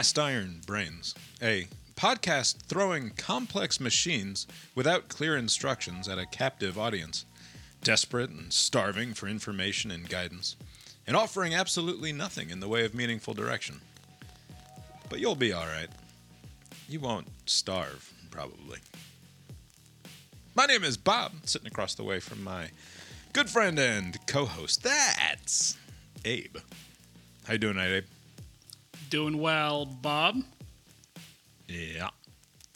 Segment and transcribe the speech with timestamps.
[0.00, 7.26] Cast Iron Brains, a podcast throwing complex machines without clear instructions at a captive audience,
[7.82, 10.56] desperate and starving for information and guidance,
[11.06, 13.78] and offering absolutely nothing in the way of meaningful direction.
[15.10, 15.90] But you'll be alright.
[16.88, 18.78] You won't starve, probably.
[20.54, 22.70] My name is Bob, sitting across the way from my
[23.34, 24.82] good friend and co-host.
[24.82, 25.76] That's
[26.24, 26.56] Abe.
[27.44, 28.04] How you doing tonight, Abe?
[29.10, 30.36] Doing well, Bob.
[31.66, 32.10] Yeah.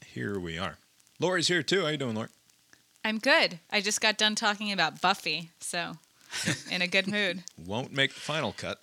[0.05, 0.77] Here we are.
[1.19, 1.83] Lori's here too.
[1.83, 2.27] How you doing, Lori?
[3.05, 3.59] I'm good.
[3.71, 5.93] I just got done talking about Buffy, so
[6.71, 7.43] in a good mood.
[7.65, 8.81] Won't make the final cut.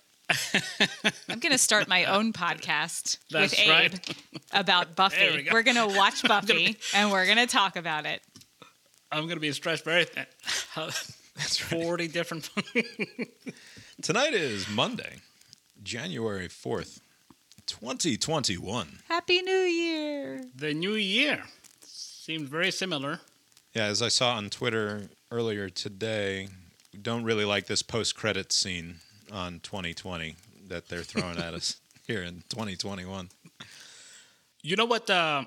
[1.29, 4.15] I'm going to start my own podcast That's with Abe right.
[4.51, 5.37] about Buffy.
[5.37, 5.51] We go.
[5.53, 8.21] We're going to watch Buffy and we're going to talk about it.
[9.11, 10.25] I'm gonna be stressed very thin.
[10.75, 10.89] Uh,
[11.35, 12.49] That's Forty different.
[14.01, 15.17] Tonight is Monday,
[15.83, 16.99] January 4th,
[17.67, 18.99] 2021.
[19.07, 20.43] Happy New Year.
[20.55, 21.43] the new year
[21.81, 23.19] seems very similar.
[23.73, 26.47] Yeah, as I saw on Twitter earlier today,
[27.01, 28.95] don't really like this post-credit scene
[29.31, 30.35] on 2020
[30.67, 33.29] that they're throwing at us here in 2021.
[34.61, 35.09] You know what?
[35.09, 35.45] Uh,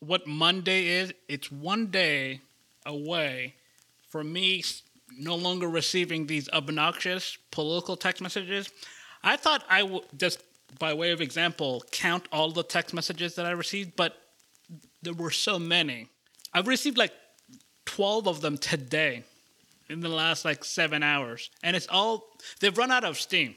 [0.00, 1.12] what Monday is?
[1.28, 2.40] It's one day
[2.84, 3.54] away
[4.08, 4.62] from me
[5.18, 8.70] no longer receiving these obnoxious political text messages.
[9.22, 10.42] I thought I would just,
[10.78, 14.16] by way of example, count all the text messages that I received, but
[15.02, 16.08] there were so many.
[16.52, 17.12] I've received like
[17.86, 19.24] 12 of them today
[19.88, 22.28] in the last like seven hours, and it's all
[22.60, 23.54] they've run out of steam.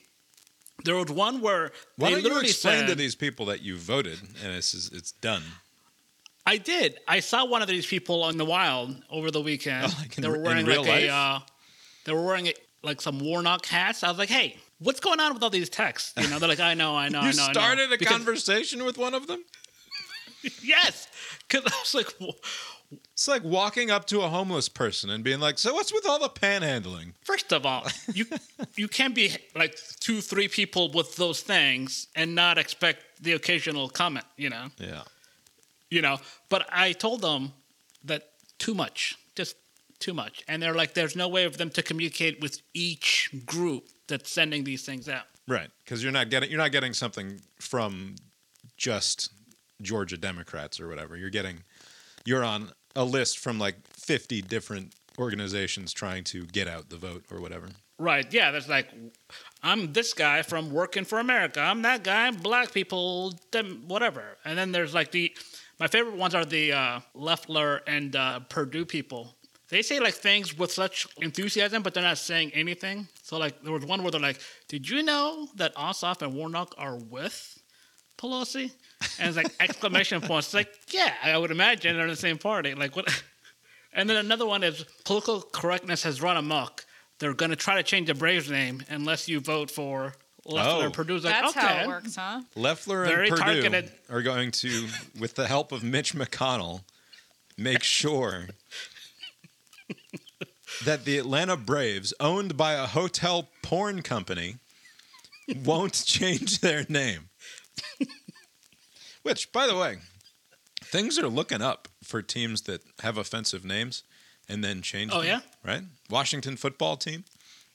[0.83, 3.77] There was one where Why they don't you literally explain to these people that you
[3.77, 5.43] voted and it's it's done?
[6.45, 6.97] I did.
[7.07, 9.85] I saw one of these people in the wild over the weekend.
[9.95, 11.09] Oh, like in they were re- in wearing like a, life?
[11.11, 11.39] uh,
[12.05, 14.03] they were wearing a, like some Warnock hats.
[14.03, 16.13] I was like, hey, what's going on with all these texts?
[16.19, 17.43] You know, they're like, I know, I know, you I know.
[17.43, 19.43] I know." started a Because- conversation with one of them?
[20.61, 21.07] Yes,
[21.47, 22.37] because I was like, "Wh-
[23.13, 26.19] It's like walking up to a homeless person and being like, "So what's with all
[26.19, 28.25] the panhandling?" first of all, you
[28.75, 33.87] you can't be like two, three people with those things and not expect the occasional
[33.87, 34.25] comment.
[34.35, 34.67] You know.
[34.77, 35.03] Yeah.
[35.89, 36.17] you know
[36.49, 37.53] but i told them
[38.03, 38.21] that
[38.57, 39.55] too much just
[39.99, 43.83] too much and they're like there's no way of them to communicate with each group
[44.07, 48.15] that's sending these things out Right, because you're not getting you're not getting something from
[48.77, 49.31] just
[49.81, 51.17] Georgia Democrats or whatever.
[51.17, 51.63] You're getting
[52.25, 57.25] you're on a list from like 50 different organizations trying to get out the vote
[57.29, 57.67] or whatever.
[57.99, 58.87] right yeah there's like
[59.61, 63.31] i'm this guy from working for america i'm that guy black people
[63.85, 65.31] whatever and then there's like the
[65.79, 69.35] my favorite ones are the uh, Loeffler and uh, Perdue people.
[69.73, 73.07] They say like things with such enthusiasm, but they're not saying anything.
[73.23, 76.75] So like there was one where they're like, "Did you know that Ossoff and Warnock
[76.77, 77.57] are with
[78.19, 78.71] Pelosi?"
[79.19, 80.47] And it's like exclamation points.
[80.47, 82.75] It's like, yeah, I would imagine they're in the same party.
[82.75, 83.07] Like what?
[83.95, 86.83] And then another one is political correctness has run amok.
[87.19, 90.85] They're going to try to change the Braves name unless you vote for Loeffler Oh.
[90.85, 91.67] and Perdue's like, That's okay.
[91.67, 92.41] how it works, huh?
[92.55, 93.91] Loeffler Very and Perdue targeted.
[94.09, 94.87] are going to,
[95.19, 96.81] with the help of Mitch McConnell,
[97.55, 98.47] make sure
[100.85, 104.55] that the Atlanta Braves, owned by a hotel porn company,
[105.63, 107.29] won't change their name.
[109.23, 109.97] Which, by the way,
[110.83, 114.03] things are looking up for teams that have offensive names
[114.49, 115.39] and then change Oh, them, yeah?
[115.71, 115.83] Right?
[116.09, 117.23] Washington football team,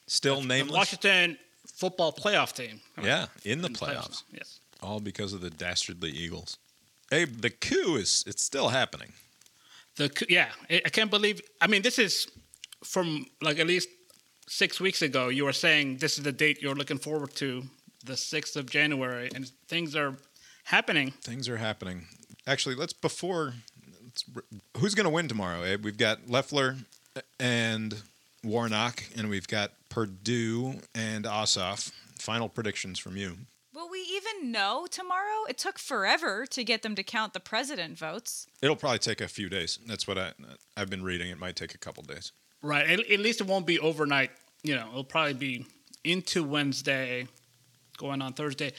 [0.07, 0.77] still The nameless.
[0.77, 2.81] Washington football playoff team.
[3.03, 4.25] Yeah, in the In playoffs.
[4.31, 4.61] Yes.
[4.83, 6.59] all because of the dastardly Eagles.
[7.11, 9.15] Abe, the coup is it's still happening.
[9.99, 11.41] The yeah, I can't believe.
[11.61, 12.29] I mean, this is
[12.85, 13.89] from like at least
[14.49, 15.29] six weeks ago.
[15.29, 17.65] You were saying this is the date you're looking forward to,
[18.05, 20.17] the sixth of January, and things are
[20.65, 21.13] happening.
[21.23, 22.07] Things are happening.
[22.47, 23.55] Actually, let's before
[24.05, 24.25] let's,
[24.77, 25.85] who's going to win tomorrow, Abe?
[25.85, 26.77] We've got Loeffler
[27.41, 28.01] and
[28.45, 31.91] Warnock, and we've got Perdue and Ossoff.
[32.21, 33.37] Final predictions from you.
[34.29, 35.45] Will we even know tomorrow?
[35.49, 38.47] It took forever to get them to count the president votes.
[38.63, 39.79] It'll probably take a few days.
[39.87, 40.33] That's what I
[40.77, 41.31] I've been reading.
[41.31, 42.33] It might take a couple days.
[42.63, 42.89] Right.
[42.89, 44.31] At, at least it won't be overnight.
[44.63, 45.67] You know, it'll probably be
[46.05, 47.27] into Wednesday,
[47.97, 48.73] going on Thursday.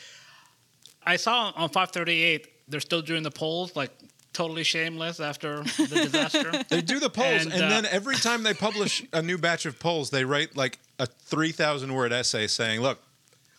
[1.03, 3.91] I saw on 538 they're still doing the polls, like
[4.33, 6.63] totally shameless after the disaster.
[6.69, 9.65] They do the polls, and, And, uh, then every time they publish a new batch
[9.65, 12.99] of polls, they write like a three thousand word essay saying, "Look,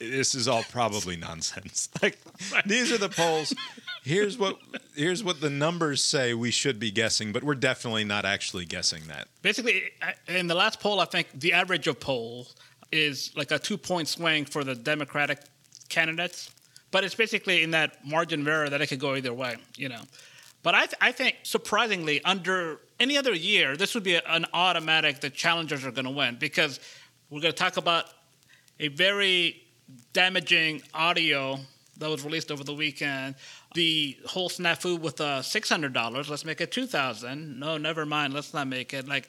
[0.01, 1.89] this is all probably nonsense.
[2.03, 2.19] Like
[2.65, 3.55] these are the polls.
[4.03, 4.59] Here's what
[4.97, 9.03] here's what the numbers say we should be guessing, but we're definitely not actually guessing
[9.09, 9.29] that.
[9.43, 9.91] Basically,
[10.27, 12.57] in the last poll, I think the average of polls
[12.91, 15.41] is like a two point swing for the Democratic
[15.91, 16.51] candidates.
[16.91, 19.89] but it's basically in that margin of error that it could go either way, you
[19.89, 20.01] know.
[20.63, 24.47] But I, th- I think surprisingly, under any other year, this would be a, an
[24.53, 25.21] automatic.
[25.21, 26.81] The challengers are going to win because
[27.29, 28.07] we're going to talk about
[28.79, 29.63] a very
[30.13, 31.59] damaging audio
[31.99, 33.35] that was released over the weekend.
[33.75, 36.29] The whole snafu with uh, six hundred dollars.
[36.29, 37.59] Let's make it two thousand.
[37.61, 38.35] No, never mind.
[38.35, 39.29] Let's not make it like.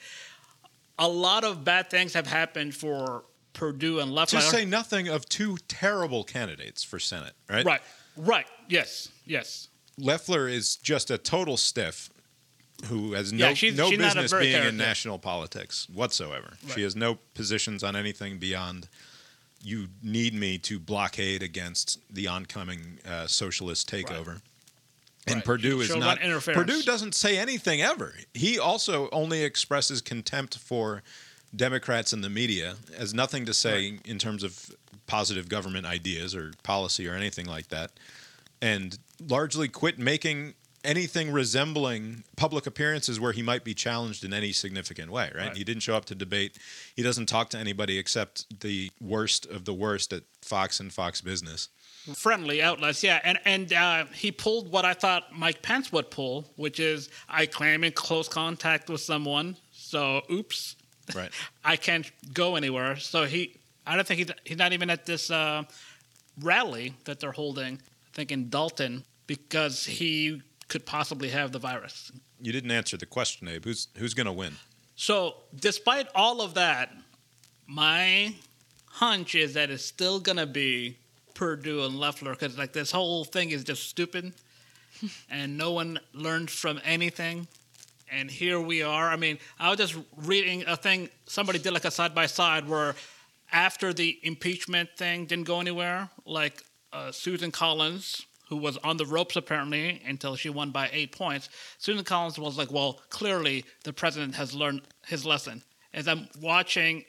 [1.00, 3.24] A lot of bad things have happened for
[3.54, 4.32] Perdue and Left.
[4.32, 7.66] To say nothing of two terrible candidates for Senate, right?
[7.66, 7.82] Right.
[8.16, 8.46] Right.
[8.68, 9.10] Yes.
[9.26, 9.70] Yes.
[9.98, 12.10] Loeffler is just a total stiff
[12.86, 16.54] who has no, Yeah, she's- no she's business being in national politics whatsoever.
[16.64, 16.74] Right.
[16.76, 18.88] She has no positions on anything beyond
[19.64, 24.42] you need me to blockade against the oncoming uh, socialist takeover.
[25.28, 25.46] And Right.
[25.46, 26.20] Perdue is not.
[26.56, 28.16] Perdue doesn't say anything ever.
[28.34, 31.04] He also only expresses contempt for
[31.56, 34.72] Democrats and the media, has nothing to say in terms of
[35.06, 37.92] positive government ideas or policy or anything like that,
[38.62, 38.98] and
[39.28, 45.12] largely quit making anything resembling public appearances where he might be challenged in any significant
[45.12, 45.32] way.
[45.36, 45.48] Right?
[45.48, 45.58] Right.
[45.58, 46.58] He didn't show up to debate.
[46.96, 51.22] He doesn't talk to anybody except the worst of the worst at Fox and Fox
[51.22, 51.70] Business.
[52.16, 56.52] friendly outlets, yeah, and and uh, he pulled what I thought Mike Pence would pull,
[56.56, 60.76] which is I claim in close contact with someone, so oops,
[61.16, 61.32] Right.
[61.64, 62.96] I can't go anywhere.
[62.98, 65.64] So he, I don't think he's he's not even at this uh,
[66.40, 67.76] rally that they're holding.
[67.76, 72.14] I think in Dalton because he could possibly have the virus.
[72.40, 73.66] You didn't answer the question, Abe.
[73.66, 74.56] Who's who's going to win?
[74.96, 76.92] So, despite all of that,
[77.68, 78.34] my
[78.86, 80.98] hunch is that it's still gonna be
[81.34, 84.34] Perdue and Loeffler because like this whole thing is just stupid,
[85.30, 87.48] and no one learned from anything.
[88.10, 89.10] And here we are.
[89.10, 91.10] I mean, I was just reading a thing.
[91.26, 92.96] Somebody did like a side by side where
[93.52, 96.64] after the impeachment thing didn't go anywhere, like
[96.94, 101.48] uh, Susan Collins, who was on the ropes apparently until she won by eight points,
[101.78, 105.64] Susan Collins was like, well, clearly the president has learned his lesson.
[105.94, 107.06] As I'm watching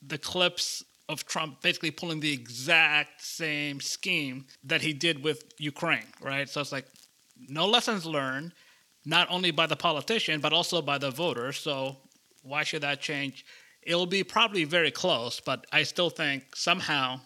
[0.00, 6.06] the clips of Trump basically pulling the exact same scheme that he did with Ukraine,
[6.22, 6.48] right?
[6.48, 6.86] So it's like
[7.46, 8.52] no lessons learned,
[9.04, 11.58] not only by the politician, but also by the voters.
[11.58, 11.98] So
[12.42, 13.44] why should that change?
[13.82, 17.20] It'll be probably very close, but I still think somehow,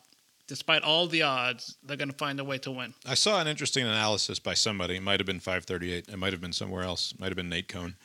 [0.46, 2.94] despite all the odds, they're going to find a way to win.
[3.06, 4.96] I saw an interesting analysis by somebody.
[4.96, 6.08] It might have been 538.
[6.08, 7.12] It might have been somewhere else.
[7.12, 7.96] It might have been Nate Cohn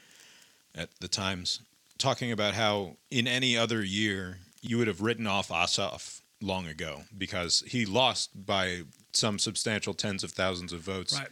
[0.76, 1.62] at the Times,
[1.98, 7.02] talking about how in any other year you would have written off Ossoff long ago
[7.18, 11.18] because he lost by some substantial tens of thousands of votes.
[11.18, 11.28] Right.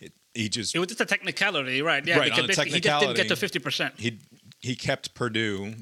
[0.00, 2.04] It, he just It was just a technicality, right?
[2.06, 3.98] Yeah, Right, on a basically he just didn't get to 50%.
[3.98, 4.18] he
[4.60, 5.74] he kept Perdue,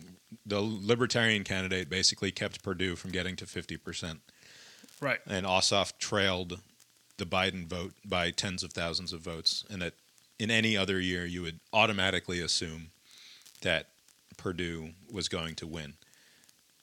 [0.46, 4.20] the libertarian candidate, basically kept Perdue from getting to 50 percent.
[5.00, 5.20] Right.
[5.26, 6.60] and Ossoff trailed
[7.18, 9.94] the Biden vote by tens of thousands of votes, and that
[10.38, 12.90] in any other year you would automatically assume
[13.62, 13.88] that
[14.36, 15.94] Perdue was going to win.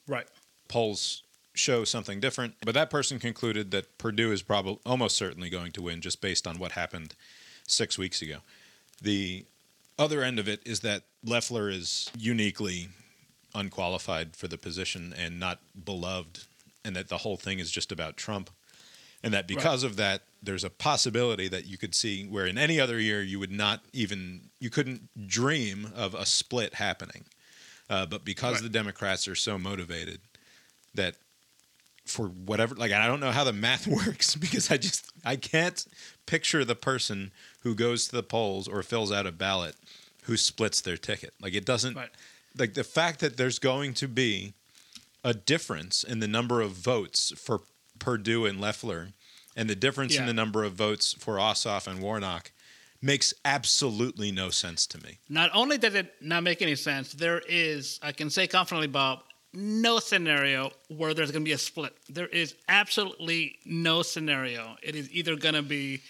[0.07, 0.27] Right.
[0.67, 5.72] Polls show something different, but that person concluded that Perdue is probably almost certainly going
[5.72, 7.15] to win just based on what happened
[7.65, 8.39] six weeks ago.
[9.01, 9.45] The
[9.98, 12.89] other end of it is that Loeffler is uniquely
[13.53, 16.41] unqualified for the position and not beloved,
[16.85, 18.49] and that the whole thing is just about Trump.
[19.23, 22.79] And that because of that, there's a possibility that you could see where in any
[22.79, 27.25] other year you would not even, you couldn't dream of a split happening.
[27.89, 28.63] Uh, but because Right.
[28.63, 30.19] the Democrats are so motivated
[30.93, 31.15] that
[32.05, 35.83] for whatever, like, I don't know how the math works because I just, I can't
[36.27, 39.75] picture the person who goes to the polls or fills out a ballot
[40.23, 41.33] who splits their ticket.
[41.41, 42.09] Like, it doesn't, Right.
[42.57, 44.53] like, the fact that there's going to be
[45.25, 47.62] a difference in the number of votes for
[47.98, 49.10] Perdue and Loeffler
[49.55, 52.51] and the difference in the number of votes for Ossoff and Warnock
[53.01, 55.17] makes absolutely no sense to me.
[55.27, 59.24] Not only does it not make any sense, there is, I can say confidently, Bob,
[59.51, 61.96] no scenario where there's going to be a split.
[62.08, 64.75] There is absolutely no scenario.
[64.84, 66.01] It is either going to be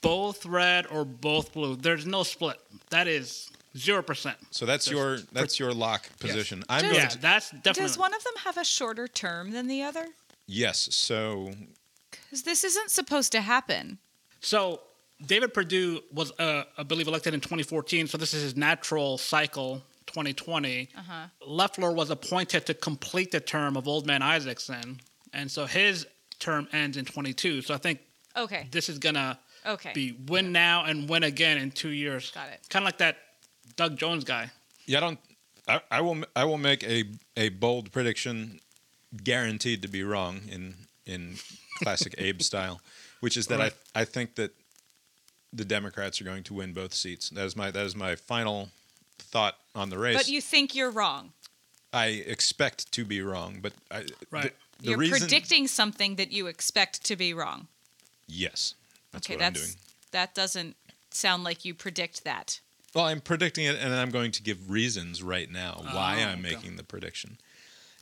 [0.00, 1.76] both red or both blue.
[1.76, 2.58] There's no split.
[2.90, 4.36] That is zero percent.
[4.50, 6.64] So that's your that's your lock position.
[6.68, 7.82] I'm Does- going Yeah, to that's definitely.
[7.82, 10.06] Does one of them have a shorter term than the other?
[10.46, 10.94] yes.
[10.94, 11.52] So
[12.10, 13.98] Because this isn't supposed to happen.
[14.40, 14.80] So
[15.24, 18.06] David Perdue was, uh, I believe, elected in 2014.
[18.08, 20.88] So this is his natural cycle, 2020.
[20.96, 21.26] Uh-huh.
[21.46, 24.98] Loeffler was appointed to complete the term of Old Man Isakson,
[25.32, 26.06] and so his
[26.38, 27.62] term ends in 22.
[27.62, 28.00] So I think
[28.36, 28.66] Okay.
[28.70, 29.92] this is gonna Okay.
[29.92, 32.30] be win now and win again in two years.
[32.30, 32.60] Got it.
[32.70, 33.18] Kind of like that
[33.76, 34.50] Doug Jones guy.
[34.86, 35.18] yeah, I don't.
[35.68, 36.24] I, I will.
[36.34, 37.04] I will make a
[37.36, 38.60] a bold prediction,
[39.24, 40.74] guaranteed to be wrong in
[41.06, 41.36] in
[41.82, 42.80] classic Abe style,
[43.20, 43.74] which is that Right.
[43.94, 44.52] I I think that
[45.52, 47.30] the Democrats are going to win both seats.
[47.30, 48.68] That is my that is my final
[49.18, 50.16] thought on the race.
[50.16, 51.32] But you think you're wrong.
[51.92, 54.54] I expect to be wrong, but I, Right.
[54.78, 57.66] the, the you're reason predicting something that you expect to be wrong.
[58.28, 58.74] yes,
[59.12, 59.76] that's okay, what I'm that's doing.
[60.12, 60.76] that doesn't
[61.10, 62.60] sound like you predict that.
[62.94, 66.42] Well, I'm predicting it, and I'm going to give reasons right now why Oh, I'm
[66.42, 67.38] making the prediction,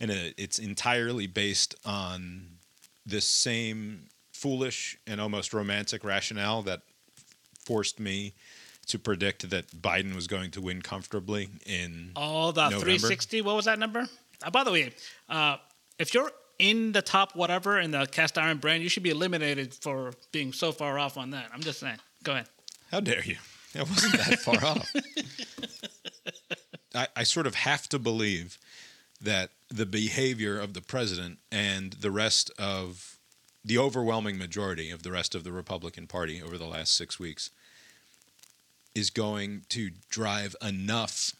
[0.00, 2.47] and it, it's entirely based on
[3.04, 6.83] this same foolish and almost romantic rationale that
[7.64, 8.33] forced me
[8.87, 12.12] to predict that Biden was going to win comfortably in.
[12.16, 12.85] Oh, the November.
[12.85, 13.42] 360.
[13.42, 14.09] What was that number?
[14.42, 14.92] Uh, by the way,
[15.28, 15.57] uh,
[15.99, 19.75] if you're in the top whatever in the cast iron brand, you should be eliminated
[19.75, 21.50] for being so far off on that.
[21.52, 21.99] I'm just saying.
[22.23, 22.49] Go ahead.
[22.90, 23.37] How dare you?
[23.78, 24.92] It wasn't that far off.
[26.94, 28.58] I, I sort of have to believe
[29.20, 33.18] that the behavior of the president and the rest of
[33.64, 37.50] the overwhelming majority of the rest of the Republican Party over the last six weeks
[38.94, 41.32] is going to drive enough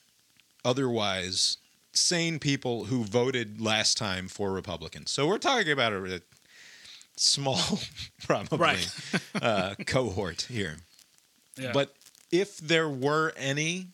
[0.64, 1.57] otherwise
[1.92, 5.11] sane people who voted last time for Republicans.
[5.11, 6.23] So we're talking about a,
[7.16, 7.80] small,
[8.26, 8.88] probably, Right.
[9.40, 10.76] uh, cohort here.
[11.57, 11.73] Yeah.
[11.73, 11.95] But
[12.30, 13.88] if there were any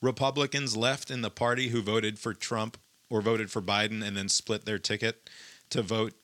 [0.00, 2.76] Republicans left in the party who voted for Trump
[3.10, 5.28] or voted for Biden and then split their ticket
[5.70, 6.14] to vote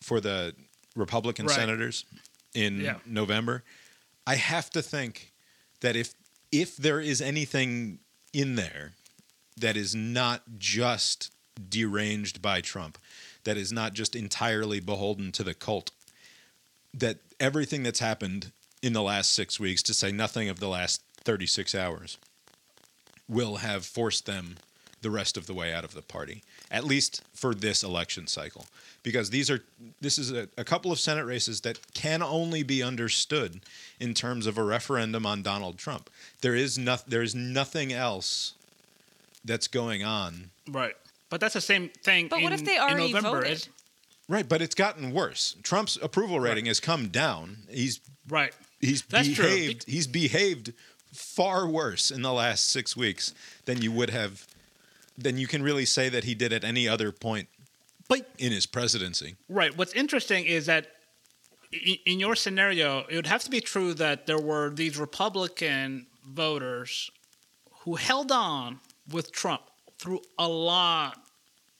[0.00, 0.54] for the
[0.96, 1.54] Republican Right.
[1.56, 2.04] senators
[2.54, 2.98] in Yeah.
[3.06, 3.62] November,
[4.26, 5.32] I have to think
[5.80, 6.14] that if
[6.52, 8.00] if there is anything
[8.32, 8.94] in there
[9.56, 11.30] that is not just
[11.68, 12.98] deranged by Trump,
[13.44, 15.92] that is not just entirely beholden to the cult,
[16.92, 18.50] that everything that's happened
[18.82, 22.18] in the last six weeks, to say nothing of the last 36 hours,
[23.28, 24.56] will have forced them
[25.02, 28.66] the rest of the way out of the party, at least for this election cycle.
[29.02, 29.62] Because these are
[30.02, 33.60] this is a, a couple of Senate races that can only be understood
[33.98, 36.10] in terms of a referendum on Donald Trump.
[36.42, 38.52] There is no, there is nothing else
[39.42, 40.94] that's going on right.
[41.30, 42.28] But that's the same thing.
[42.28, 43.52] But what if they in already November, voted?
[43.52, 43.68] is-
[44.28, 45.56] Right, but it's gotten worse.
[45.64, 46.68] Trump's approval rating Right.
[46.68, 47.56] has come down.
[47.68, 48.54] He's right.
[48.80, 49.44] He's That's true.
[49.44, 50.72] behaved he's behaved
[51.12, 53.34] far worse in the last 6 weeks
[53.64, 54.46] than you would have
[55.18, 57.48] than you can really say that he did at any other point
[58.08, 59.36] But in his presidency.
[59.48, 59.76] Right.
[59.76, 60.88] What's interesting is that
[62.04, 67.10] in your scenario, it would have to be true that there were these Republican voters
[67.82, 68.80] who held on
[69.12, 69.62] with Trump
[69.98, 71.22] through a lot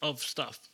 [0.00, 0.69] of stuff.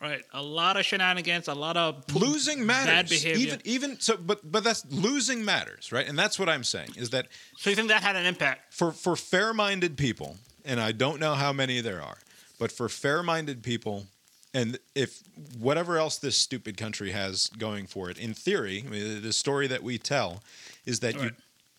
[0.00, 0.22] Right.
[0.32, 2.86] A lot of shenanigans, a lot of losing matters.
[2.86, 3.36] bad behavior.
[3.46, 6.06] Even even so but but that's losing matters, right?
[6.06, 7.26] And that's what I'm saying is that
[7.56, 8.72] so you think that had an impact?
[8.72, 12.18] for for fair-minded people, and I don't know how many there are,
[12.60, 14.06] but for fair-minded people,
[14.54, 15.20] and if
[15.58, 19.66] whatever else this stupid country has going for it, in theory, I mean, the story
[19.66, 20.44] that we tell
[20.86, 21.32] is that you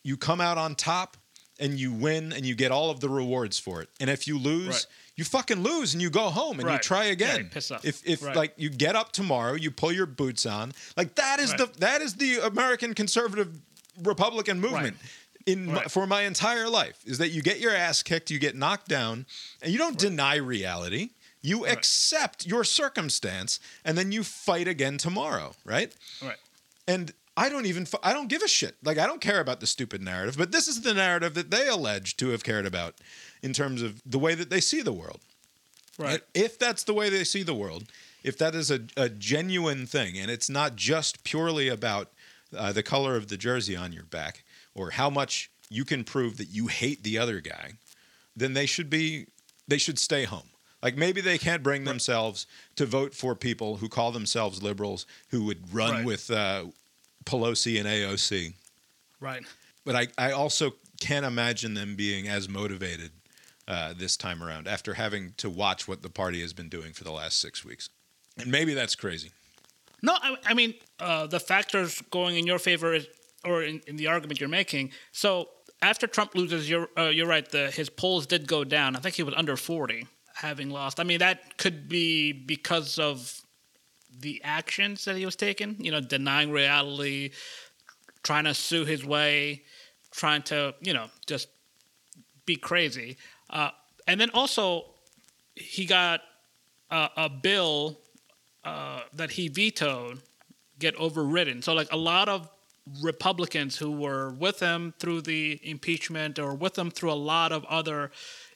[0.03, 1.15] you come out on top
[1.59, 3.89] and you win and you get all of the rewards for it.
[3.99, 4.85] And if you lose, Right.
[5.15, 6.81] you fucking lose and you go home and you Right.
[6.81, 7.37] try Yeah, again.
[7.39, 7.83] you piss off.
[7.85, 8.35] If if Right.
[8.35, 12.01] like you get up tomorrow, you pull your boots on, like that is the that
[12.01, 13.59] is the American conservative
[14.01, 14.97] Republican movement
[15.45, 18.55] in my, for my entire life is that you get your ass kicked, you get
[18.55, 19.25] knocked down,
[19.61, 21.09] and you don't deny reality.
[21.41, 25.93] You accept your circumstance, and then you fight again tomorrow, right?
[26.21, 26.35] Right.
[26.87, 28.75] And I don't even I don't give a shit.
[28.83, 31.67] Like I don't care about the stupid narrative, but this is the narrative that they
[31.67, 32.95] allege to have cared about
[33.41, 35.21] in terms of the way that they see the world.
[35.97, 36.21] Right.
[36.33, 37.83] If that's the way they see the world,
[38.23, 42.11] if that is a, a genuine thing, and it's not just purely about
[42.57, 44.43] uh, the color of the jersey on your back
[44.75, 47.73] or how much you can prove that you hate the other guy,
[48.35, 49.27] then they should be
[49.67, 50.49] they should stay home.
[50.81, 55.43] Like maybe they can't bring themselves to vote for people who call themselves liberals who
[55.45, 56.05] would run Right.
[56.05, 56.65] with uh,
[57.29, 58.53] Pelosi and AOC.
[59.19, 59.43] Right.
[59.85, 63.11] But I, I also can't imagine them being as motivated
[63.67, 67.03] uh, this time around after having to watch what the party has been doing for
[67.03, 67.89] the last six weeks.
[68.37, 69.31] And maybe that's crazy.
[70.01, 73.07] No, I, I mean uh, the factors going in your favor is,
[73.45, 74.91] or in, in the argument you're making.
[75.11, 75.49] So
[75.81, 77.49] after Trump loses, you're uh, you're right.
[77.49, 78.95] The his polls did go down.
[78.95, 80.99] I think he was under forty, having lost.
[80.99, 83.41] I mean that could be because of
[84.17, 85.75] the actions that he was taking.
[85.83, 87.31] You know, denying reality,
[88.23, 89.63] trying to sue his way,
[90.11, 91.47] trying to you know just
[92.45, 93.17] be crazy.
[93.49, 93.71] Uh,
[94.07, 94.85] and then also
[95.55, 96.21] he got
[96.89, 97.99] a, a bill
[98.63, 100.21] uh, that he vetoed
[100.79, 101.61] get overridden.
[101.61, 102.49] So like a lot of
[103.01, 107.65] Republicans who were with him through the impeachment or with him through a lot of
[107.65, 108.11] other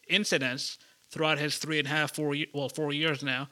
[0.08, 0.78] incidents
[1.12, 3.48] throughout his three and a half, four, well, four years now,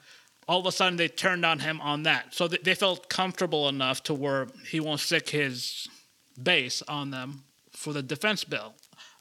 [0.52, 2.34] all of a sudden they turned on him on that.
[2.34, 5.88] So th- they felt comfortable enough to where he won't stick his
[6.40, 8.74] base on them for the defense bill.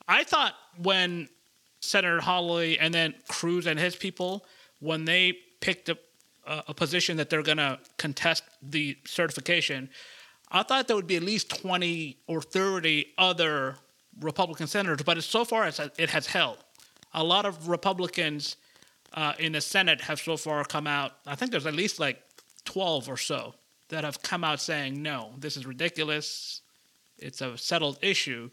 [0.09, 1.29] I thought when
[1.79, 4.45] Senator Hawley and then Cruz and his people,
[4.79, 5.97] when they picked a,
[6.45, 9.89] a, uh, a position that they're going to contest the certification,
[10.51, 13.77] I thought there would be at least 20 or 30 other
[14.19, 16.57] Republican senators, but so far it has held.
[17.13, 18.57] A lot of Republicans
[19.13, 22.21] uh, in the Senate have so far come out, I think there's at least like
[22.65, 23.55] 12 or so
[23.89, 26.61] that have come out saying, no, this is ridiculous.
[27.17, 28.49] It's a settled issue.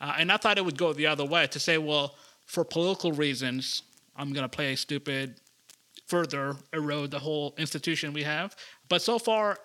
[0.00, 3.12] Uh, and I thought it would go the other way to say, well, for political
[3.12, 3.82] reasons,
[4.16, 5.36] I'm going to play stupid,
[6.06, 8.56] further erode the whole institution we have.
[8.88, 9.58] But so far,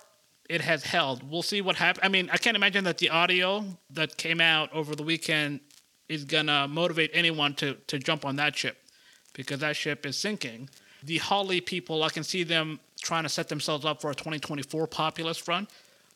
[0.47, 1.27] it has held.
[1.29, 2.05] We'll see what happens.
[2.05, 5.61] I mean, I can't imagine that the audio that came out over the weekend
[6.07, 8.77] is going to motivate anyone to, to jump on that ship
[9.35, 10.69] because that ship is sinking.
[11.03, 14.87] The Hawley people, I can see them trying to set themselves up for a 2024
[14.87, 15.69] populist front.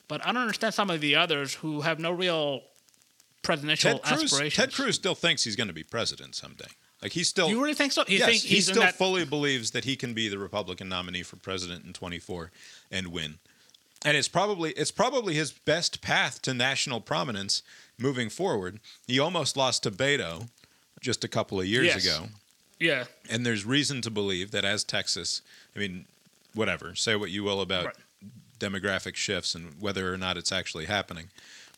[0.08, 2.64] But I don't understand some of the others who have no real
[3.44, 4.56] presidential Ted Cruz, aspirations.
[4.56, 6.66] Ted Cruz still thinks he's going to be president someday.
[7.02, 8.04] Like he still, you really think so?
[8.08, 11.24] You yes, think he still that- fully believes that he can be the Republican nominee
[11.24, 12.52] for president in 24
[12.92, 13.36] and win.
[14.04, 17.64] And it's probably it's probably his best path to national prominence
[17.98, 18.80] moving forward.
[19.08, 20.50] He almost lost to Beto
[21.02, 22.06] just a couple of years Yes.
[22.06, 22.28] ago.
[22.80, 23.06] Yeah.
[23.30, 25.42] And there's reason to believe that as Texas,
[25.76, 26.06] I mean,
[26.54, 27.96] whatever, say what you will about Right.
[28.60, 31.30] demographic shifts and whether or not it's actually happening.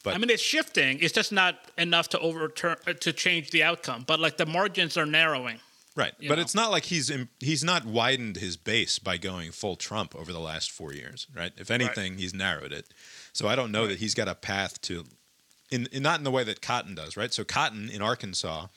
[0.04, 1.00] But I mean, it's shifting.
[1.00, 4.04] It's just not enough to overturn uh, to change the outcome.
[4.08, 5.60] But like the margins are narrowing.
[5.96, 6.42] right, but know.
[6.42, 10.40] it's not like he's he's not widened his base by going full Trump over the
[10.40, 11.52] last 4 years, right?
[11.58, 12.88] If anything, he's narrowed it.
[13.34, 15.06] So I don't know that he's got a path to
[15.70, 17.34] in, in not in the way that Cotton does, right?
[17.34, 18.68] So Cotton in Arkansas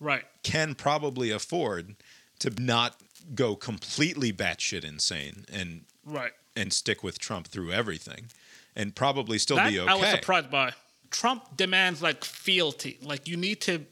[0.00, 0.24] Right.
[0.42, 1.94] can probably afford
[2.40, 2.96] to not
[3.34, 6.32] go completely batshit insane and Right.
[6.56, 8.30] and stick with Trump through everything,
[8.74, 9.90] and probably still That be okay.
[9.92, 10.72] I was surprised by.
[11.10, 12.98] Trump demands like fealty.
[13.02, 13.84] Like you need to,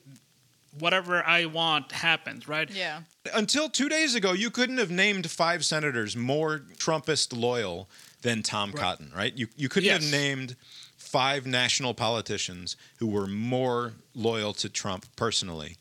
[0.78, 2.48] whatever I want happens.
[2.48, 2.70] Right.
[2.70, 3.02] Yeah.
[3.34, 7.90] Until two days ago, you couldn't have named five senators more Trumpist loyal
[8.22, 9.34] than Tom Cotton, right?
[9.36, 10.56] You you couldn't have named
[10.96, 15.76] five national politicians who were more loyal to Trump personally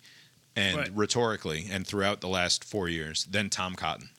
[0.58, 0.92] and Right.
[0.96, 4.10] rhetorically and throughout the last four years than Tom Cotton.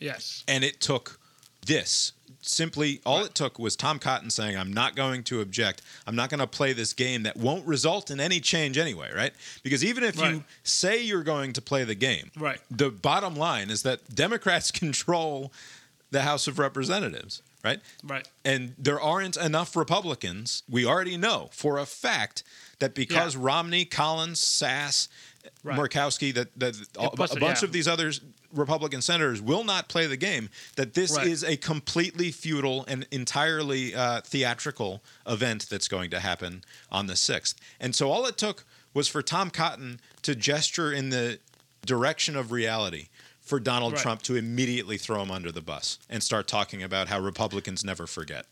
[0.00, 0.44] Yes.
[0.46, 1.18] And it took
[1.64, 2.12] this.
[2.40, 5.82] Simply, all it took was Tom Cotton saying, I'm not going to object.
[6.06, 9.32] I'm not going to play this game that won't result in any change anyway, right?
[9.62, 12.60] Because even if you say you're going to play the game, Right.
[12.70, 15.52] the bottom line is that Democrats control
[16.10, 17.80] the House of Representatives, right?
[18.02, 18.26] Right.
[18.44, 20.62] And there aren't enough Republicans.
[20.70, 22.44] We already know for a fact
[22.78, 23.40] that because Yeah.
[23.44, 25.08] Romney, Collins, Sass,
[25.62, 25.78] Right.
[25.78, 27.66] Murkowski, that, that a, plus, a bunch yeah.
[27.66, 28.12] of these other
[28.52, 31.26] Republican senators will not play the game, that this Right.
[31.26, 37.14] is a completely futile and entirely uh, theatrical event that's going to happen on the
[37.14, 37.54] 6th.
[37.80, 41.38] And so all it took was for Tom Cotton to gesture in the
[41.84, 43.08] direction of reality
[43.40, 44.02] for Donald Right.
[44.02, 48.06] Trump to immediately throw him under the bus and start talking about how Republicans never
[48.06, 48.46] forget.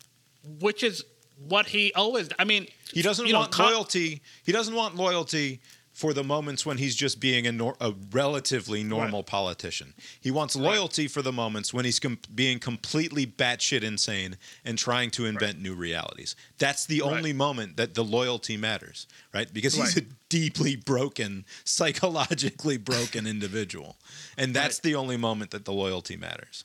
[0.61, 1.05] Which is
[1.49, 2.29] what he always.
[2.39, 4.23] I mean, He doesn't you know, want loyalty.
[4.45, 5.61] He doesn't want loyalty
[5.97, 9.95] for the moments when he's just being a, nor- a relatively normal politician.
[10.21, 15.11] He wants loyalty for the moments when he's com- being completely batshit insane and trying
[15.13, 16.37] to invent new realities.
[16.59, 17.13] That's the Right.
[17.17, 19.51] only moment that the loyalty matters, right?
[19.51, 23.97] Because he's a deeply broken, psychologically broken individual,
[24.37, 24.83] and that's Right.
[24.83, 26.65] the only moment that the loyalty matters.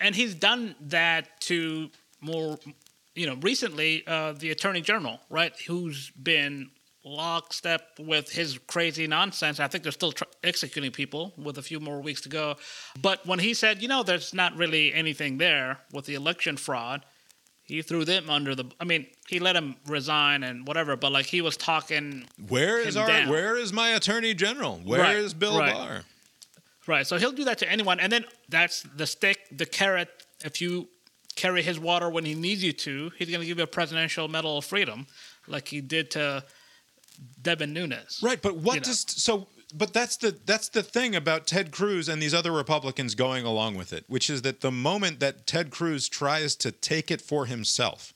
[0.00, 1.90] and he's done that to
[2.20, 2.58] more,
[3.14, 6.70] you know, recently uh, the attorney general, right, who's been
[7.04, 9.60] lockstep with his crazy nonsense.
[9.60, 12.56] I think they're still tr- executing people with a few more weeks to go.
[13.00, 17.04] But when he said, you know, there's not really anything there with the election fraud,
[17.62, 18.64] he threw them under the.
[18.80, 22.26] I mean, he let him resign and whatever, but like he was talking.
[22.48, 23.06] Where is our?
[23.06, 23.28] down.
[23.28, 24.80] Where is my attorney general?
[24.84, 25.74] Where is Right, Bill right.
[25.74, 26.00] Barr?
[26.86, 27.06] Right.
[27.06, 28.00] So he'll do that to anyone.
[28.00, 30.08] And then that's the stick, the carrot.
[30.42, 30.88] If you
[31.36, 34.26] carry his water when he needs you to, he's going to give you a presidential
[34.28, 35.06] medal of freedom,
[35.46, 36.42] like he did to
[37.42, 38.20] Devin Nunes.
[38.22, 38.84] Right, but what You know.
[38.84, 39.48] does so?
[39.74, 43.74] But that's the that's the thing about Ted Cruz and these other Republicans going along
[43.76, 47.44] with it, which is that the moment that Ted Cruz tries to take it for
[47.46, 48.14] himself,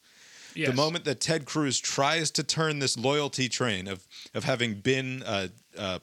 [0.55, 0.69] Yes.
[0.71, 5.23] the moment that Ted Cruz tries to turn this loyalty train of of having been
[5.27, 6.01] a, a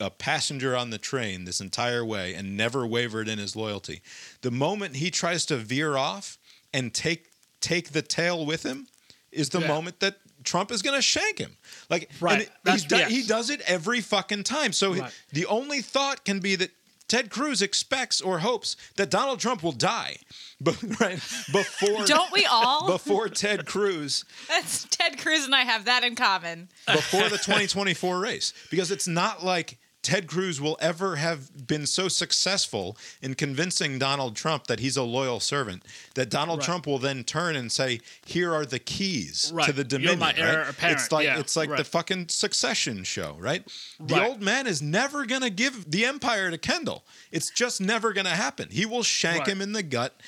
[0.00, 4.02] a passenger on the train this entire way and never wavered in his loyalty,
[4.40, 6.38] the moment he tries to veer off
[6.72, 7.26] and take
[7.60, 8.86] take the tail with him,
[9.32, 9.68] is the Yeah.
[9.68, 11.56] moment that Trump is going to shank him.
[11.90, 12.48] Like, Right.
[12.66, 13.10] and it- do- yes.
[13.10, 14.72] he does it every fucking time.
[14.72, 15.12] So he- Right.
[15.32, 16.70] the only thought can be that
[17.08, 20.16] Ted Cruz expects or hopes that Donald Trump will die,
[20.60, 21.18] but right
[21.52, 22.86] before Don't we all?
[22.92, 26.70] before Ted Cruz That's Ted Cruz and I have that in common.
[26.86, 32.08] before the 2024 race because it's not like Ted Cruz will ever have been so
[32.08, 35.84] successful in convincing Donald Trump that he's a loyal servant
[36.14, 36.66] that Donald Right.
[36.66, 39.66] Trump will then turn and say, "Here are the keys Right.
[39.66, 40.68] to the You're Dominion." my heir right?
[40.70, 40.98] apparent.
[41.00, 43.64] It's like Yeah, it's like the fucking Succession show, right?
[44.00, 44.26] The Right.
[44.28, 47.04] old man is never gonna give the empire to Kendall.
[47.30, 48.70] It's just never gonna happen.
[48.70, 49.48] He will shank Right.
[49.50, 50.20] him in the gut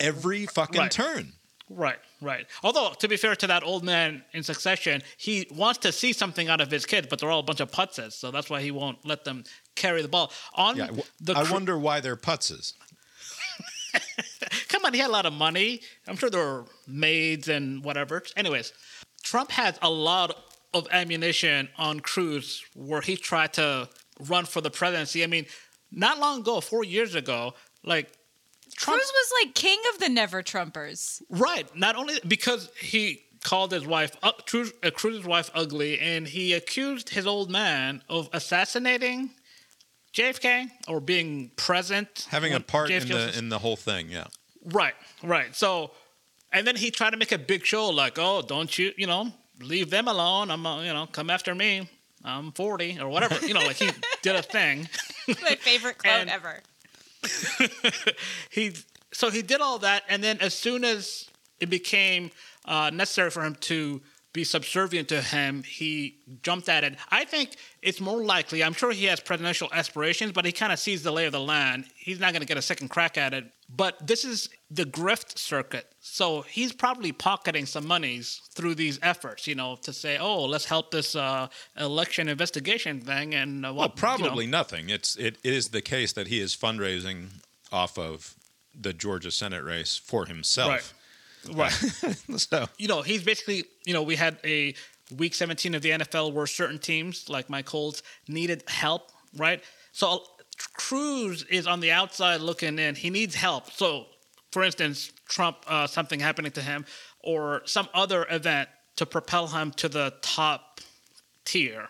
[0.00, 0.90] every fucking Right.
[0.90, 1.34] turn.
[1.68, 2.46] Right, right.
[2.62, 6.48] Although, to be fair to that old man in succession, he wants to see something
[6.48, 8.70] out of his kids, but they're all a bunch of putzes, so that's why he
[8.70, 10.32] won't let them carry the ball.
[10.54, 12.74] On Yeah, w- the I wonder why they're putzes.
[14.68, 15.80] come on, he had a lot of money.
[16.06, 18.22] I'm sure there were maids and whatever.
[18.36, 18.72] Anyways,
[19.22, 20.36] Trump has a lot
[20.74, 23.88] of ammunition on Cruz where he tried to
[24.20, 25.24] run for the presidency.
[25.24, 25.46] I mean,
[25.90, 27.54] not long ago, four years ago,
[27.84, 28.12] like
[28.76, 31.22] Trump Cruz was like king of the never Trumpers.
[31.30, 31.66] Right.
[31.76, 36.52] Not only because he called his wife uh, Cruz, uh, Cruz's wife ugly, and he
[36.52, 39.30] accused his old man of assassinating
[40.14, 44.08] JFK or being present, Having a when part in the was- in the whole thing,
[44.10, 44.24] yeah.
[44.64, 45.54] right, right.
[45.54, 45.92] So,
[46.52, 49.32] and then he tried to make a big show like, oh, don't you, you know,
[49.60, 50.50] leave them alone.
[50.50, 51.88] I'm, uh, you know, come after me.
[52.24, 53.38] I'm 40 or whatever.
[53.46, 53.90] You know, like he
[54.22, 54.88] did a thing.
[55.28, 56.60] My favorite quote And- ever.
[58.50, 58.74] he
[59.12, 61.28] so he did all that, and then as soon as
[61.60, 62.30] it became
[62.64, 64.00] uh, necessary for him to
[64.32, 66.96] be subservient to him, he jumped at it.
[67.10, 68.62] I think it's more likely.
[68.62, 71.40] I'm sure he has presidential aspirations, but he kind of sees the lay of the
[71.40, 71.86] land.
[71.96, 73.50] He's not going to get a second crack at it.
[73.70, 79.46] But this is the grift circuit, so he's probably pocketing some monies through these efforts.
[79.46, 83.74] You know, to say, "Oh, let's help this uh, election investigation thing," and uh, Well,
[83.74, 84.00] what, you know.
[84.00, 84.88] probably nothing.
[84.88, 87.26] It's it, it is the case that he is fundraising
[87.70, 88.34] off of
[88.74, 90.94] the Georgia Senate race for himself.
[91.52, 91.72] Right.
[92.36, 94.74] so you know, he's basically, you know, we had a
[95.16, 99.62] week 17 of the NFL where certain teams, like my Colts, needed help, right?
[99.92, 100.22] So
[100.74, 102.94] Cruz is on the outside looking in.
[102.94, 103.70] He needs help.
[103.70, 104.06] So,
[104.52, 106.84] for instance, Trump, uh, something happening to him,
[107.20, 110.80] or some other event to propel him to the top
[111.44, 111.88] tier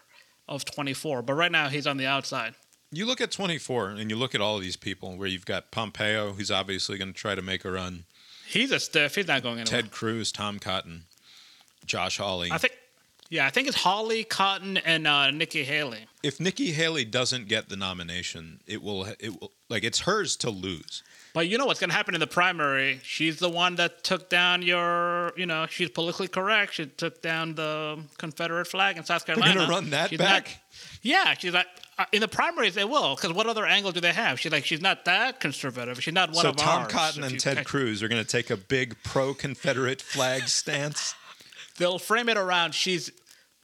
[0.49, 1.23] of 24.
[1.23, 2.55] But right now, he's on the outside.
[2.91, 5.71] you look at 24 and you look at all of these people where you've got
[5.71, 8.05] Pompeo, who's obviously going to try to make a run,
[8.49, 9.15] He's a stiff.
[9.15, 9.83] He's not going anywhere.
[9.83, 11.05] Ted Cruz, Tom Cotton,
[11.85, 12.51] Josh Hawley.
[12.51, 12.73] I think,
[13.29, 16.07] yeah, I think it's Hawley Cotton and uh, Nikki Haley.
[16.23, 20.51] if Nikki Haley doesn't get the nomination, it will it will like it's hers to
[20.51, 21.03] lose.
[21.35, 23.01] But you know what's going to happen in the primary?
[23.05, 26.75] She's the one that took down your, you know, she's politically correct.
[26.75, 29.55] She took down the Confederate flag in South Carolina.
[29.55, 30.47] gonna run that She's back?
[30.47, 30.57] not-
[31.03, 31.67] yeah, she's like,
[31.99, 34.41] uh, in the primaries they will, because what other angle do they have?
[34.41, 36.03] She's like, she's not that conservative.
[36.03, 36.93] She's not one so of Tom ours.
[36.93, 41.15] Cotton and Ted Cruz are going to take a big pro-Confederate flag stance.
[41.79, 43.11] They'll frame it around she's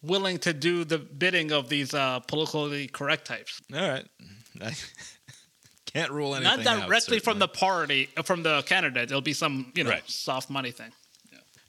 [0.03, 3.61] willing to do the bidding of these uh, politically correct types.
[3.75, 4.07] All right.
[4.63, 4.73] I
[5.87, 9.05] can't rule anything Not out, directly from the party, uh, from the candidate.
[9.11, 10.09] It'll be some, you know, Right.
[10.09, 10.93] soft money thing.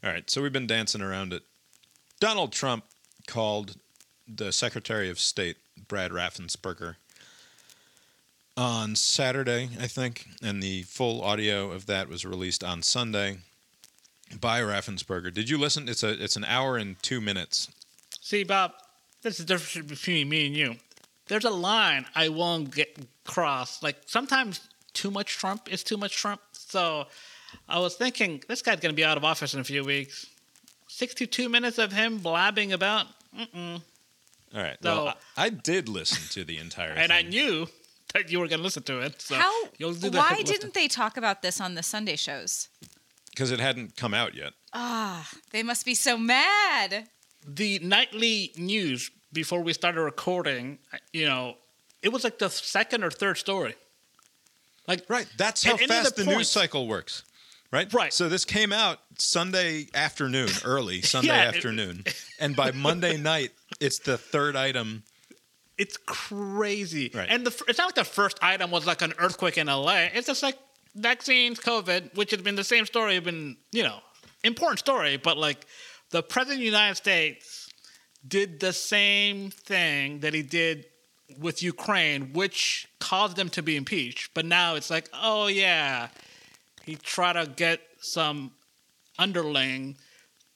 [0.03, 1.41] All right, so we've been dancing around it.
[2.19, 2.83] Donald Trump
[3.25, 3.75] called
[4.27, 6.97] the Secretary of State, Brad Raffensperger,
[8.55, 13.37] on Saturday, I think, and the full audio of that was released on Sunday
[14.39, 15.33] by Raffensperger.
[15.33, 15.87] Did you listen?
[15.87, 17.69] It's a it's an hour and two minutes.
[18.21, 18.73] See, Bob,
[19.21, 20.75] this is the difference between me and you.
[21.27, 23.83] There's a line I won't get crossed.
[23.83, 24.61] Like sometimes
[24.93, 26.41] too much Trump is too much Trump.
[26.53, 27.05] So
[27.69, 30.25] I was thinking this guy's gonna be out of office in a few weeks.
[30.87, 33.07] Sixty-two minutes of him blabbing about,
[33.37, 33.81] mm-mm.
[34.55, 34.77] All right.
[34.81, 37.67] So- well, I, I did listen to the entire and I knew
[38.13, 39.21] that you were gonna listen to it.
[39.21, 39.65] So How?
[39.77, 42.69] you'll do the Why didn't they talk about this on the Sunday shows?
[43.35, 44.53] Because it hadn't come out yet.
[44.73, 47.09] Ah, they must be so mad.
[47.47, 50.79] the nightly news before we started recording?
[51.13, 51.55] You know,
[52.01, 53.75] it was like the second or third story.
[54.87, 55.27] Like Right.
[55.37, 57.23] That's how And fast the the, news cycle works.
[57.71, 57.91] Right?
[57.93, 58.13] Right.
[58.13, 62.03] So this came out Sunday afternoon, early Sunday Yeah, it- afternoon.
[62.39, 65.03] and by Monday night, it's the third item.
[65.77, 67.11] It's crazy.
[67.13, 67.27] Right.
[67.29, 70.07] And the, it's not like the first item was like an earthquake in LA.
[70.13, 70.57] It's just like
[70.95, 73.99] vaccines, COVID, which has been the same story, been, you know,
[74.43, 75.65] important story, but like
[76.11, 77.69] the president of the United States
[78.27, 80.85] did the same thing that he did
[81.39, 84.33] with Ukraine, which caused them to be impeached.
[84.33, 86.09] But now it's like, oh yeah,
[86.85, 88.51] he tried to get some
[89.17, 89.97] underling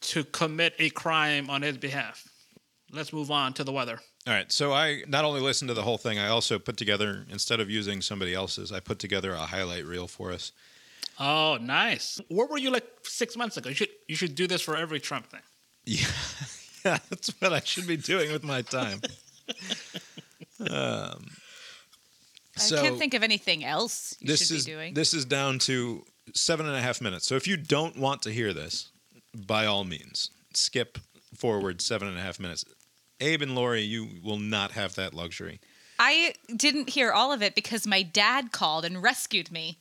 [0.01, 2.27] to commit a crime on his behalf.
[2.91, 3.99] Let's move on to the weather.
[4.29, 4.51] All right.
[4.51, 7.67] So I not only listened to the whole thing, I also put together instead of
[7.71, 10.51] using somebody else's, I put together a highlight reel for us.
[11.19, 12.21] Oh, nice.
[12.29, 13.69] Where were you like six months ago?
[13.69, 15.41] You should you should do this for every Trump thing.
[15.85, 16.05] Yeah,
[16.85, 19.01] yeah, that's what I should be doing with my time.
[20.59, 21.25] Um,
[22.57, 24.93] I So- can't think of anything else you this should is be doing.
[24.93, 26.03] this is down to
[26.35, 27.25] seven and a half minutes.
[27.25, 28.89] So if you don't want to hear this,
[29.33, 30.97] by all means, skip
[31.33, 32.65] forward seven and a half minutes.
[33.19, 35.59] Abe and Lori, you will not have that luxury.
[35.97, 39.79] I didn't hear all of it because my dad called and rescued me.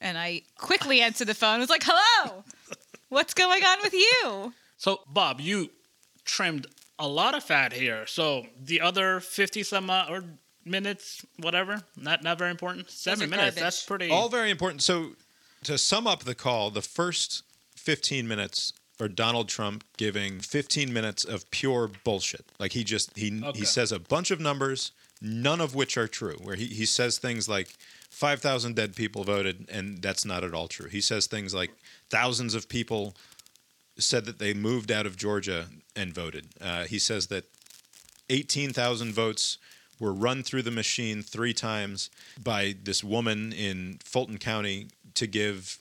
[0.00, 2.44] And I quickly answered the phone and was like, hello,
[3.08, 4.52] what's going on with you?
[4.76, 5.70] So, Bob, you
[6.24, 6.66] trimmed
[6.98, 8.06] a lot of fat here.
[8.06, 10.24] So the other fifty some uh, or
[10.64, 12.90] minutes, whatever, not not very important.
[12.90, 13.56] Seven minutes.
[13.56, 13.62] garbage.
[13.62, 14.10] That's pretty.
[14.10, 14.82] All very important.
[14.82, 15.12] So
[15.64, 17.42] to sum up the call, the first
[17.76, 22.44] 15 minutes are Donald Trump giving 15 minutes of pure bullshit.
[22.58, 23.58] Like he just he Okay.
[23.60, 26.36] he says a bunch of numbers, none of which are true.
[26.42, 27.68] Where he, he says things like
[28.10, 30.88] 5,000 dead people voted, and that's not at all true.
[30.88, 31.70] He says things like
[32.08, 33.14] thousands of people
[33.98, 36.46] said that they moved out of Georgia and voted.
[36.60, 37.44] Uh, he says that
[38.30, 39.58] 18,000 votes
[39.98, 42.10] were run through the machine three times
[42.42, 45.78] by this woman in Fulton County to give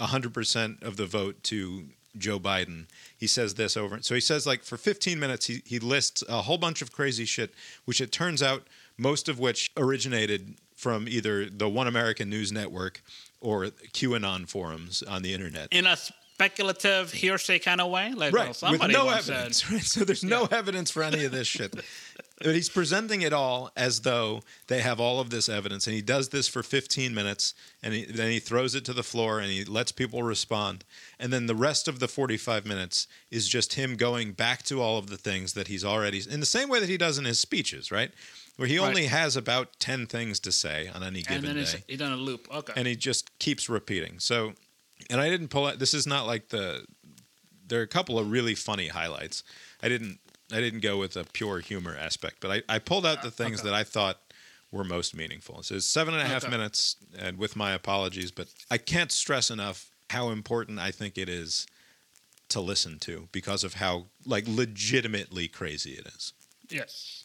[0.00, 1.84] 100% of the vote to
[2.18, 2.86] Joe Biden.
[3.16, 4.00] He says this over.
[4.02, 7.24] So he says, like, for 15 minutes, he, he lists a whole bunch of crazy
[7.24, 8.66] shit, which it turns out
[8.98, 13.02] most of which originated from either the One American News Network
[13.40, 15.68] or QAnon forums on the internet.
[15.70, 15.96] in a
[16.40, 18.12] speculative hearsay kind of way.
[18.12, 19.62] Like, well, Right, with somebody no evidence.
[19.62, 19.72] said.
[19.72, 19.82] Right?
[19.82, 21.74] So there's no evidence for any of this shit.
[22.44, 26.02] But he's presenting it all as though they have all of this evidence, and he
[26.02, 29.50] does this for 15 minutes, and he, then he throws it to the floor, and
[29.50, 30.84] he lets people respond,
[31.18, 34.98] and then the rest of the 45 minutes is just him going back to all
[34.98, 37.40] of the things that he's already in the same way that he does in his
[37.40, 38.10] speeches, right?
[38.56, 38.86] Where he Right.
[38.88, 42.02] only has about 10 things to say on any given And then day he's, he's
[42.02, 42.48] on a loop.
[42.54, 42.74] Okay.
[42.76, 44.18] and he just keeps repeating.
[44.18, 44.52] So,
[45.10, 45.78] and I didn't pull out.
[45.78, 46.84] This is not like the.
[47.68, 49.42] There are a couple of really funny highlights.
[49.82, 50.18] I didn't.
[50.52, 53.60] I didn't go with a pure humor aspect, but I, I pulled out the things
[53.60, 53.68] okay.
[53.70, 54.20] that I thought
[54.70, 55.62] were most meaningful.
[55.64, 56.50] So it's seven and a half Okay.
[56.52, 61.28] minutes, and with my apologies, but I can't stress enough how important I think it
[61.28, 61.66] is
[62.48, 66.32] to listen to because of how like legitimately crazy it is.
[66.68, 67.24] yes.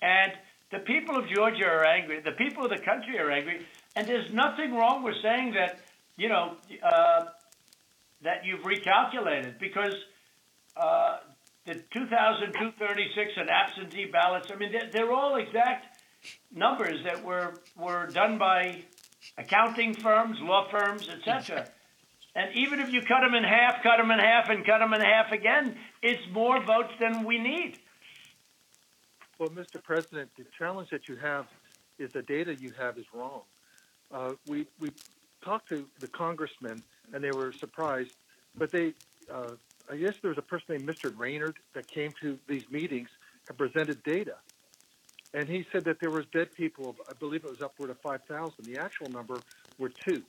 [0.00, 0.32] And
[0.70, 2.20] the people of Georgia are angry.
[2.20, 3.66] The people of the country are angry.
[3.98, 5.80] And there's nothing wrong with saying that,
[6.16, 7.24] you know, uh,
[8.22, 9.92] that you've recalculated because
[10.76, 11.16] uh,
[11.66, 15.98] the 2,236 and absentee ballots, I mean, they're, they're all exact
[16.54, 18.84] numbers that were, were done by
[19.36, 21.68] accounting firms, law firms, etc.
[22.36, 24.94] And even if you cut them in half, cut them in half, and cut them
[24.94, 27.80] in half again, it's more votes than we need.
[29.40, 29.82] Well, Mr.
[29.82, 31.46] President, the challenge that you have
[31.98, 33.42] is the data you have is wrong.
[34.12, 34.90] Uh, we we
[35.42, 38.12] talked to the congressmen and they were surprised,
[38.56, 38.94] but they
[39.32, 39.52] uh,
[39.90, 41.10] I guess there was a person named Mr.
[41.10, 43.08] Braynard that came to these meetings
[43.48, 44.36] and presented data,
[45.34, 46.96] and he said that there was dead people.
[47.08, 48.64] I believe it was upward of five thousand.
[48.64, 49.38] The actual number
[49.78, 50.22] were two,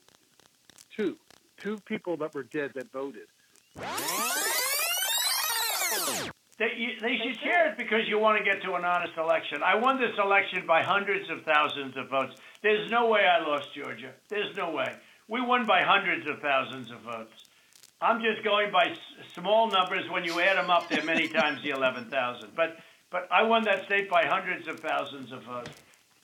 [0.96, 1.18] two,
[1.58, 3.28] two people that were dead that voted.
[6.60, 9.64] They, they should share it because you want to get to an honest election.
[9.64, 12.36] I won this election by hundreds of thousands of votes.
[12.62, 14.12] There's no way I lost Georgia.
[14.28, 14.94] There's no way.
[15.28, 17.46] We won by hundreds of thousands of votes.
[18.02, 18.98] I'm just going by s-
[19.34, 20.10] small numbers.
[20.10, 22.52] When you add them up, they're many times the 11,000.
[22.56, 22.78] But
[23.12, 25.72] but I won that state by hundreds of thousands of votes.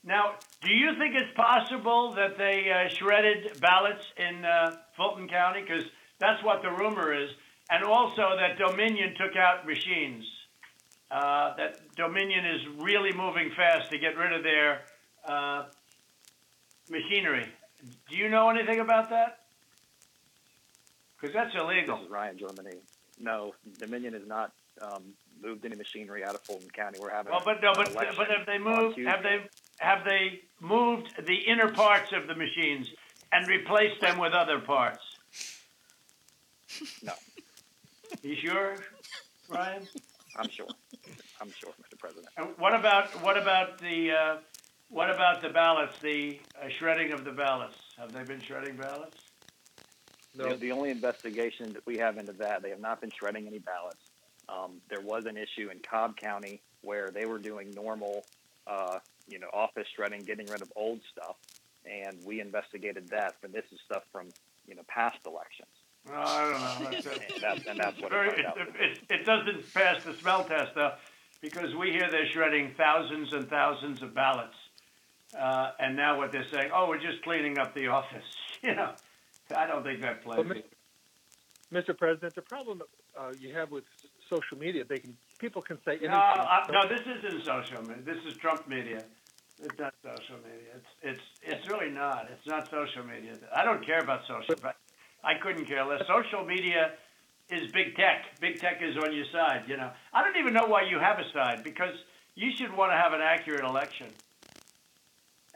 [0.04, 5.62] Now, do you think it's possible that they uh, shredded ballots in uh, Fulton County?
[5.62, 5.84] Because
[6.20, 7.30] that's what the rumor is.
[7.70, 10.24] And also that Dominion took out machines.
[11.10, 14.82] Uh, that Dominion is really moving fast to get rid of their
[15.26, 15.64] uh,
[16.90, 17.46] machinery.
[18.08, 19.40] Do you know anything about that?
[21.20, 21.96] Because that's illegal.
[21.96, 22.76] This is Ryan Germany.
[23.18, 25.02] No, Dominion has not um,
[25.42, 26.98] moved any machinery out of Fulton County.
[27.00, 28.98] We're having Well, but no, but but have they moved?
[28.98, 29.40] Have they
[29.78, 32.88] have they moved the inner parts of the machines
[33.32, 35.00] and replaced them with other parts?
[37.02, 37.12] No,
[38.22, 38.76] You sure,
[39.48, 39.86] Ryan?
[40.36, 40.66] I'm sure.
[41.40, 41.98] I'm sure, Mr.
[41.98, 42.26] President.
[42.36, 44.36] And what about what about the uh,
[44.88, 45.98] what about the ballots?
[46.00, 47.76] The uh, shredding of the ballots.
[47.98, 49.18] Have they been shredding ballots?
[50.34, 50.50] No.
[50.50, 53.58] The, the only investigation that we have into that, they have not been shredding any
[53.58, 54.02] ballots.
[54.48, 58.24] Um, there was an issue in Cobb County where they were doing normal,
[58.66, 61.36] uh, you know, office shredding, getting rid of old stuff,
[61.84, 63.34] and we investigated that.
[63.40, 64.28] But this is stuff from,
[64.68, 65.68] you know, past elections,
[66.06, 66.90] No, I don't know.
[66.90, 68.76] That's, and that's, and that's what very, it it, turned out.
[68.78, 70.92] it, it doesn't pass the smell test though,
[71.40, 74.54] because we hear they're shredding thousands and thousands of ballots.
[75.38, 78.24] Uh, and now what they're saying, oh, we're just cleaning up the office.
[78.62, 78.92] You know,
[79.54, 80.38] I don't think that plays.
[80.38, 80.56] Well,
[81.72, 81.96] Mr.
[81.96, 82.82] President, the problem
[83.16, 83.84] uh, you have with
[84.30, 86.10] social media, they can people can say anything.
[86.10, 88.02] No, uh, no, this isn't social media.
[88.02, 89.04] This is Trump media.
[89.62, 90.72] It's not social media.
[90.74, 92.28] It's it's it's really not.
[92.32, 93.34] It's not social media.
[93.54, 94.54] I don't care about social.
[94.60, 94.76] But
[95.22, 96.02] I couldn't care less.
[96.06, 96.92] Social media
[97.50, 98.38] is big tech.
[98.40, 99.64] Big tech is on your side.
[99.66, 99.90] You know.
[100.12, 101.94] I don't even know why you have a side because
[102.34, 104.08] you should want to have an accurate election.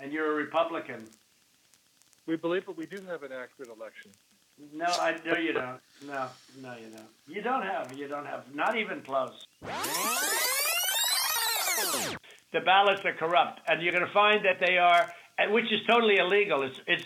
[0.00, 1.04] And you're a Republican.
[2.26, 4.10] We believe that we do have an accurate election.
[4.72, 5.80] No, I no, you don't.
[6.06, 6.26] No,
[6.62, 7.08] no, you don't.
[7.28, 7.92] You don't have.
[7.96, 8.44] You don't have.
[8.54, 9.46] Not even close.
[12.52, 15.80] The ballots are corrupt, and you're going to find that they are, and which is
[15.88, 16.62] totally illegal.
[16.62, 17.04] It's it's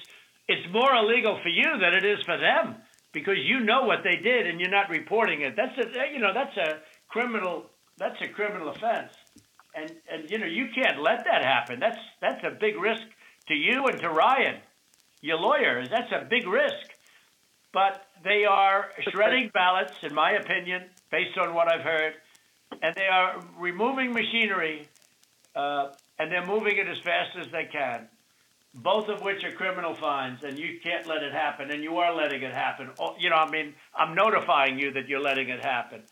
[0.48, 2.76] it's more illegal for you than it is for them
[3.12, 5.54] because you know what they did and you're not reporting it.
[5.56, 9.12] That's a you know that's a criminal that's a criminal offense,
[9.74, 11.80] and and you know you can't let that happen.
[11.80, 13.02] That's that's a big risk
[13.48, 14.60] to you and to Ryan,
[15.20, 15.86] your lawyer.
[15.86, 16.94] That's a big risk
[17.74, 22.14] but they are shredding ballots, in my opinion, based on what I've heard,
[22.80, 24.88] and they are removing machinery,
[25.54, 28.08] uh, and they're moving it as fast as they can.
[28.76, 32.14] Both of which are criminal fines, and you can't let it happen, and you are
[32.14, 32.90] letting it happen.
[32.98, 36.02] Oh, you know, I mean, I'm notifying you that you're letting it happen.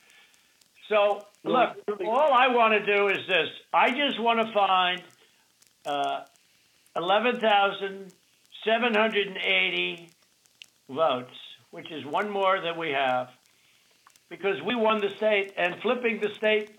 [0.93, 1.77] So, look,
[2.07, 5.03] all I want to do is this: I just want to find
[5.87, 6.21] uh,
[6.95, 8.13] eleven thousand
[8.65, 10.09] seven hundred and eighty
[10.89, 11.35] votes
[11.73, 13.29] which is one more than we have,
[14.29, 16.71] because we won the state, and flipping the state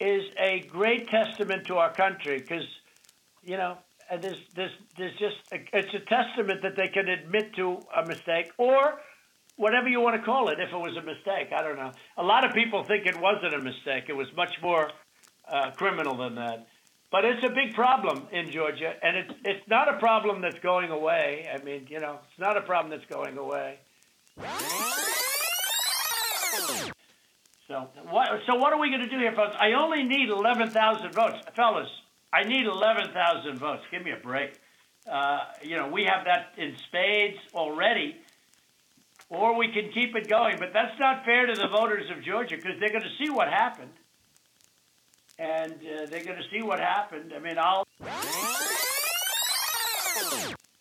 [0.00, 2.66] is a great testament to our country, because,
[3.44, 3.78] you know,
[4.20, 8.50] there's, there's, there's just, a, it's a testament that they can admit to a mistake,
[8.58, 9.00] or
[9.60, 11.52] whatever you want to call it, if it was a mistake.
[11.56, 11.92] I don't know.
[12.16, 14.04] A lot of people think it wasn't a mistake.
[14.08, 14.90] It was much more
[15.46, 16.66] uh, criminal than that.
[17.12, 20.90] But it's a big problem in Georgia, and it's it's not a problem that's going
[20.90, 21.48] away.
[21.52, 23.78] I mean, you know, it's not a problem that's going away.
[27.66, 28.28] So what?
[28.46, 29.56] So what are we going to do here, folks?
[29.58, 31.88] I only need eleven thousand votes, fellas.
[32.32, 33.82] I need eleven thousand votes.
[33.90, 34.52] Give me a break.
[35.10, 38.16] Uh, you know, we have that in spades already,
[39.30, 40.56] or we can keep it going.
[40.58, 43.48] But that's not fair to the voters of Georgia because they're going to see what
[43.48, 43.92] happened,
[45.38, 47.32] and uh, they're going to see what happened.
[47.34, 47.86] I mean, I'll.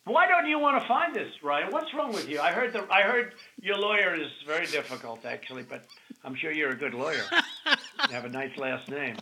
[0.06, 1.72] Why don't you want to find this, Ryan?
[1.72, 2.42] What's wrong with you?
[2.42, 5.86] I heard the I heard your lawyer is very difficult, actually, but
[6.24, 7.24] I'm sure you're a good lawyer.
[7.68, 9.18] you have a nice last name,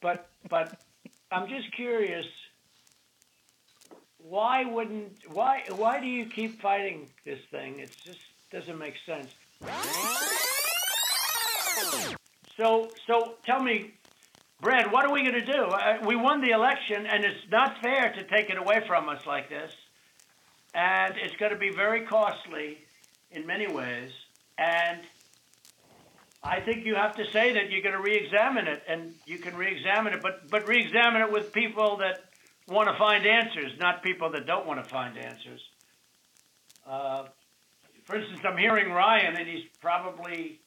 [0.00, 0.80] but but
[1.30, 2.26] I'm just curious.
[4.18, 7.78] Why wouldn't why why do you keep fighting this thing?
[7.78, 8.18] It just
[8.52, 9.30] doesn't make sense.
[12.56, 13.94] So so tell me,
[14.60, 15.64] Brad, what are we going to do?
[15.64, 19.26] Uh, we won the election, and it's not fair to take it away from us
[19.26, 19.72] like this
[20.74, 22.78] and it's going to be very costly
[23.30, 24.10] in many ways.
[24.58, 25.00] And
[26.42, 29.56] I think you have to say that you're going to re-examine it, and you can
[29.56, 32.24] re-examine it, but but re-examine it with people that
[32.68, 35.60] want to find answers, not people that don't want to find answers.
[36.86, 37.24] Uh,
[38.04, 40.60] for instance, I'm hearing Ryan, and he's probably,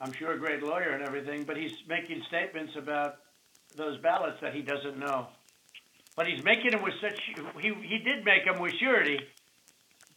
[0.00, 3.16] I'm sure, a great lawyer and everything, but he's making statements about
[3.76, 5.26] those ballots that he doesn't know.
[6.16, 7.18] But he's making them with such,
[7.60, 9.18] he, he did make them with surety,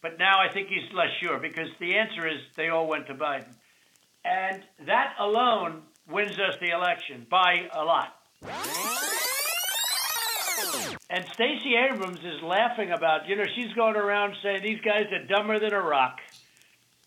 [0.02, 3.14] but now I think he's less sure because the answer is they all went to
[3.14, 3.54] Biden.
[4.24, 8.14] And that alone wins us the election by a lot.
[11.08, 15.24] And Stacey Abrams is laughing about, you know, she's going around saying these guys are
[15.26, 16.18] dumber than a rock.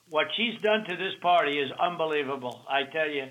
[0.09, 3.27] What she's done to this party is unbelievable, I tell you.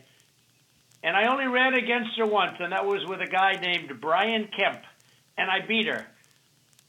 [1.02, 4.48] And I only ran against her once, and that was with a guy named Brian
[4.54, 4.82] Kemp
[5.38, 6.04] and I beat her.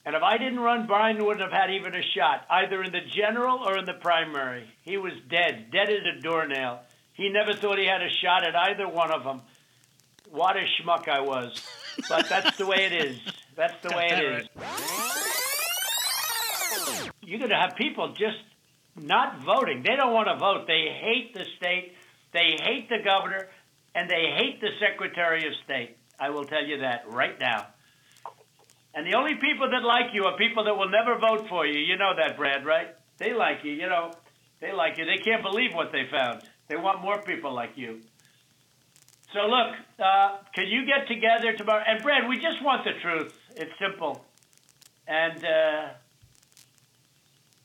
[0.05, 3.01] And if I didn't run, Brian wouldn't have had even a shot, either in the
[3.01, 4.65] general or in the primary.
[4.81, 6.79] He was dead, dead as a doornail.
[7.13, 9.41] He never thought he had a shot at either one of them.
[10.31, 11.61] What a schmuck I was.
[12.07, 13.19] But that's the way it is.
[13.59, 14.47] That's the way it is.
[17.21, 18.39] You're going to have people just
[18.95, 19.83] not voting.
[19.83, 20.65] They don't want to vote.
[20.65, 21.91] They hate the state.
[22.31, 23.49] They hate the governor.
[23.93, 25.97] And they hate the Secretary of State.
[26.17, 27.67] I will tell you that right now.
[28.95, 31.79] And the only people that like you are people that will never vote for you.
[31.79, 32.95] You know that, Brad, right?
[33.17, 33.73] They like you.
[33.73, 34.13] You know,
[34.61, 35.03] they like you.
[35.03, 36.43] They can't believe what they found.
[36.69, 37.99] They want more people like you.
[39.33, 41.83] So look, uh, can you get together tomorrow?
[41.85, 43.38] And Brad, we just want the truth.
[43.59, 44.25] It's simple,
[45.05, 45.89] and uh,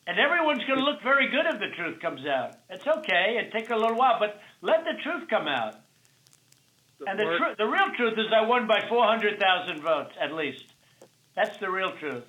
[0.09, 2.57] and everyone's going to look very good if the truth comes out.
[2.69, 3.39] It's okay.
[3.41, 5.77] It take a little while, but let the truth come out.
[7.07, 10.65] And the, Mark- tru- the real truth is I won by 400,000 votes, at least.
[11.37, 12.25] That's the real truth.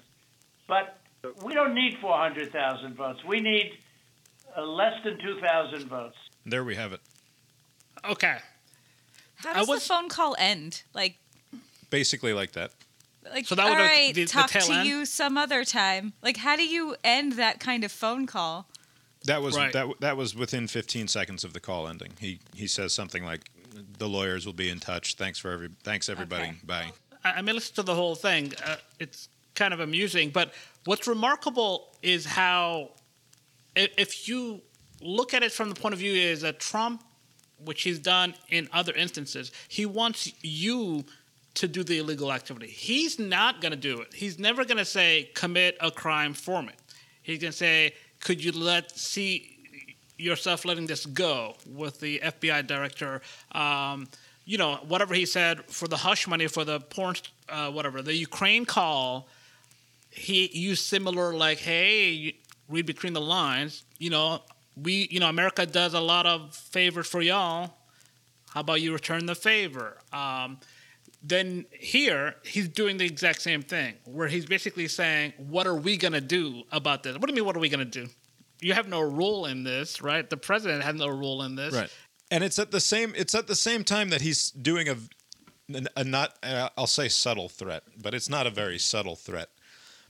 [0.67, 0.97] But
[1.43, 3.19] we don't need 400,000 votes.
[3.27, 3.71] We need
[4.55, 6.17] uh, less than 2,000 votes.
[6.45, 7.01] There we have it.
[8.07, 8.37] Okay.
[9.37, 10.83] How I does was- the phone call end?
[10.93, 11.17] Like,
[11.89, 12.71] Basically like that.
[13.31, 14.87] Like So that all would the- the talk tail to end?
[14.87, 16.13] you some other time.
[16.21, 18.67] Like, how do you end that kind of phone call?
[19.25, 19.73] That was Right.
[19.73, 22.13] that that was within 15 seconds of the call ending.
[22.19, 23.49] He he says something like,
[23.97, 25.15] "The lawyers will be in touch.
[25.15, 26.43] Thanks for every thanks everybody.
[26.49, 26.57] Okay.
[26.63, 26.91] Bye."
[27.23, 28.53] I, I mean, listen to the whole thing.
[28.63, 30.53] Uh, it's kind of amusing, but
[30.83, 32.91] what's remarkable is how,
[33.75, 34.61] if you
[35.01, 37.03] look at it from the point of view is that Trump,
[37.57, 41.05] which he's done in other instances, he wants you
[41.55, 42.67] to do the illegal activity.
[42.67, 44.13] He's not going to do it.
[44.13, 46.73] He's never going to say commit a crime for me.
[47.23, 49.57] He's going to say, could you let see
[50.17, 53.21] yourself letting this go with the FBI director?
[53.51, 54.07] Um,
[54.45, 57.15] you know, whatever he said for the hush money for the porn,
[57.49, 59.27] uh, whatever the Ukraine call,
[60.11, 62.35] he used similar like, hey,
[62.69, 63.83] read between the lines.
[63.97, 64.41] You know,
[64.81, 67.73] we, you know, America does a lot of favors for y'all.
[68.53, 69.97] How about you return the favor?
[70.13, 70.59] Um,
[71.27, 75.97] then here he's doing the exact same thing, where he's basically saying, "What are we
[75.97, 77.13] gonna do about this?
[77.17, 77.45] What do you mean?
[77.45, 78.07] What are we gonna do?
[78.61, 80.29] You have no role in this, right?
[80.29, 81.89] The president has no role in this, Right.
[82.31, 84.97] And it's at the same it's at the same time that he's doing a
[85.95, 89.49] a not uh, I'll say subtle threat, but it's not a very subtle threat.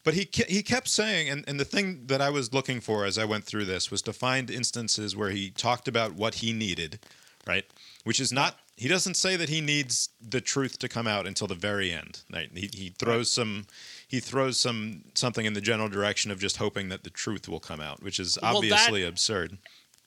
[0.03, 3.17] But he he kept saying, and, and the thing that I was looking for as
[3.17, 6.99] I went through this was to find instances where he talked about what he needed,
[7.47, 7.65] right?
[8.03, 11.47] Which is not he doesn't say that he needs the truth to come out until
[11.47, 12.21] the very end.
[12.31, 12.49] Right?
[12.53, 13.67] He he throws some
[14.07, 17.59] he throws some something in the general direction of just hoping that the truth will
[17.59, 19.57] come out, which is Well, that- obviously absurd.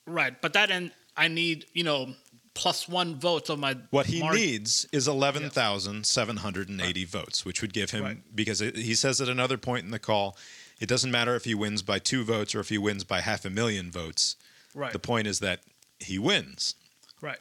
[0.05, 2.15] Right, but that and I need you know
[2.55, 4.41] plus one votes of my What he margin.
[4.41, 8.35] needs is 11,780 votes, which would give him, Right.
[8.35, 10.37] because it, he says at another point in the call,
[10.79, 13.45] it doesn't matter if he wins by two votes or if he wins by half
[13.45, 14.35] a million votes.
[14.73, 15.61] Right, The point is that
[15.99, 16.75] he wins.
[17.21, 17.39] right,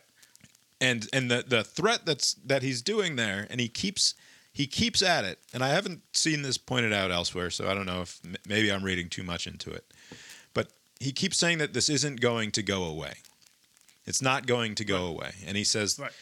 [0.81, 4.15] And and the, the threat that's that he's doing there, and he keeps
[4.53, 5.39] he keeps at it.
[5.53, 8.85] And I haven't seen this pointed out elsewhere, so I don't know if maybe I'm
[8.85, 9.85] reading too much into it.
[10.55, 13.15] But he keeps saying that this isn't going to go away.
[14.07, 15.33] It's not going to go away.
[15.47, 16.13] And he says right,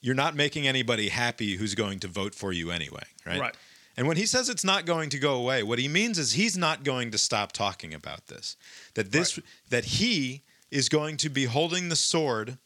[0.00, 3.40] you're not making anybody happy who's going to vote for you anyway, right?
[3.40, 3.56] Right.
[3.96, 6.56] And when he says it's not going to go away, what he means is he's
[6.56, 8.56] not going to stop talking about this.
[8.94, 12.58] That this that he is going to be holding the sword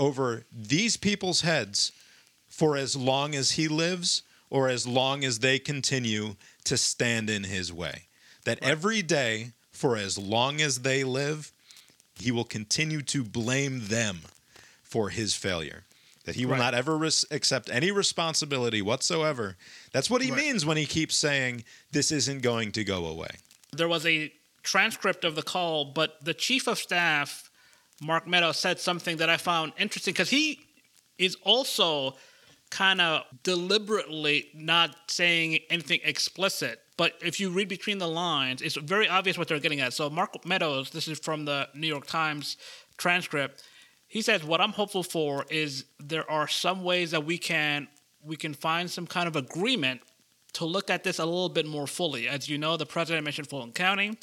[0.00, 1.92] over these people's heads
[2.48, 6.34] for as long as he lives or as long as they continue
[6.64, 8.06] to stand in his way.
[8.44, 11.52] That every day for as long as they live,
[12.18, 14.20] he will continue to blame them
[14.82, 15.84] for his failure.
[16.24, 16.58] That he will Right.
[16.58, 19.56] not ever res- accept any responsibility whatsoever.
[19.92, 20.44] That's what he Right.
[20.44, 23.36] means when he keeps saying this isn't going to go away.
[23.72, 24.32] there was a
[24.64, 27.49] transcript of the call, but the chief of staff,
[28.00, 30.60] Mark Meadows, said something that I found interesting because he
[31.18, 32.16] is also
[32.70, 36.80] kind of deliberately not saying anything explicit.
[36.96, 39.92] But if you read between the lines, it's very obvious what they're getting at.
[39.92, 42.56] So Mark Meadows, this is from the New York Times
[42.96, 43.62] transcript.
[44.06, 47.88] He says, "What I'm hopeful for is there are some ways that we can
[48.22, 50.02] we can find some kind of agreement
[50.52, 52.28] to look at this a little bit more fully.
[52.28, 54.18] As you know, the president mentioned Fulton County,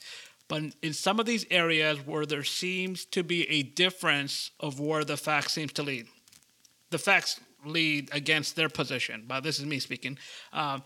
[0.47, 5.03] but in some of these areas where there seems to be a difference of where
[5.03, 6.07] the facts seems to lead,
[6.89, 9.25] the facts lead against their position.
[9.27, 10.17] But this is me speaking.
[10.53, 10.83] Um,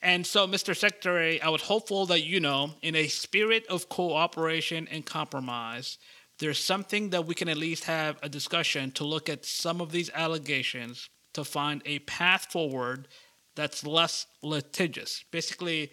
[0.00, 0.76] and so, Mr.
[0.76, 5.98] Secretary, I was hopeful that you know, in a spirit of cooperation and compromise,
[6.38, 9.92] there's something that we can at least have a discussion to look at some of
[9.92, 13.06] these allegations to find a path forward
[13.54, 15.24] that's less litigious.
[15.30, 15.92] Basically,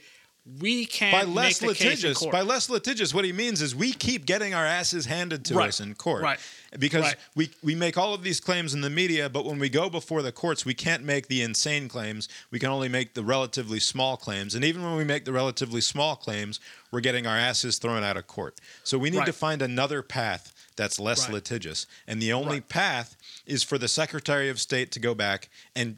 [0.59, 3.61] we can't by less make the case in litigious, by less litigious, what he means
[3.61, 5.69] is we keep getting our asses handed to Right.
[5.69, 6.39] us in court, Right.
[6.77, 7.15] Because Right.
[7.35, 10.21] we we make all of these claims in the media, but when we go before
[10.21, 12.27] the courts, we can't make the insane claims.
[12.51, 15.81] We can only make the relatively small claims, and even when we make the relatively
[15.81, 16.59] small claims,
[16.91, 18.59] we're getting our asses thrown out of court.
[18.83, 19.25] So we need Right.
[19.25, 24.47] to find another path that's less litigious, and the only path is for the Secretary
[24.47, 25.97] of State to go back and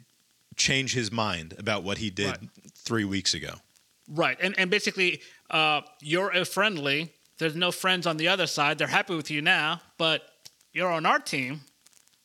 [0.56, 3.60] change his mind about what he did three weeks ago.
[4.14, 7.12] Right, and and basically, uh, you're a friendly.
[7.38, 8.76] There's no friends on the other side.
[8.78, 10.22] They're happy with you now, but
[10.72, 11.62] you're on our team.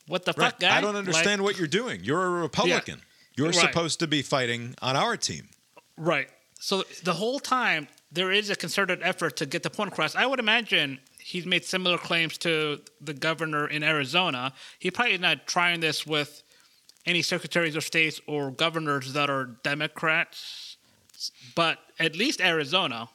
[0.08, 0.78] What the fuck, guy?
[0.78, 2.04] I don't understand what you're doing.
[2.04, 3.02] You're a Republican.
[3.36, 3.56] You're Right.
[3.56, 5.50] supposed to be fighting on our team.
[5.96, 6.30] Right.
[6.60, 10.16] So the whole time there is a concerted effort to get the point across.
[10.16, 14.54] I would imagine he's made similar claims to the governor in Arizona.
[14.80, 16.44] He probably is not trying this with
[17.06, 20.67] any secretaries of states or governors that are Democrats,
[21.56, 23.10] but at least Arizona,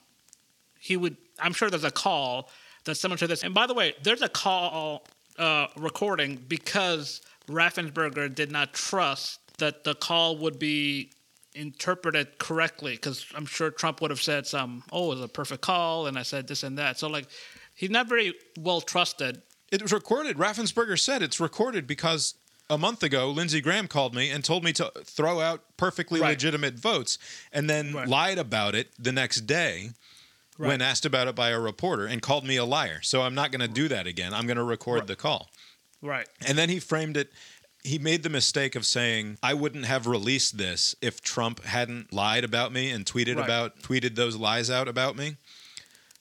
[0.79, 1.17] he would.
[1.39, 2.51] I'm sure there's a call
[2.85, 3.43] that's similar to this.
[3.43, 5.07] And by the way, there's a call
[5.39, 11.11] uh, recording because Raffensperger did not trust that the call would be
[11.55, 15.61] interpreted correctly because I'm sure Trump would have said some, oh, it was a perfect
[15.61, 16.99] call, and I said this and that.
[16.99, 17.27] So like,
[17.75, 19.43] he's not very well trusted.
[19.71, 20.37] It was recorded.
[20.37, 22.35] Raffensperger said it's recorded because
[22.71, 26.31] a month ago, Lindsey Graham called me and told me to throw out perfectly Right.
[26.31, 27.19] legitimate votes
[27.53, 28.09] and then Right.
[28.09, 29.91] lied about it the next day
[30.57, 33.01] when asked about it by a reporter and called me a liar.
[33.03, 34.33] So I'm not going to do that again.
[34.33, 35.51] I'm going to record the call.
[36.01, 36.29] Right.
[36.47, 37.33] And then he framed it.
[37.85, 42.45] He made the mistake of saying, I wouldn't have released this if Trump hadn't lied
[42.45, 43.45] about me and tweeted Right.
[43.45, 45.37] about tweeted those lies out about me.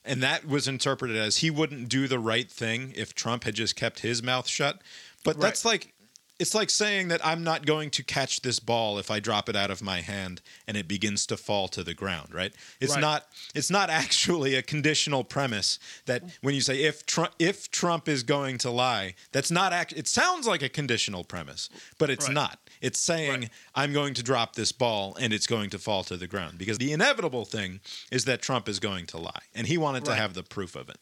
[0.03, 3.75] And that was interpreted as he wouldn't do the right thing if Trump had just
[3.75, 4.81] kept his mouth shut.
[5.23, 5.41] But Right.
[5.43, 5.93] that's like
[6.41, 9.55] it's like saying that I'm not going to catch this ball if I drop it
[9.55, 12.51] out of my hand and it begins to fall to the ground, right?
[12.79, 12.99] It's Right.
[12.99, 15.77] not it's not actually a conditional premise
[16.07, 16.31] that mm.
[16.41, 20.07] when you say if Trump if Trump is going to lie, that's not act it
[20.07, 21.69] sounds like a conditional premise,
[21.99, 22.33] but it's Right.
[22.33, 22.59] not.
[22.81, 23.49] It's saying Right.
[23.75, 26.79] I'm going to drop this ball and it's going to fall to the ground because
[26.79, 30.33] the inevitable thing is that Trump is going to lie and he wanted to have
[30.33, 30.97] the proof of it.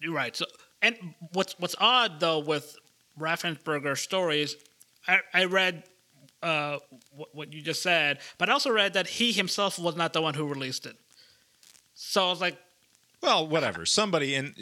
[0.00, 0.34] You're right.
[0.34, 0.46] So,
[0.80, 0.96] and
[1.34, 2.74] what's what's odd though with
[3.18, 4.56] Raffensperger's stories,
[5.08, 5.84] I, I read
[6.42, 6.78] uh,
[7.10, 10.22] what, what you just said, but I also read that he himself was not the
[10.22, 10.96] one who released it.
[11.94, 12.56] So I was like,
[13.22, 13.84] Well, whatever.
[13.86, 14.54] Somebody in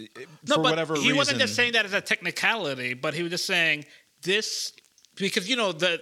[0.49, 3.23] no, for but whatever he reason wasn't just saying that as a technicality, but he
[3.23, 3.85] was just saying
[4.23, 4.73] this
[5.17, 6.01] because you know the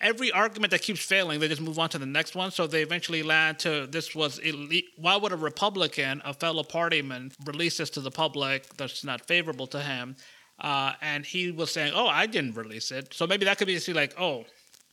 [0.00, 2.50] every argument that keeps failing, they just move on to the next one.
[2.50, 7.32] So they eventually land to this was ille- why would a Republican, a fellow partyman,
[7.46, 10.16] release this to the public that's not favorable to him?
[10.58, 13.74] Uh, and he was saying, "Oh, I didn't release it." So maybe that could be
[13.74, 14.46] just like, "Oh,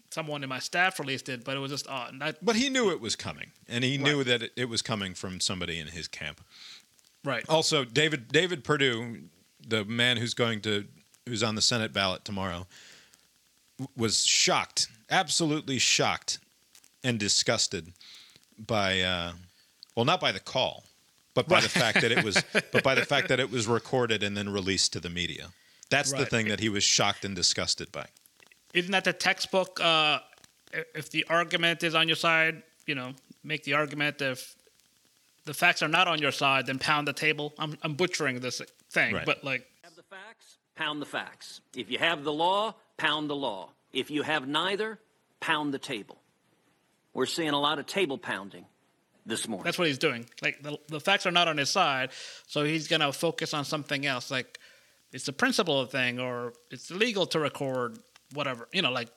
[0.09, 2.91] someone in my staff released it," but it was just oh, not But he knew
[2.91, 6.07] it was coming, and he knew that it, it was coming from somebody in his
[6.07, 6.41] camp.
[7.23, 7.45] right.
[7.47, 9.23] Also, David David Perdue,
[9.65, 10.85] the man who's going to
[11.25, 12.67] who's on the Senate ballot tomorrow,
[13.79, 16.39] w- was shocked, absolutely shocked,
[17.03, 17.93] and disgusted
[18.57, 19.31] by, uh,
[19.95, 20.83] well, not by the call,
[21.33, 24.23] but by the fact that it was, but by the fact that it was recorded
[24.23, 25.49] and then released to the media.
[25.89, 28.07] That's the thing that he was shocked and disgusted by.
[28.73, 29.79] isn't that the textbook?
[29.79, 30.19] Uh,
[30.95, 33.13] if the argument is on your side, you know,
[33.43, 34.21] make the argument.
[34.21, 34.55] If
[35.45, 37.53] the facts are not on your side, then pound the table.
[37.59, 39.25] I'm, I'm butchering this thing, Right.
[39.25, 41.61] but like, have the facts, pound the facts.
[41.75, 43.69] If you have the law, pound the law.
[43.91, 44.99] If you have neither,
[45.41, 46.17] pound the table.
[47.13, 48.65] We're seeing a lot of table pounding
[49.25, 49.63] this morning.
[49.63, 50.25] that's what he's doing.
[50.41, 52.11] Like the, the facts are not on his side,
[52.47, 54.31] so he's gonna focus on something else.
[54.31, 54.59] Like
[55.11, 57.99] it's a principle thing, or it's illegal to record
[58.33, 58.67] whatever.
[58.71, 59.09] You know, like.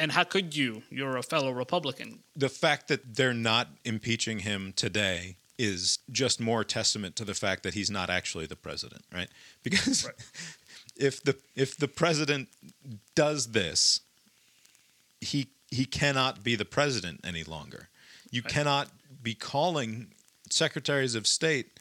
[0.00, 0.84] And how could you?
[0.90, 2.20] You're a fellow Republican.
[2.36, 7.64] the fact that they're not impeaching him today is just more testament to the fact
[7.64, 9.28] that he's not actually the president, right?
[9.64, 10.08] Because
[10.96, 12.48] if the if the president
[13.14, 14.00] does this,
[15.20, 17.88] he he cannot be the president any longer.
[18.30, 18.88] You cannot
[19.22, 20.08] be calling
[20.50, 21.78] secretaries of state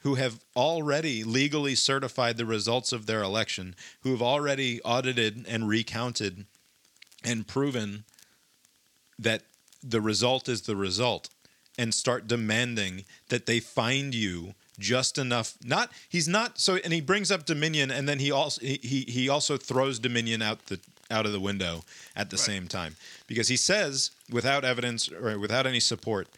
[0.00, 5.68] who have already legally certified the results of their election, who have already audited and
[5.68, 6.46] recounted
[7.24, 8.04] and proven
[9.18, 9.42] that
[9.82, 11.28] the result is the result
[11.78, 17.00] and start demanding that they find you just enough not he's not so and he
[17.00, 20.78] brings up dominion and then he also he he, he also throws dominion out the
[21.10, 21.82] out of the window
[22.14, 22.96] at the same time.
[23.26, 26.28] Because he says without evidence or without any support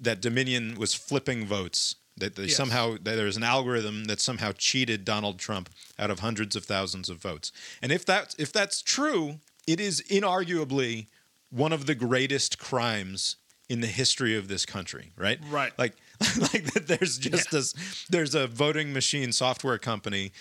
[0.00, 2.56] that dominion was flipping votes that they Yes.
[2.56, 5.68] somehow that there's an algorithm that somehow cheated Donald Trump
[5.98, 10.02] out of hundreds of thousands of votes and if that if that's true it is
[10.10, 11.06] inarguably
[11.50, 13.36] one of the greatest crimes
[13.68, 15.40] in the history of this country, right?
[15.50, 15.72] Right.
[15.76, 15.94] Like,
[16.52, 16.84] like that.
[16.86, 18.06] There's just this.
[18.08, 20.32] There's a voting machine software company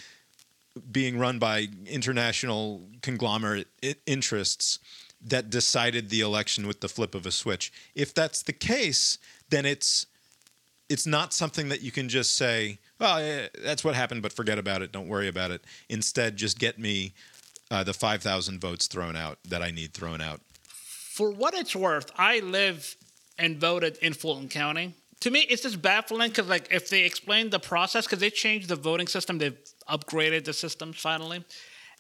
[0.91, 3.67] being run by international conglomerate
[4.05, 4.79] interests
[5.21, 7.71] that decided the election with the flip of a switch.
[7.95, 9.17] If that's the case,
[9.49, 10.07] then it's
[10.87, 14.59] it's not something that you can just say, "Well, yeah, that's what happened, but forget
[14.59, 14.91] about it.
[14.91, 17.13] Don't worry about it." Instead, just get me
[17.71, 20.41] uh, the five thousand votes thrown out that I need thrown out.
[21.15, 22.95] for what it's worth, I live
[23.37, 24.93] and voted in Fulton County.
[25.21, 28.67] To me, it's just baffling because, like, if they explain the process, because they changed
[28.67, 29.57] the voting system, they've
[29.89, 31.43] upgraded the systems finally,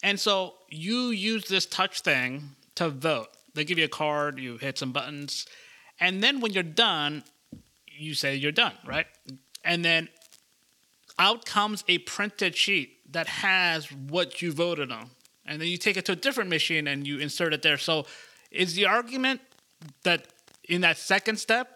[0.03, 3.29] and so you use this touch thing to vote.
[3.53, 5.47] They give you a card, you hit some buttons,
[5.99, 7.23] and then when you're done,
[7.97, 9.07] you say you're done, right?
[9.63, 10.09] And then
[11.17, 15.09] out comes a printed sheet that has what you voted on.
[15.45, 17.77] And then you take it to a different machine and you insert it there.
[17.77, 18.05] So
[18.51, 19.41] is the argument
[20.03, 20.27] that
[20.67, 21.69] in that second step,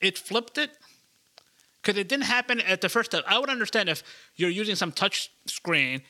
[0.00, 0.70] it flipped it?
[1.80, 3.24] Because it didn't happen at the first step.
[3.26, 4.02] I would understand if
[4.36, 6.02] you're using some touch screen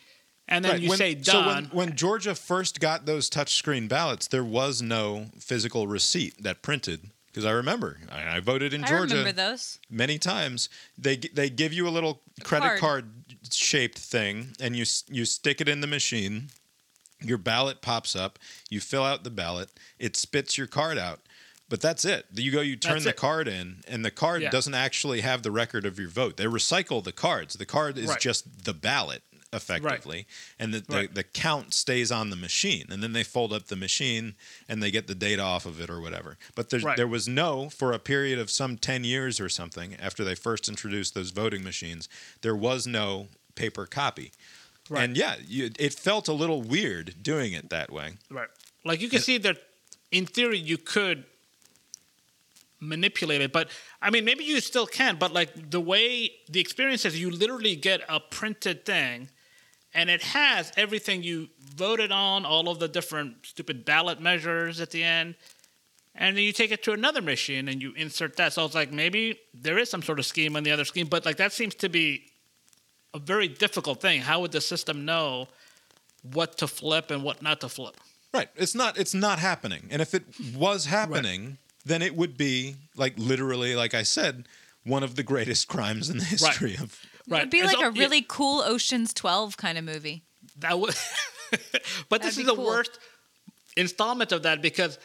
[0.48, 4.28] and then Right, you when- say So when, when Georgia first got those touchscreen ballots,
[4.28, 7.10] there was no physical receipt that printed.
[7.32, 9.78] Because I remember, I, I voted in I Georgia remember those.
[9.88, 10.68] many times.
[10.98, 12.80] They they give you a little credit card.
[12.80, 13.10] card
[13.50, 16.50] shaped thing, and you you stick it in the machine.
[17.24, 18.38] Your ballot pops up.
[18.68, 19.70] You fill out the ballot.
[19.98, 21.20] It spits your card out.
[21.68, 22.26] But that's it.
[22.34, 23.16] You go, you turn That's the it.
[23.16, 24.50] card in, and the card Yeah.
[24.50, 26.36] doesn't actually have the record of your vote.
[26.36, 27.54] They recycle the cards.
[27.54, 28.20] The card is Right.
[28.20, 29.22] just the ballot,
[29.52, 30.26] effectively,
[30.58, 31.14] and the, the, Right.
[31.14, 32.86] the count stays on the machine.
[32.90, 34.34] And then they fold up the machine
[34.68, 36.38] and they get the data off of it or whatever.
[36.54, 36.96] But there's, Right.
[36.96, 40.68] there was no, for a period of some 10 years or something, after they first
[40.68, 42.08] introduced those voting machines,
[42.40, 44.32] there was no paper copy.
[44.88, 45.04] Right.
[45.04, 48.14] And yeah, you, it felt a little weird doing it that way.
[48.30, 48.48] Right.
[48.84, 49.58] Like you can see that
[50.10, 51.24] in theory you could
[52.80, 53.68] manipulate it, but
[54.00, 57.76] I mean maybe you still can, but like the way the experience is you literally
[57.76, 59.28] get a printed thing
[59.94, 64.90] and it has everything you voted on, all of the different stupid ballot measures at
[64.90, 65.34] the end.
[66.14, 68.52] And then you take it to another machine and you insert that.
[68.52, 71.24] So it's like maybe there is some sort of scheme on the other scheme, but
[71.24, 72.24] like that seems to be
[73.14, 74.20] a very difficult thing.
[74.20, 75.48] How would the system know
[76.22, 77.96] what to flip and what not to flip?
[78.32, 78.48] Right.
[78.56, 79.88] It's not it's not happening.
[79.90, 80.24] And if it
[80.54, 84.46] was happening, then it would be like literally like I said,
[84.84, 86.98] one of the greatest crimes in the history of
[87.28, 87.38] Right.
[87.40, 90.24] It'd be And like so- a really cool Ocean's 12 kind of movie.
[90.58, 90.94] That would,
[91.50, 91.60] but
[92.20, 92.66] That'd this is the cool.
[92.66, 92.98] worst
[93.76, 94.98] installment of that because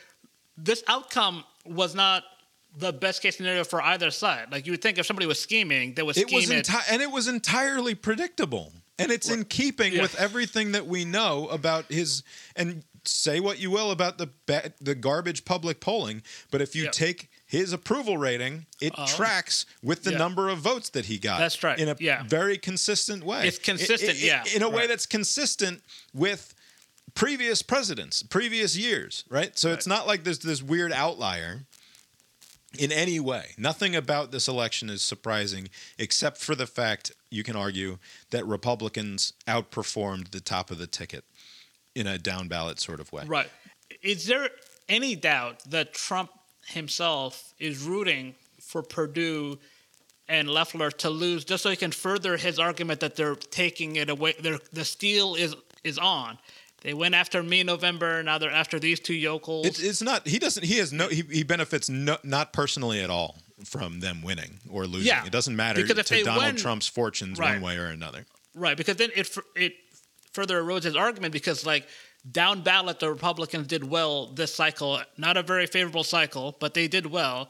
[0.58, 2.24] this outcome was not
[2.78, 4.52] the best case scenario for either side.
[4.52, 6.66] Like you would think if somebody was scheming, they would it scheme was it.
[6.68, 10.02] enti- and it was entirely predictable and it's in keeping Yeah.
[10.02, 12.24] with everything that we know about his
[12.56, 16.86] and say what you will about the ba- the garbage public polling but if you
[16.86, 16.92] Yeah.
[16.92, 20.18] take his approval rating it tracks with the yeah.
[20.18, 22.24] number of votes that he got That's right, in a yeah.
[22.28, 24.90] very consistent way It's consistent, I- I- yeah, in a way right.
[24.90, 25.82] that's consistent
[26.14, 26.54] with
[27.16, 31.66] previous presidents previous years right so it's not like there's this weird outlier
[32.78, 33.52] in any way.
[33.58, 37.98] Nothing about this election is surprising, except for the fact you can argue
[38.32, 41.24] that Republicans outperformed the top of the ticket
[41.96, 43.24] in a down ballot sort of way.
[43.26, 43.50] Right.
[44.04, 44.50] Is there
[44.88, 46.30] any doubt that Trump
[46.68, 49.58] himself is rooting for Perdue
[50.28, 54.10] and Loeffler to lose just so he can further his argument that they're taking it
[54.10, 54.36] away?
[54.40, 56.38] They're, the steal is is on.
[56.82, 58.22] They went after me in November.
[58.24, 59.66] Now they're after these two yokels.
[59.66, 60.28] It, it's not.
[60.28, 60.64] He doesn't.
[60.64, 61.08] He has no.
[61.08, 65.08] He, he benefits no, not personally at all from them winning or losing.
[65.08, 67.54] Yeah, it doesn't matter to Donald win- Trump's fortunes Right.
[67.54, 68.26] one way or another.
[68.54, 69.74] Right, because then it it
[70.34, 71.88] further erodes his argument because like
[72.32, 76.88] down ballot the Republicans did well this cycle, not a very favorable cycle, but they
[76.88, 77.50] did well.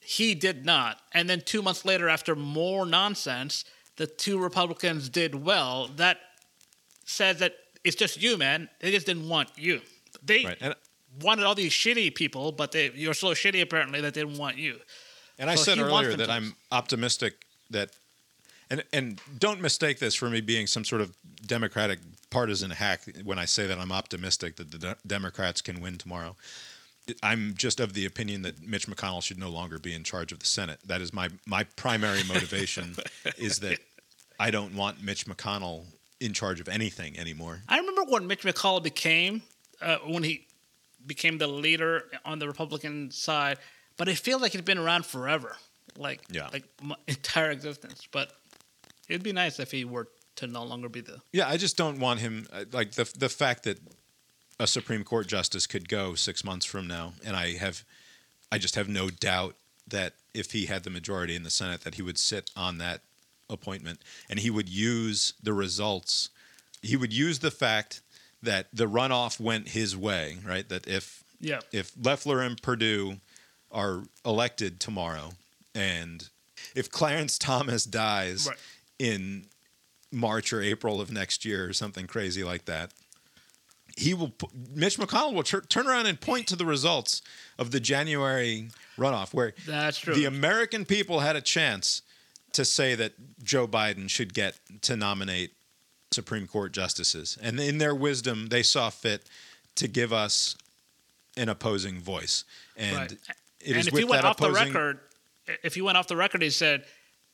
[0.00, 3.64] He did not, and then two months later, after more nonsense,
[3.96, 5.88] the two Republicans did well.
[5.96, 6.18] That
[7.06, 7.54] says that
[7.84, 8.68] it's just you, man.
[8.80, 9.80] They just didn't want you.
[10.22, 10.58] They Right.
[10.60, 10.74] And
[11.22, 14.58] wanted all these shitty people, but they you're so shitty apparently that they didn't want
[14.58, 14.78] you.
[15.38, 17.34] And I said earlier that I'm optimistic
[17.70, 17.90] that,
[18.70, 21.14] and and don't mistake this for me being some sort of
[21.46, 21.98] Democratic
[22.34, 26.36] partisan hack when I say that I'm optimistic that the de- Democrats can win tomorrow.
[27.22, 30.38] I'm just of the opinion that Mitch McConnell should no longer be in charge of
[30.40, 30.78] the Senate.
[30.86, 32.96] That is my my primary motivation
[33.38, 33.78] is that
[34.40, 35.84] I don't want Mitch McConnell
[36.20, 37.62] in charge of anything anymore.
[37.68, 39.42] I remember when Mitch McConnell became
[39.82, 40.46] uh, when he
[41.06, 43.58] became the leader on the Republican side,
[43.98, 45.56] but it feels like he's been around forever,
[45.98, 46.48] like Yeah.
[46.52, 48.08] like my entire existence.
[48.10, 48.32] But
[49.10, 51.98] it'd be nice if he were to no longer be the Yeah, I just don't
[52.00, 53.78] want him uh, like the the fact that
[54.60, 57.82] a Supreme Court justice could go six months from now, and I have,
[58.52, 59.56] I just have no doubt
[59.88, 63.00] that if he had the majority in the Senate, that he would sit on that
[63.50, 66.30] appointment, and he would use the results.
[66.82, 68.00] He would use the fact
[68.42, 70.68] that the runoff went his way, right?
[70.68, 73.18] That if yeah if Loeffler and Perdue
[73.72, 75.32] are elected tomorrow,
[75.74, 76.28] and
[76.76, 78.58] if Clarence Thomas dies Right.
[79.00, 79.46] in
[80.14, 82.92] March or April of next year or something crazy like that,
[83.96, 84.32] he will.
[84.74, 87.22] Mitch McConnell will tur- turn around and point to the results
[87.58, 90.14] of the January runoff, where That's true.
[90.14, 92.02] the American people had a chance
[92.52, 93.12] to say that
[93.42, 95.52] Joe Biden should get to nominate
[96.12, 99.26] Supreme Court justices, and in their wisdom, they saw fit
[99.76, 100.56] to give us
[101.36, 102.44] an opposing voice,
[102.76, 103.12] and Right.
[103.12, 103.18] it
[103.66, 105.00] and is if with he went that off the record,
[105.64, 106.84] if he went off the record, he said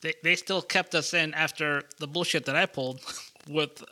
[0.02, 3.00] they they still kept us in after the bullshit that I pulled
[3.48, 3.82] with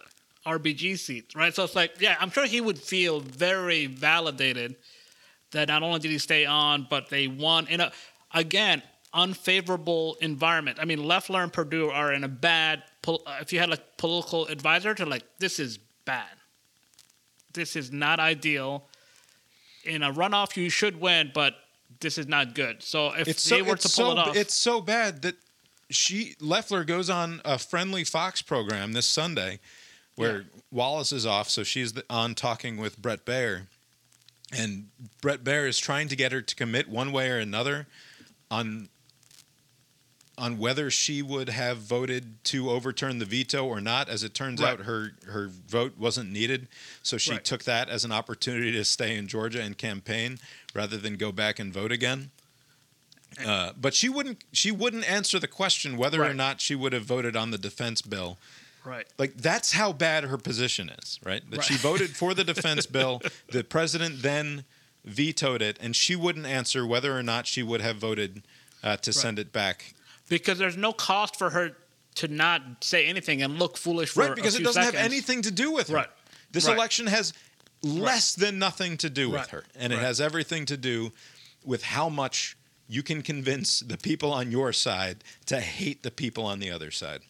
[0.46, 1.54] RBG seats, right?
[1.54, 4.76] So it's like, yeah, I'm sure he would feel very validated
[5.50, 7.92] that not only did he stay on, but they won in a
[8.34, 8.82] again
[9.14, 10.78] unfavorable environment.
[10.80, 12.82] I mean, Loeffler and Perdue are in a bad.
[13.06, 16.28] uh, If you had like political advisor to like, this is bad.
[17.54, 18.84] This is not ideal.
[19.84, 21.54] In a runoff, you should win, but
[22.00, 22.82] this is not good.
[22.82, 25.36] So if It's they so were to pull so it off, it's so bad that
[25.90, 29.60] she Loeffler goes on a friendly Fox program this Sunday,
[30.16, 33.66] where Wallace is off, so she's on talking with Bret Baier,
[34.52, 34.88] and
[35.22, 37.86] Bret Baier is trying to get her to commit one way or another
[38.50, 38.88] on
[40.36, 44.08] on whether she would have voted to overturn the veto or not.
[44.08, 44.74] As it turns Right.
[44.78, 46.68] out, her her vote wasn't needed,
[47.02, 47.44] so she Right.
[47.44, 50.38] took that as an opportunity to stay in Georgia and campaign
[50.74, 52.30] rather than go back and vote again.
[53.44, 57.04] Uh, but she wouldn't she wouldn't answer the question whether or not she would have
[57.04, 58.38] voted on the defense bill.
[58.84, 59.06] right.
[59.18, 61.42] Like that's how bad her position is, right?
[61.50, 63.20] That she voted for the defense bill,
[63.50, 64.64] the president then
[65.04, 68.42] vetoed it, and she wouldn't answer whether or not she would have voted
[68.82, 69.94] uh, to send it back.
[70.28, 71.76] because there's no cost for her
[72.16, 75.50] to not say anything and look foolish for Right, because it doesn't have anything to
[75.50, 75.94] do with her.
[75.96, 76.08] Right.
[76.50, 76.74] This Right.
[76.76, 77.32] election has
[77.82, 79.50] less than nothing to do with Right.
[79.50, 81.12] her, and it has everything to do
[81.64, 82.56] with how much
[82.88, 86.90] you can convince the people on your side to hate the people on the other
[86.90, 87.20] side.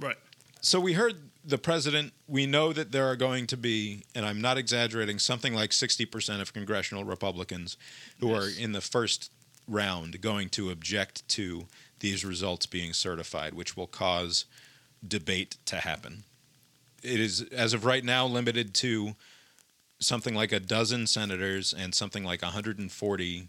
[0.00, 0.16] Right.
[0.60, 2.12] So we heard the president.
[2.26, 6.40] We know that there are going to be, and I'm not exaggerating, something like 60%
[6.40, 7.76] of congressional Republicans
[8.20, 9.30] who are in the first
[9.66, 11.66] round going to object to
[12.00, 14.44] these results being certified, which will cause
[15.06, 16.24] debate to happen.
[17.02, 19.14] It is, as of right now, limited to
[20.00, 23.48] something like a dozen senators and something like 140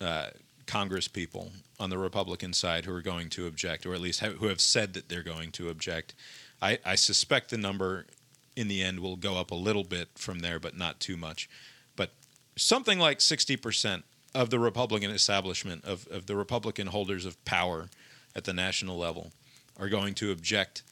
[0.00, 0.26] uh,
[0.66, 4.34] Congress people on the Republican side who are going to object, or at least have,
[4.34, 6.14] who have said that they're going to object.
[6.62, 8.06] I, I suspect the number
[8.56, 11.48] in the end will go up a little bit from there, but not too much.
[11.96, 12.10] But
[12.56, 14.02] something like 60%
[14.34, 17.88] of the Republican establishment, of, of the Republican holders of power
[18.34, 19.32] at the national level,
[19.78, 20.82] are going to object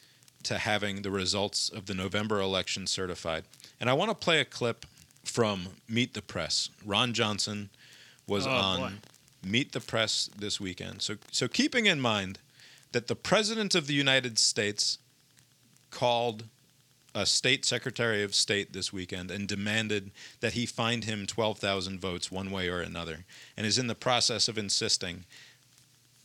[0.44, 3.44] to having the results of the November election certified.
[3.80, 4.86] And I want to play a clip
[5.24, 6.68] from Meet the Press.
[6.84, 7.70] Ron Johnson
[8.26, 8.92] was Oh, on boy.
[9.44, 11.02] Meet the Press this weekend.
[11.02, 12.38] So, so keeping in mind
[12.92, 14.98] that the President of the United States
[15.90, 16.44] called
[17.14, 22.32] a state secretary of state this weekend and demanded that he find him 12,000 votes
[22.32, 23.24] one way or another,
[23.56, 25.24] and is in the process of insisting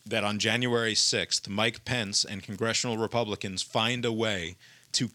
[0.05, 4.55] that on January 6th, Mike Pence and congressional Republicans find a way
[4.93, 5.09] to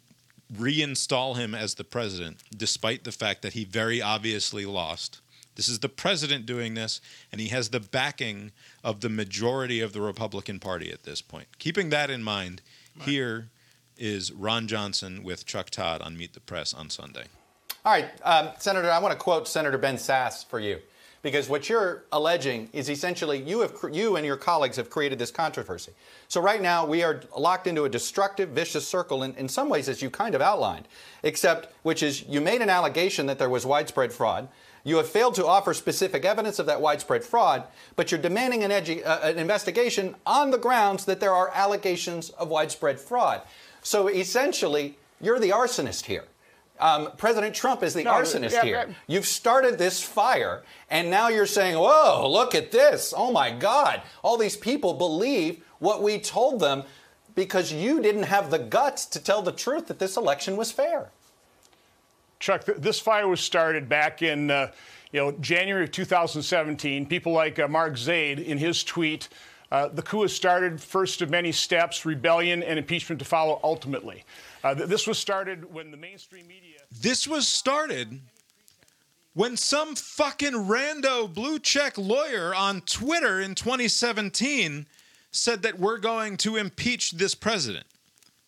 [0.54, 5.20] reinstall him as the president, despite the fact that he very obviously lost.
[5.54, 7.00] This is the president doing this,
[7.30, 11.46] and he has the backing of the majority of the Republican Party at this point.
[11.58, 12.62] Keeping that in mind,
[13.00, 13.48] here
[13.96, 17.24] is Ron Johnson with Chuck Todd on Meet the Press on Sunday.
[17.84, 20.78] All right, um, Senator, I want to quote Senator Ben Sasse for you,
[21.20, 25.18] because what you're alleging is essentially you have cr- you and your colleagues have created
[25.18, 25.92] this controversy.
[26.28, 29.88] So right now we are locked into a destructive, vicious circle in, in some ways,
[29.88, 30.88] as you kind of outlined,
[31.22, 34.48] except which is you made an allegation that there was widespread fraud.
[34.84, 37.64] You have failed to offer specific evidence of that widespread fraud,
[37.94, 42.48] but you're demanding an, uh, an investigation on the grounds that there are allegations of
[42.48, 43.42] widespread fraud.
[43.82, 46.24] So essentially, you're the arsonist here.
[46.80, 48.84] Um, President Trump is the No, arsonist yeah, here.
[48.88, 48.94] yeah.
[49.06, 53.14] You've started this fire, and now you're saying, whoa, look at this.
[53.16, 54.02] Oh my God.
[54.22, 56.82] All these people believe what we told them
[57.36, 61.10] because you didn't have the guts to tell the truth that this election was fair.
[62.42, 64.72] Chuck, th- this fire was started back in uh,
[65.12, 67.06] you know January of 2017.
[67.06, 69.28] People like uh, Mark Zaid, in his tweet,
[69.70, 70.80] uh, the coup has started.
[70.80, 73.60] First of many steps, rebellion and impeachment to follow.
[73.62, 74.24] Ultimately,
[74.64, 76.80] uh, th- this was started when the mainstream media.
[76.90, 78.20] This was started
[79.34, 84.86] when some fucking rando blue check lawyer on Twitter in 2017
[85.30, 87.86] said that we're going to impeach this president.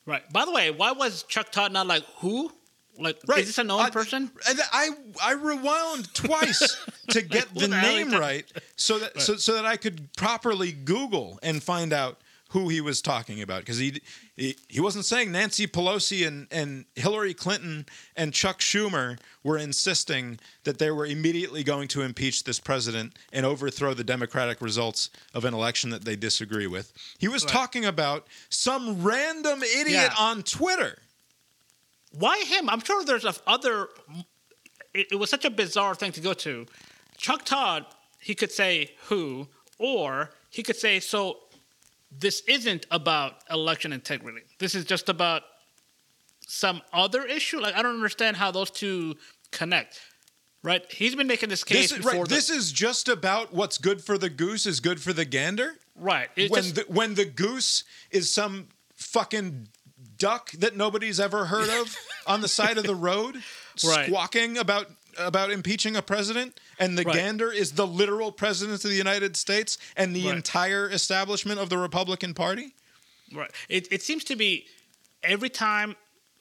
[0.04, 0.30] Right.
[0.32, 2.50] By the way, why was Chuck Todd not like who?
[2.98, 3.40] Like, Right.
[3.40, 4.30] is this a known I- person?
[4.72, 4.90] I
[5.22, 6.76] I rewound twice
[7.10, 11.62] to get the name right, so that so, so that I could properly Google and
[11.62, 12.20] find out
[12.50, 14.00] who he was talking about because he,
[14.36, 17.84] he he wasn't saying Nancy Pelosi and and Hillary Clinton
[18.16, 23.44] and Chuck Schumer were insisting that they were immediately going to impeach this president and
[23.44, 26.92] overthrow the democratic results of an election that they disagree with.
[27.18, 30.14] He was talking about some random idiot Yeah.
[30.16, 30.98] on Twitter.
[32.18, 32.68] Why him?
[32.70, 33.88] I'm sure there's a other.
[34.92, 36.66] It, it was such a bizarre thing to go to.
[37.16, 37.86] Chuck Todd,
[38.20, 39.48] he could say who,
[39.78, 41.38] or he could say so.
[42.16, 44.42] This isn't about election integrity.
[44.60, 45.42] This is just about
[46.46, 47.58] some other issue.
[47.60, 49.16] Like I don't understand how those two
[49.50, 50.00] connect.
[50.62, 50.90] right?
[50.92, 52.12] He's been making this case This, is- before.
[52.20, 55.24] right, the- this is just about what's good for the goose is good for the
[55.24, 55.74] gander.
[55.96, 56.28] right.
[56.36, 59.68] It's when just- the, when the goose is some fucking
[60.18, 61.96] duck that nobody's ever heard of
[62.26, 63.36] on the side of the road
[63.84, 64.06] Right.
[64.06, 67.14] squawking about about impeaching a president and the Right.
[67.14, 70.34] gander is the literal president of the United States and the Right.
[70.36, 72.74] entire establishment of the Republican Party
[73.32, 73.50] Right.
[73.68, 74.66] It, it seems to be
[75.22, 75.96] every time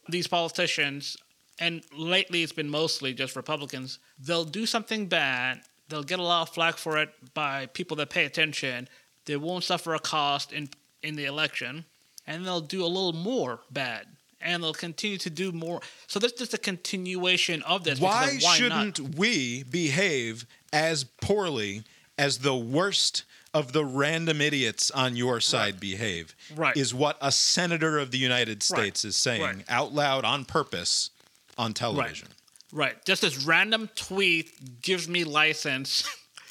[0.10, 1.18] these politicians,
[1.60, 5.62] and lately it's been mostly just Republicans, they'll do something bad.
[5.88, 8.90] They'll get a lot of flack for it by people that pay attention.
[9.26, 10.70] They won't suffer a cost in
[11.02, 11.86] in the election,
[12.28, 14.06] and they'll do a little more bad,
[14.42, 15.82] and they'll continue to do more.
[16.08, 18.00] So there's just a continuation of this.
[18.00, 19.16] why, of why shouldn't Not?
[19.16, 21.84] we behave as poorly
[22.18, 26.76] as the worst of the random idiots on your side behave Right.
[26.76, 29.66] is what a senator of the United States is saying Right.
[29.70, 31.12] out loud on purpose
[31.58, 32.30] on television.
[32.72, 33.04] Right.
[33.06, 36.04] Just this random tweet gives me license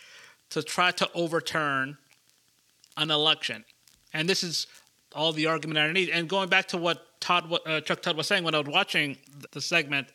[0.51, 1.99] to try to overturn
[2.97, 3.65] an election.
[4.13, 4.69] And this is
[5.13, 6.09] all the argument I need.
[6.09, 9.17] And going back to what Todd, uh, Chuck Todd was saying when I was watching
[9.53, 10.09] the segment,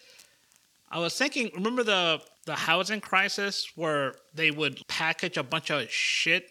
[0.90, 5.90] I was thinking, remember the the housing crisis where they would package a bunch of
[5.92, 6.50] shit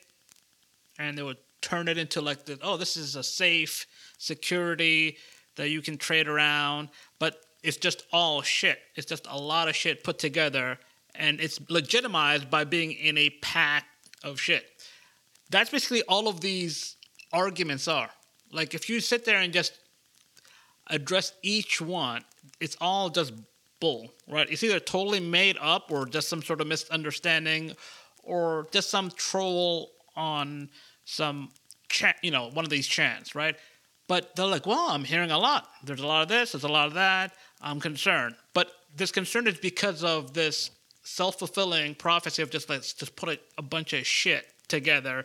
[0.98, 3.86] and they would turn it into like the, oh this is a safe
[4.18, 5.16] security
[5.56, 8.78] that you can trade around but it's just all shit.
[8.94, 10.78] It's just a lot of shit put together
[11.14, 13.86] and it's legitimized by being in a pack
[14.22, 14.66] of shit.
[15.50, 16.96] That's basically all of these
[17.32, 18.10] arguments are
[18.56, 19.72] like if you sit there and just
[20.88, 22.22] address each one
[22.60, 23.32] it's all just
[23.80, 27.74] bull right it's either totally made up or just some sort of misunderstanding
[28.26, 30.68] or just some troll on
[31.04, 31.50] some
[31.88, 33.56] chat, you know, one of these chants, right?
[34.08, 35.68] But they're like, well, I'm hearing a lot.
[35.84, 37.32] There's a lot of this, there's a lot of that.
[37.60, 38.34] I'm concerned.
[38.52, 40.70] But this concern is because of this
[41.02, 45.24] self fulfilling prophecy of just let's just put a, a bunch of shit together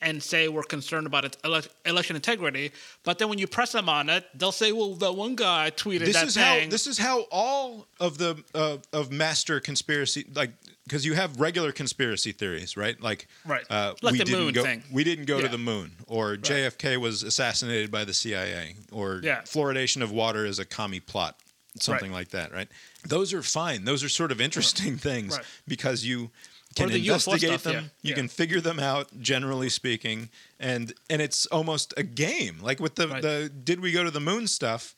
[0.00, 2.72] and say we're concerned about it, ele- election integrity.
[3.04, 6.00] But then when you press them on it, they'll say, well, that one guy tweeted
[6.00, 6.64] This that is thing.
[6.64, 10.50] how this is how all of the uh, of master conspiracy like
[10.84, 13.00] because you have regular conspiracy theories, right?
[13.00, 13.64] Like Right.
[13.70, 14.82] uh, Like we the didn't moon go, thing.
[14.92, 19.40] We didn't go to the moon, or JFK was assassinated by the CIA, or Yeah.
[19.42, 21.38] fluoridation of water is a commie plot,
[21.80, 22.68] something like that, right?
[23.06, 23.84] Those are fine.
[23.84, 25.46] Those are sort of interesting things Right.
[25.66, 26.30] because you
[26.74, 27.72] can the investigate stuff, them.
[27.74, 27.80] yeah.
[28.02, 28.14] You Yeah.
[28.16, 32.58] can figure them out, generally speaking, and and it's almost a game.
[32.60, 33.22] Like with the Right.
[33.22, 34.94] the did we go to the moon stuff?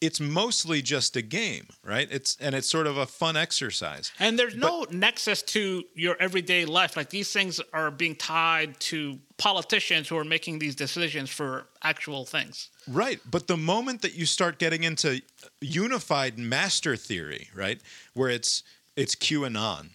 [0.00, 2.06] It's mostly just a game, right?
[2.08, 4.12] It's and it's sort of a fun exercise.
[4.20, 6.96] And there's no nexus to your everyday life.
[6.96, 12.24] Like these things are being tied to politicians who are making these decisions for actual
[12.24, 12.68] things.
[12.86, 13.18] Right.
[13.28, 15.20] But the moment that you start getting into
[15.60, 17.80] unified master theory, right,
[18.14, 18.62] where it's
[18.94, 19.90] it's QAnon,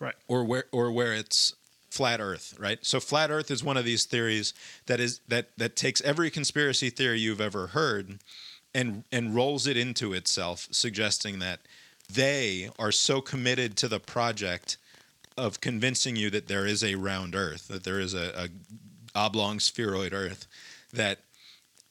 [0.00, 0.14] Right.
[0.28, 1.54] or where or where it's
[1.90, 4.54] flat earth right so flat earth is one of these theories
[4.86, 8.18] that is that that takes every conspiracy theory you've ever heard
[8.74, 11.60] and and rolls it into itself suggesting that
[12.10, 14.78] they are so committed to the project
[15.36, 18.48] of convincing you that there is a round earth that there is a, a
[19.14, 20.46] oblong spheroid earth
[20.92, 21.18] that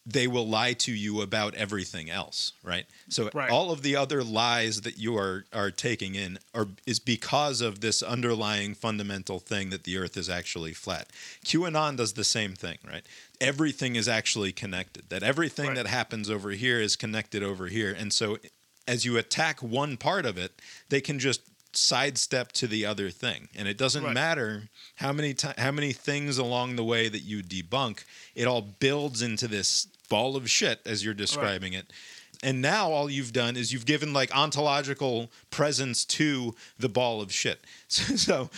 [0.06, 2.86] they will lie to you about everything else, right?
[3.10, 3.52] So Right.
[3.52, 7.82] all of the other lies that you are are taking in are is because of
[7.82, 11.10] this underlying fundamental thing that the earth is actually flat.
[11.46, 13.06] QAnon does the same thing, right?
[13.40, 15.10] Everything is actually connected.
[15.10, 15.76] That everything Right.
[15.76, 17.92] that happens over here is connected over here.
[17.94, 18.40] And so
[18.88, 21.42] as you attack one part of it, they can just
[21.74, 23.48] sidestep to the other thing.
[23.56, 24.14] And it doesn't Right.
[24.14, 28.04] matter how many ti- how many things along the way that you debunk
[28.36, 31.92] it all builds into this ball of shit as you're describing it
[32.42, 37.32] and now all you've done is you've given like ontological presence to the ball of
[37.34, 37.60] shit
[37.90, 38.50] so, so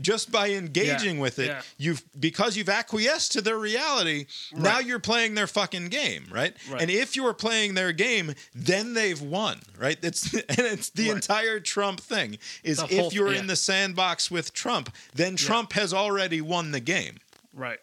[0.00, 1.62] just by engaging Yeah, with it yeah.
[1.78, 6.54] you've because you've acquiesced to their reality now you're playing their fucking game right?
[6.70, 6.82] Right.
[6.82, 11.16] and if you're playing their game then they've won right it's and it's the Right.
[11.16, 13.40] entire trump thing is The if whole- you're yeah.
[13.40, 17.16] in the sandbox with trump then trump has already won the game
[17.52, 17.78] Right.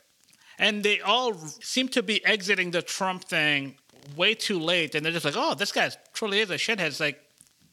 [0.60, 3.76] And they all seem to be exiting the Trump thing
[4.16, 4.96] way too late.
[4.96, 6.88] And they're just like, oh, this guy truly is a shithead.
[6.88, 7.22] It's like,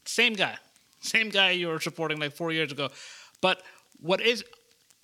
[0.05, 0.57] same guy.
[0.99, 2.89] Same guy you were supporting like four years ago.
[3.41, 3.61] But
[3.99, 4.43] what is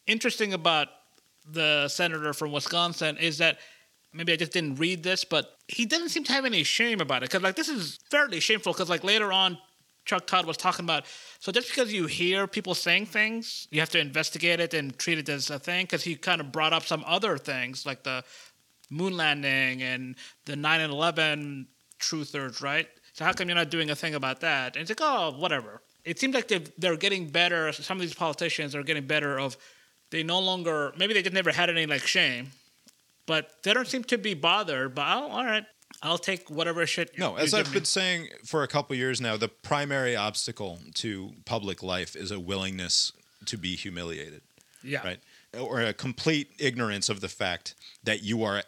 [0.05, 0.87] interesting about
[1.49, 3.57] the senator from Wisconsin is that
[4.13, 7.23] maybe I just didn't read this, but he doesn't seem to have any shame about
[7.23, 7.29] it.
[7.29, 8.73] Because, like, this is fairly shameful.
[8.73, 9.57] Because, like, later on,
[10.05, 11.05] Chuck Todd was talking about.
[11.39, 15.17] So just because you hear people saying things, you have to investigate it and treat
[15.17, 15.85] it as a thing.
[15.85, 18.23] Because he kind of brought up some other things like the
[18.89, 20.15] moon landing and
[20.45, 21.65] the 9/11
[21.99, 22.87] truthers, right?
[23.13, 24.75] So how come you're not doing a thing about that?
[24.75, 25.81] And it's like, oh, whatever.
[26.07, 27.71] it seems like they're getting better.
[27.73, 29.37] Some of these politicians are getting better.
[29.37, 29.57] Of
[30.09, 32.51] they no longer maybe they just never had any like shame,
[33.25, 34.95] but they don't seem to be bothered.
[34.95, 35.65] But oh, all right,
[36.01, 37.17] I'll take whatever shit.
[37.19, 41.83] No, as I've been saying for a couple years now, the primary obstacle to public
[41.83, 43.11] life is a willingness
[43.45, 44.41] to be humiliated.
[44.81, 45.03] Yeah.
[45.03, 45.19] Right.
[45.59, 48.63] Or a complete ignorance of the fact that you are,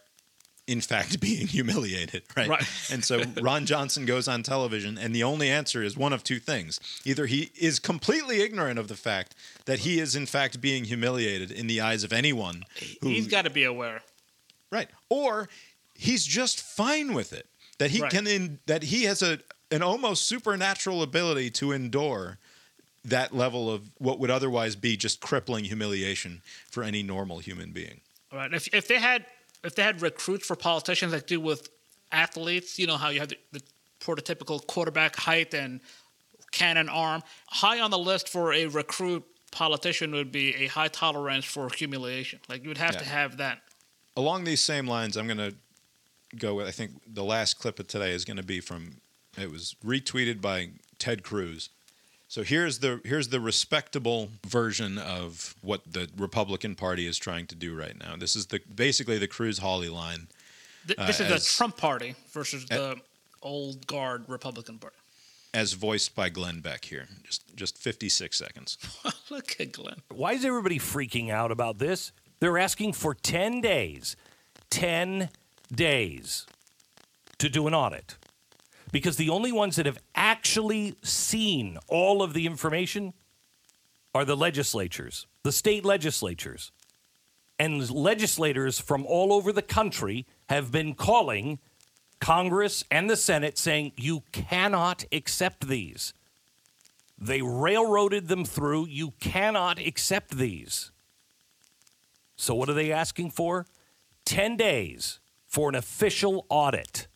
[0.70, 2.24] in fact, being humiliated.
[2.38, 2.48] Right.
[2.50, 2.64] Right.
[2.92, 6.40] And so Ron Johnson goes on television, and the only answer is one of two
[6.40, 10.84] things: either he is completely ignorant of the fact that he is, in fact, being
[10.86, 12.64] humiliated in the eyes of anyone
[13.02, 14.02] who He's got to be aware.
[14.72, 14.90] Right.
[15.10, 15.50] Or
[15.96, 17.48] he's just fine with it.
[17.80, 18.12] That he Right.
[18.12, 19.40] can in, that he has a
[19.72, 22.40] an almost supernatural ability to endure
[23.06, 28.02] that level of what would otherwise be just crippling humiliation for any normal human being.
[28.32, 28.54] All right.
[28.54, 29.26] If if they had
[29.64, 31.70] if they had recruits for politicians like do with
[32.12, 33.62] athletes, you know how you have the, the
[34.00, 35.82] prototypical quarterback height and
[36.52, 37.22] cannon arm.
[37.48, 42.40] High on the list for a recruit politician would be a high tolerance for humiliation.
[42.48, 43.62] Like you would have to have that.
[44.16, 45.56] Along these same lines, I'm going to
[46.38, 48.98] go with I think the last clip of today is going to be from
[49.38, 51.70] it was retweeted by Ted Cruz.
[52.30, 57.56] So here's the here's the respectable version of what the Republican Party is trying to
[57.56, 58.16] do right now.
[58.16, 60.28] This is the basically the Cruz Hawley line.
[60.88, 62.98] Th- Uh, this is as- the Trump party versus the
[63.42, 64.96] old guard Republican party.
[65.56, 67.08] as voiced by Glenn Beck here.
[67.24, 68.78] Just just 56 seconds.
[69.32, 70.02] Look at Glenn.
[70.10, 72.12] Why is everybody freaking out about this?
[72.40, 74.16] They're asking for 10 days.
[74.70, 75.30] 10
[75.74, 76.46] days
[77.40, 78.16] to do an audit.
[78.92, 83.14] Because the only ones that have actually seen all of the information
[84.16, 86.72] are the legislatures, the state legislatures.
[87.60, 91.60] And legislators from all over the country have been calling
[92.20, 96.14] Congress and the Senate saying, you cannot accept these.
[97.18, 98.88] They railroaded them through.
[98.88, 100.92] You cannot accept these.
[102.38, 103.66] So, what are they asking for?
[104.24, 107.09] 10 days for an official audit.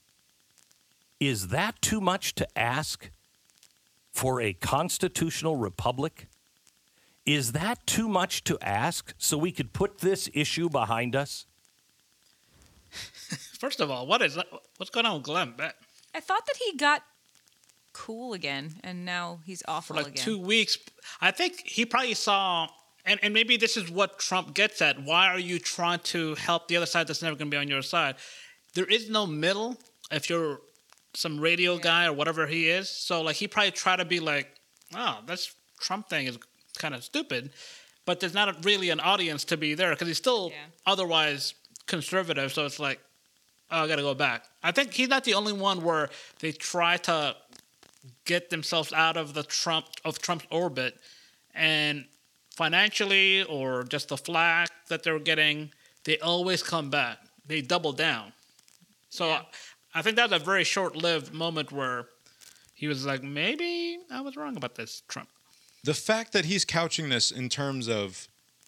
[1.28, 3.10] Is that too much to ask
[4.12, 6.28] for a constitutional republic?
[7.26, 11.46] Is that too much to ask so we could put this issue behind us?
[13.58, 14.48] First of all, what is that?
[14.76, 15.76] What's going on with Glenn Beck?
[16.14, 17.04] I thought that he got
[17.94, 20.26] cool again, and now he's awful for like again.
[20.26, 20.78] two weeks.
[21.22, 22.68] I think he probably saw,
[23.06, 25.02] and, and maybe this is what Trump gets at.
[25.02, 27.70] Why are you trying to help the other side that's never going to be on
[27.70, 28.16] your side?
[28.74, 29.78] There is no middle
[30.12, 30.60] if you're
[31.14, 32.90] some radio guy or whatever he is.
[32.90, 34.48] So like he probably try to be like,
[34.96, 36.38] oh, this Trump thing is
[36.78, 37.52] kind of stupid,
[38.06, 40.52] but there's not a, really an audience to be there because he's still
[40.86, 41.54] otherwise
[41.86, 42.54] conservative.
[42.54, 43.00] So it's like,
[43.72, 44.46] oh, I got to go back.
[44.64, 46.10] I think he's not the only one where
[46.40, 47.36] they try to
[48.26, 50.96] get themselves out of the Trump of Trump's orbit,
[51.56, 52.06] and
[52.56, 55.72] financially or just the flack that they're getting,
[56.04, 57.18] they always come back.
[57.46, 58.34] They double down.
[59.10, 59.40] So
[59.94, 62.08] I think that was a very short-lived moment where
[62.74, 65.30] he was like, maybe I was wrong about this Trump.
[65.84, 68.28] The fact that he's couching this in terms of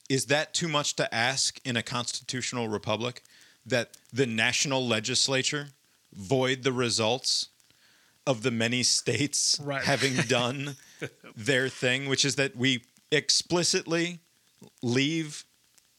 [0.10, 3.24] is that too much to ask in a constitutional republic
[3.66, 5.70] that the national legislature
[6.14, 7.50] void the results
[8.28, 9.84] of the many states Right.
[9.84, 10.76] having done
[11.36, 14.20] their thing, which is that we explicitly
[14.84, 15.44] leave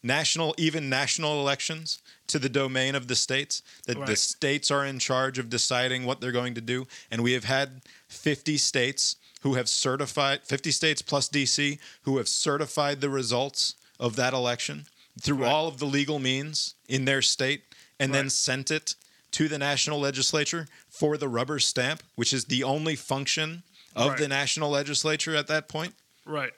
[0.06, 4.98] national, even national elections to the domain of the states, that the states are in
[4.98, 6.86] charge of deciding what they're going to do.
[7.10, 12.28] And we have had 50 states who have certified, 50 states plus DC, who have
[12.28, 14.86] certified the results of that election
[15.20, 17.62] through all of the legal means in their state
[17.98, 18.94] and then sent it
[19.32, 23.62] to the national legislature for the rubber stamp, which is the only function
[23.94, 24.18] of Right.
[24.18, 25.94] the national legislature at that point.
[26.26, 26.52] Right.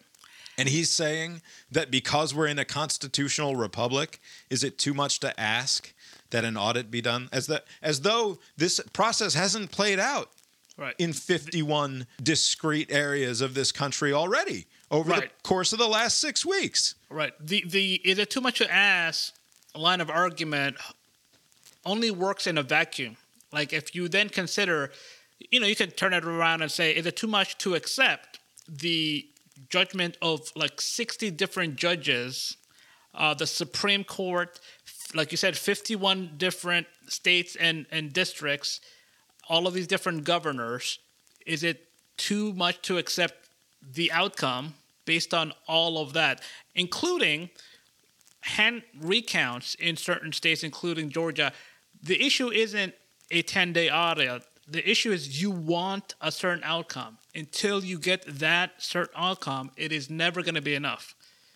[0.59, 1.41] And he's saying
[1.71, 5.95] that because we're in a constitutional republic, is it too much to ask
[6.31, 7.29] that an audit be done?
[7.33, 10.31] As that as though this process hasn't played out
[10.77, 10.95] Right.
[10.99, 16.45] in 51 discrete areas of this country already over the course of the last six
[16.47, 16.95] weeks.
[17.09, 17.33] Right.
[17.41, 19.35] The the is it too much to ask?
[19.75, 20.77] Line of argument
[21.85, 23.17] only works in a vacuum.
[23.53, 24.91] Like if you then consider,
[25.51, 28.39] you know, you can turn it around and say, is it too much to accept
[28.69, 29.27] the
[29.69, 32.57] judgment of like sixty different judges,
[33.15, 34.59] uh, the Supreme Court,
[35.15, 38.81] like you said, fifty-one different states and and districts,
[39.49, 40.99] all of these different governors.
[41.47, 43.49] Is it too much to accept
[43.81, 46.43] the outcome based on all of that,
[46.75, 47.49] including
[48.43, 51.53] hand recounts in certain states, including Georgia.
[52.03, 52.95] The issue isn't
[53.31, 54.43] a 10 day audit.
[54.71, 57.19] The issue is you want a certain outcome.
[57.35, 61.15] Until you get that certain outcome, it is never going to be enough.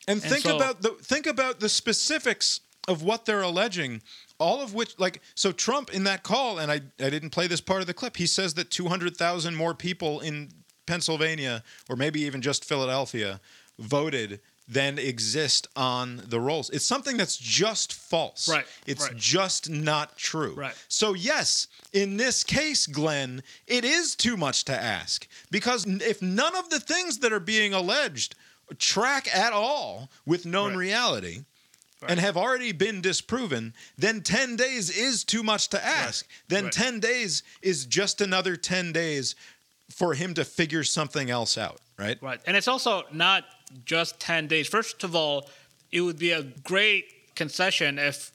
[0.08, 4.02] And And think so- about the think about the specifics of what they're alleging.
[4.38, 7.60] All of which, like, so Trump in that call, and I, I didn't play this
[7.60, 8.16] part of the clip.
[8.16, 10.50] He says that two hundred thousand more people in
[10.86, 13.40] Pennsylvania, or maybe even just Philadelphia,
[13.78, 16.70] voted than exist on the rolls.
[16.70, 18.48] It's something that's just false.
[18.48, 19.16] Right, It's right.
[19.16, 20.54] just not true.
[20.54, 20.74] Right.
[20.88, 26.56] So yes, in this case, Glenn, it is too much to ask because if none
[26.56, 28.34] of the things that are being alleged
[28.78, 31.40] track at all with known reality
[32.08, 36.26] and have already been disproven, then 10 days is too much to ask.
[36.48, 36.72] Then Right.
[36.72, 39.34] 10 days is just another 10 days
[39.90, 42.18] for him to figure something else out, right?
[42.22, 42.40] Right.
[42.46, 43.44] And it's also not
[43.84, 44.68] just 10 days.
[44.68, 45.48] First of all,
[45.90, 48.30] it would be a great concession if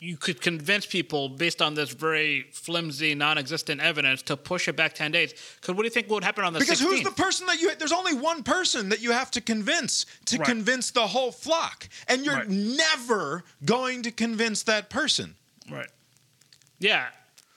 [0.00, 4.76] you could convince people based on this very flimsy, non existent evidence to push it
[4.76, 5.32] back 10 days.
[5.56, 6.84] Because what do you think would happen on the Because 16th?
[6.90, 10.36] who's the person that you there's only one person that you have to convince to
[10.36, 10.46] Right.
[10.46, 11.88] convince the whole flock.
[12.08, 12.48] And you're Right.
[12.48, 15.36] never going to convince that person.
[15.70, 15.88] Right.
[16.78, 17.08] Yeah.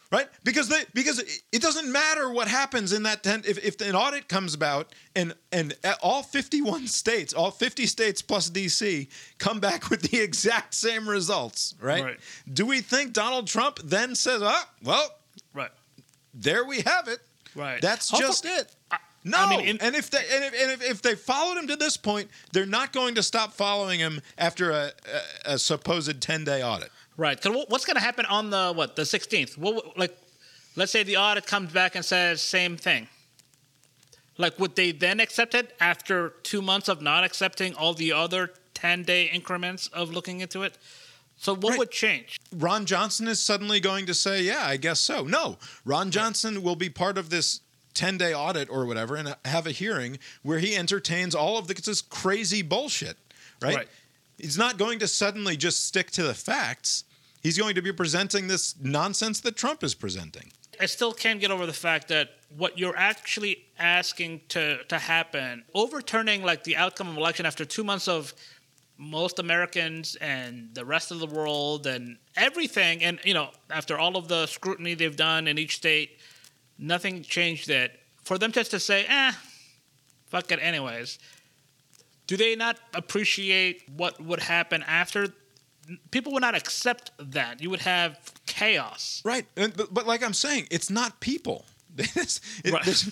[0.10, 0.28] Right?
[0.46, 3.94] Because they because it- it doesn't matter what happens in that ten if, if an
[3.94, 9.90] audit comes about and and all 51 states, all 50 states plus DC come back
[9.90, 12.04] with the exact same results, right?
[12.04, 12.20] Right.
[12.52, 15.14] Do we think Donald Trump then says, "Ah, well,
[15.54, 15.72] Right.
[16.34, 17.20] there we have it."
[17.54, 17.82] Right.
[17.82, 18.74] That's Also, just it.
[19.24, 21.68] No, I mean, in- and if they and if, and if, if they followed him
[21.68, 24.92] to this point, they're not going to stop following him after a,
[25.46, 26.92] a, a supposed ten day audit.
[27.18, 27.40] Right.
[27.42, 29.58] 'Cause what- what's going to happen on the what the 16th?
[29.58, 30.16] What like,
[30.76, 33.08] let's say the audit comes back and says same thing.
[34.38, 38.54] Like, would they then accept it after two months of not accepting all the other
[38.76, 40.78] 10 day increments of looking into it?
[41.40, 42.40] So what would change?
[42.52, 46.76] Ron Johnson is suddenly going to say, "Yeah, I guess so." No, Ron Johnson will
[46.76, 47.62] be part of this.
[47.94, 51.74] 10 day audit or whatever, and have a hearing where he entertains all of the,
[51.74, 53.18] this crazy bullshit,
[53.60, 53.76] right?
[53.76, 53.88] Right.
[54.38, 57.06] He's not going to suddenly just stick to the facts.
[57.48, 60.52] He's going to be presenting this nonsense that Trump is presenting.
[60.82, 65.64] I still can't get over the fact that what you're actually asking to to happen,
[65.74, 68.34] overturning like the outcome of election after two months of
[68.98, 74.18] most Americans and the rest of the world and everything, and you know, after all
[74.18, 76.18] of the scrutiny they've done in each state,
[76.78, 77.98] nothing changed it.
[78.26, 79.32] For them just to say, eh,
[80.26, 81.18] fuck it anyways.
[82.28, 85.34] Do they not appreciate what would happen after?
[86.12, 87.62] People would not accept that.
[87.62, 89.22] You would have chaos.
[89.24, 89.46] Right.
[89.56, 91.66] And, but, but like I'm saying, it's not people.
[91.98, 92.40] It-
[92.72, 93.06] Right.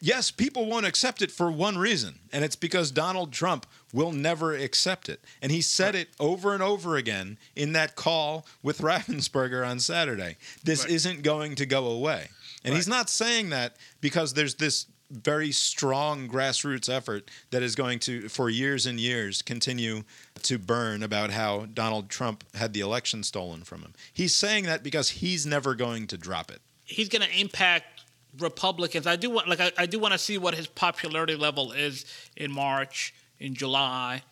[0.00, 4.54] yes, people won't accept it for one reason, and it's because Donald Trump will never
[4.54, 5.24] accept it.
[5.40, 10.36] And he said it over and over again in that call with Raffensperger on Saturday.
[10.64, 10.92] This Right.
[10.92, 12.28] isn't going to go away.
[12.64, 17.98] And he's not saying that because there's this very strong grassroots effort that is going
[18.00, 20.04] to, for years and years, continue
[20.42, 23.92] to burn about how Donald Trump had the election stolen from him.
[24.12, 26.60] He's saying that because he's never going to drop it.
[26.92, 28.04] he's going to impact
[28.38, 29.06] Republicans.
[29.06, 32.04] I do want, like, I, I do want to see what his popularity level is
[32.36, 34.22] in March, in July,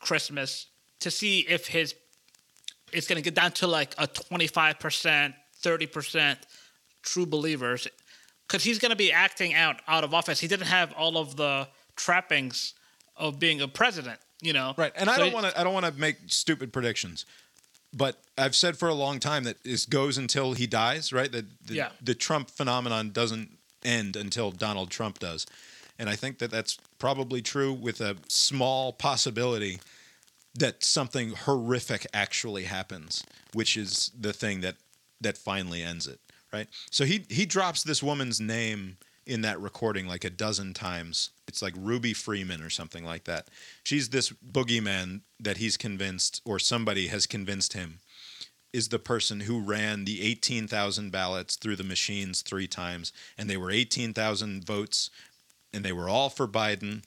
[0.00, 0.66] Christmas,
[1.00, 1.94] to see if his
[2.90, 6.38] it's going to get down to like a twenty five percent, thirty percent
[7.02, 7.86] true believers,
[8.48, 10.40] because he's going to be acting out out of office.
[10.40, 12.74] He didn't have all of the trappings
[13.16, 14.74] of being a president, you know.
[14.76, 14.92] Right.
[14.96, 17.26] And I don't want to I don't want to make stupid predictions.
[17.92, 21.32] But I've said for a long time that this goes until he dies, right?
[21.32, 21.88] That the, Yeah.
[22.02, 25.46] the Trump phenomenon doesn't end until Donald Trump does.
[25.98, 29.80] And I think that that's probably true with a small possibility
[30.54, 34.76] that something horrific actually happens, which is the thing that
[35.20, 36.20] that finally ends it,
[36.52, 36.68] right?
[36.90, 38.96] So he he drops this woman's name
[39.26, 41.30] in that recording like a dozen times.
[41.46, 43.48] It's like Ruby Freeman or something like that.
[43.84, 47.98] She's this boogeyman that he's convinced or somebody has convinced him
[48.72, 53.56] is the person who ran the 18,000 ballots through the machines 3 times and they
[53.56, 55.10] were 18,000 votes
[55.72, 57.02] and they were all for Biden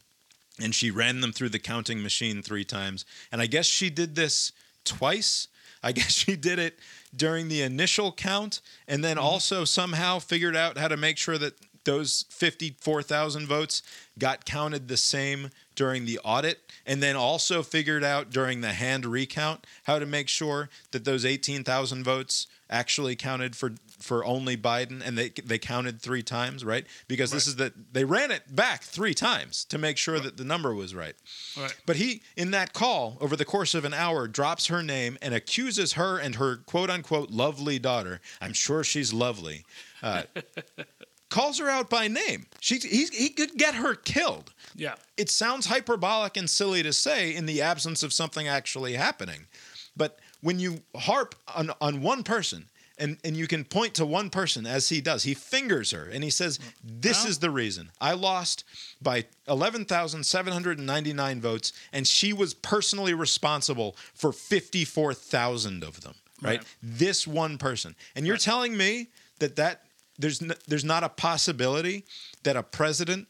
[0.60, 3.06] and she ran them through the counting machine three times.
[3.32, 4.52] And I guess she did this
[4.86, 5.48] twice.
[5.84, 6.80] I guess she did it
[7.16, 9.26] during the initial count and then mm-hmm.
[9.26, 13.82] also somehow figured out how to make sure that those 54,000 votes
[14.20, 19.06] got counted the same during the audit and then also figured out during the hand
[19.06, 25.06] recount how to make sure that those 18,000 votes actually counted for for only Biden
[25.06, 26.88] and they they counted 3 times, right?
[27.08, 30.44] Because this is that they ran it back 3 times to make sure that the
[30.44, 31.16] number was right.
[31.56, 31.76] Right.
[31.86, 35.34] But he, in that call, over the course of an hour, drops her name and
[35.36, 38.22] accuses her and her quote unquote lovely daughter.
[38.42, 39.66] I'm sure she's lovely.
[40.02, 40.24] uh,
[41.30, 42.46] calls her out by name.
[42.60, 44.54] She he, he could get her killed.
[44.76, 44.96] Yeah.
[45.18, 49.48] It sounds hyperbolic and silly to say in the absence of something actually happening.
[49.96, 52.66] But when you harp on, on one person
[52.98, 56.24] and, and you can point to one person as he does, he fingers her and
[56.24, 57.92] he says, This is the reason.
[58.00, 58.64] I lost
[59.02, 66.60] by 11,799 votes, and she was personally responsible for 54,000 of them, right?
[66.60, 66.68] Right.
[66.82, 67.96] This one person.
[68.16, 69.08] And you're telling me
[69.40, 69.84] that, that
[70.20, 72.06] there's, n- there's not a possibility
[72.44, 73.28] that a president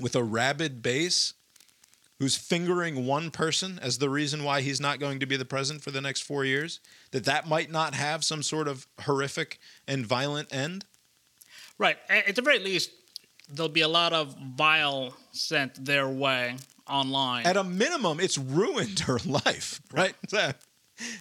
[0.00, 1.34] with a rabid base
[2.20, 5.82] who's fingering one person as the reason why he's not going to be the president
[5.82, 6.78] for the next four years,
[7.10, 10.84] that that might not have some sort of horrific and violent end?
[11.78, 11.96] Right.
[12.10, 12.90] At the very least,
[13.48, 16.56] there'll be a lot of vile sent their way
[16.86, 17.46] online.
[17.46, 20.14] At a minimum, it's ruined her life, right?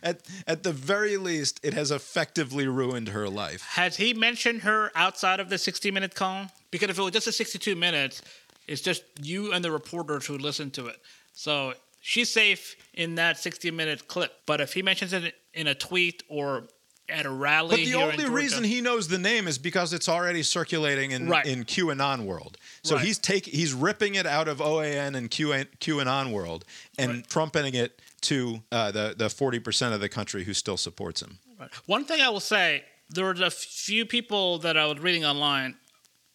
[0.04, 3.66] At, at the very least, it has effectively ruined her life.
[3.70, 6.48] Has he mentioned her outside of the 60 minute call?
[6.72, 8.22] Because if it was just a 62 minutes,
[8.70, 10.98] it's just you and the reporters who listen to it.
[11.34, 14.32] So she's safe in that 60 minute clip.
[14.46, 16.68] But if he mentions it in a tweet or
[17.10, 20.44] at a rally, But the only reason he knows the name is because it's already
[20.44, 21.46] circulating in, Right.
[21.46, 22.58] in QAnon world.
[22.84, 23.06] So Right.
[23.06, 26.66] he's take he's ripping it out of OAN and QAnon, QAnon world
[27.00, 31.22] and trumpeting it to uh, the the forty percent of the country who still supports
[31.24, 31.40] him.
[31.60, 31.72] Right.
[31.88, 35.78] One thing I will say, there was a few people that I was reading online.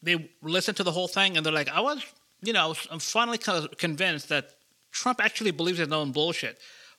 [0.03, 2.03] They listened to the whole thing and they're like, I was,
[2.45, 4.51] you know, I'm finally convinced that
[4.93, 6.59] Trump actually believes his own bullshit,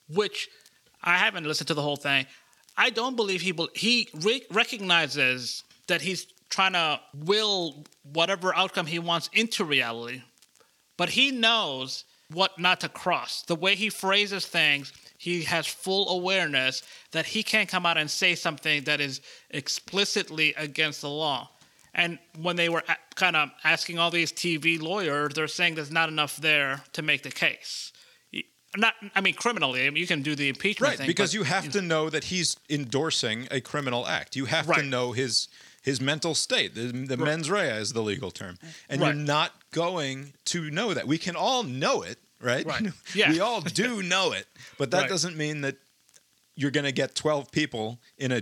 [0.09, 0.49] which
[1.03, 2.25] I haven't listened to the whole thing.
[2.77, 8.85] I don't believe he bel he re- recognizes that he's trying to will whatever outcome
[8.85, 10.21] he wants into reality,
[10.97, 13.43] but he knows what not to cross.
[13.43, 16.81] The way he phrases things, he has full awareness
[17.11, 21.49] that he can't come out and say something that is explicitly against the law.
[21.97, 22.83] And when they were
[23.15, 27.23] kind of asking all these TV lawyers, they're saying there's not enough there to make
[27.23, 27.93] the case.
[28.77, 31.35] Not, I mean, criminally, I mean, you can do the impeachment Right, thing, because but-
[31.35, 34.35] you have to know that he's endorsing a criminal act.
[34.35, 35.47] You have to know his
[35.81, 36.73] his mental state.
[36.73, 37.25] The, the Right.
[37.25, 38.57] mens rea is the legal term,
[38.89, 39.13] and Right.
[39.15, 41.07] you're not going to know that.
[41.07, 42.65] We can all know it, right?
[42.65, 42.87] Right.
[43.15, 43.29] Yeah.
[43.31, 44.47] we all do know it,
[44.79, 45.09] but that Right.
[45.09, 45.77] doesn't mean that
[46.55, 48.41] you're going to get 12 people in a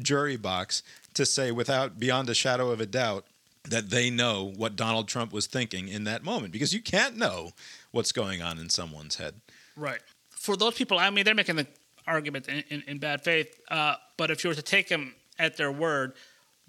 [0.00, 0.82] jury box
[1.14, 3.24] to say without beyond a shadow of a doubt
[3.64, 7.50] that they know what Donald Trump was thinking in that moment because you can't know
[7.90, 9.34] what's going on in someone's head.
[9.76, 10.00] Right.
[10.30, 11.66] For those people, I mean, they're making the
[12.06, 13.60] argument in, in, in bad faith.
[13.70, 16.14] Uh, but if you were to take them at their word,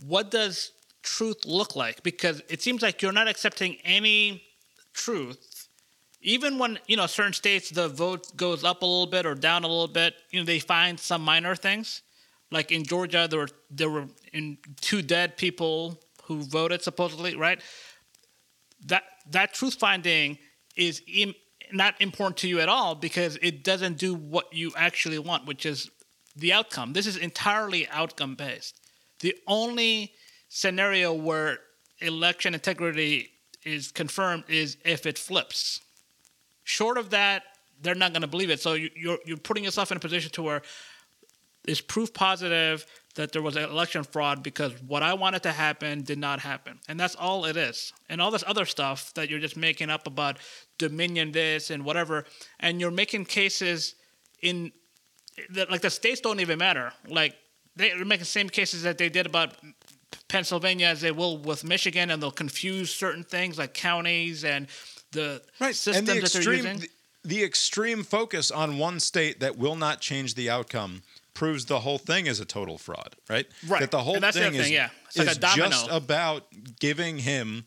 [0.06, 2.04] what does truth look like?
[2.04, 4.44] Because it seems like you're not accepting any
[4.94, 5.68] truth.
[6.22, 9.64] Even when, you know, certain states, the vote goes up a little bit or down
[9.64, 12.02] a little bit, you know, they find some minor things.
[12.52, 14.06] Like in Georgia, there were, there were
[14.82, 17.62] two dead people who voted supposedly, right?
[18.86, 20.38] that that truth finding
[20.76, 21.36] is Im-
[21.72, 25.66] not important to you at all because it doesn't do what you actually want, which
[25.66, 25.90] is
[26.36, 26.94] the outcome.
[26.94, 28.80] This is entirely outcome based.
[29.20, 30.14] The only
[30.48, 31.60] scenario where
[32.00, 33.30] election integrity
[33.64, 35.82] is confirmed is if it flips.
[36.64, 37.44] Short of that,
[37.82, 38.62] they're not going to believe it.
[38.62, 40.62] So you, you're you're putting yourself in a position to where
[41.70, 42.86] is proof positive
[43.16, 46.80] that there was election fraud because what I wanted to happen did not happen.
[46.88, 47.94] And that's all it is.
[48.10, 50.38] And all this other stuff that you're just making up about
[50.78, 52.26] Dominion this and whatever,
[52.60, 53.96] and you're making cases
[54.42, 54.72] in
[55.52, 56.92] that like the states don't even matter.
[57.08, 57.36] Like
[57.76, 59.54] they're making the same cases that they did about
[60.28, 64.68] Pennsylvania as they will with Michigan, and they'll confuse certain things like counties and
[65.12, 65.42] the
[65.72, 66.80] systems and the that they're using.
[66.80, 66.90] the,
[67.24, 71.02] the extreme focus on one state that will not change the outcome
[71.40, 73.48] proves the whole thing is a total fraud, right?
[73.66, 73.80] Right.
[73.80, 74.90] That the whole the thing is, thing, yeah.
[75.16, 75.70] Like is domino.
[75.70, 76.44] just about
[76.80, 77.64] giving him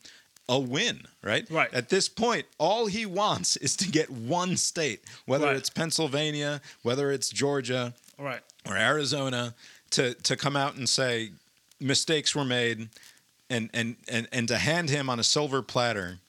[0.47, 1.49] a win, right?
[1.49, 1.73] Right.
[1.73, 5.55] At this point, all he wants is to get one state, whether Right.
[5.55, 8.41] it's Pennsylvania, whether it's Georgia, Right.
[8.67, 9.55] or Arizona,
[9.91, 11.31] to to come out and say
[11.79, 12.89] mistakes were made,
[13.49, 16.19] and and and and to hand him on a silver platter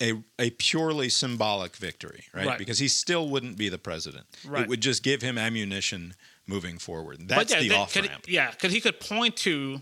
[0.00, 2.46] a a purely symbolic victory, right?
[2.46, 2.58] Right.
[2.58, 4.26] Because he still wouldn't be the president.
[4.44, 4.62] Right.
[4.62, 6.14] It would just give him ammunition
[6.46, 7.28] moving forward.
[7.28, 8.26] That's the off ramp.
[8.28, 9.80] Yeah, because he could point to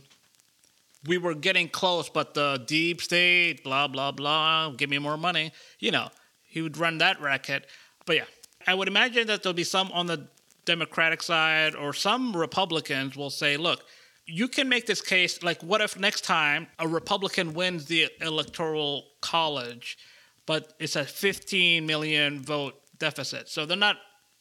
[1.06, 5.52] we were getting close, but the deep state, blah blah blah, give me more money.
[5.78, 6.08] You know,
[6.42, 7.66] he would run that racket.
[8.06, 8.24] But yeah,
[8.66, 10.28] I would imagine that there'll be some on the
[10.64, 13.84] Democratic side or some Republicans will say, look.
[14.26, 19.04] You can make this case like, what if next time a Republican wins the electoral
[19.20, 19.98] college,
[20.46, 23.50] but it's a 15 million vote deficit?
[23.50, 23.96] So they're not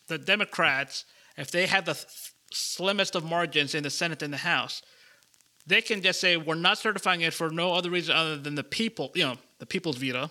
[0.08, 1.04] the Democrats,
[1.38, 1.98] if they have the
[2.52, 4.82] slimmest of margins in the Senate and the House,
[5.66, 8.64] they can just say we're not certifying it for no other reason other than the
[8.64, 10.30] people, you know, the people's veto,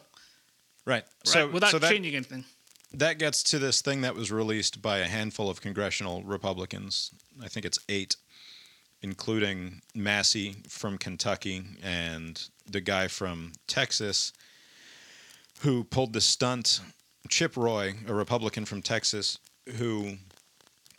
[0.84, 1.04] Right.
[1.04, 1.04] right?
[1.24, 2.44] So without so that, changing anything.
[2.92, 7.10] that gets to this thing that was released by a handful of congressional Republicans.
[7.42, 8.16] I think it's eight,
[9.00, 14.32] including Massey from Kentucky and the guy from Texas
[15.60, 16.80] who pulled the stunt,
[17.28, 19.38] Chip Roy, a Republican from Texas,
[19.76, 20.16] who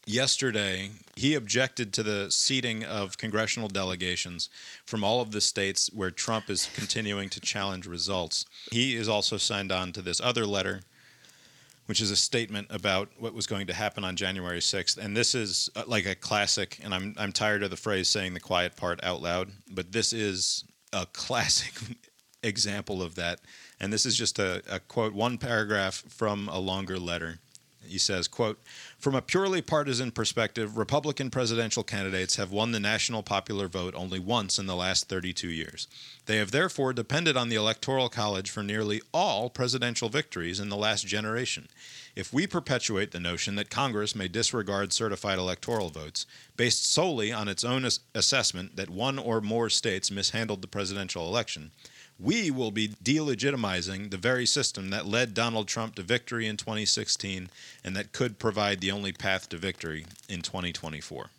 [0.05, 4.49] yesterday he objected to the seating of congressional delegations
[4.85, 8.45] from all of the states where Trump is continuing to challenge results.
[8.71, 10.81] He is also signed on to this other letter
[11.85, 14.97] which is a statement about what was going to happen on January 6th.
[14.97, 18.33] And this is uh, like a classic, and I'm, I'm tired of the phrase saying
[18.33, 20.63] the quiet part out loud, but this is
[20.93, 21.73] a classic
[22.41, 23.41] example of that.
[23.79, 27.39] And this is just a, a quote, one paragraph from a longer letter.
[27.85, 28.61] He says, quote,
[29.03, 34.17] From a purely partisan perspective, Republican presidential candidates have won the national popular vote only
[34.17, 35.89] once in the last 32 years.
[36.25, 40.77] They have therefore depended on the Electoral College for nearly all presidential victories in the
[40.77, 41.67] last generation.
[42.15, 46.25] If we perpetuate the notion that Congress may disregard certified electoral votes
[46.55, 51.27] based solely on its own ass- assessment that one or more states mishandled the presidential
[51.27, 51.71] election,
[52.19, 57.49] we will be delegitimizing the very system that led Donald Trump to victory in 2016
[57.83, 61.29] and that could provide the only path to victory in 2024.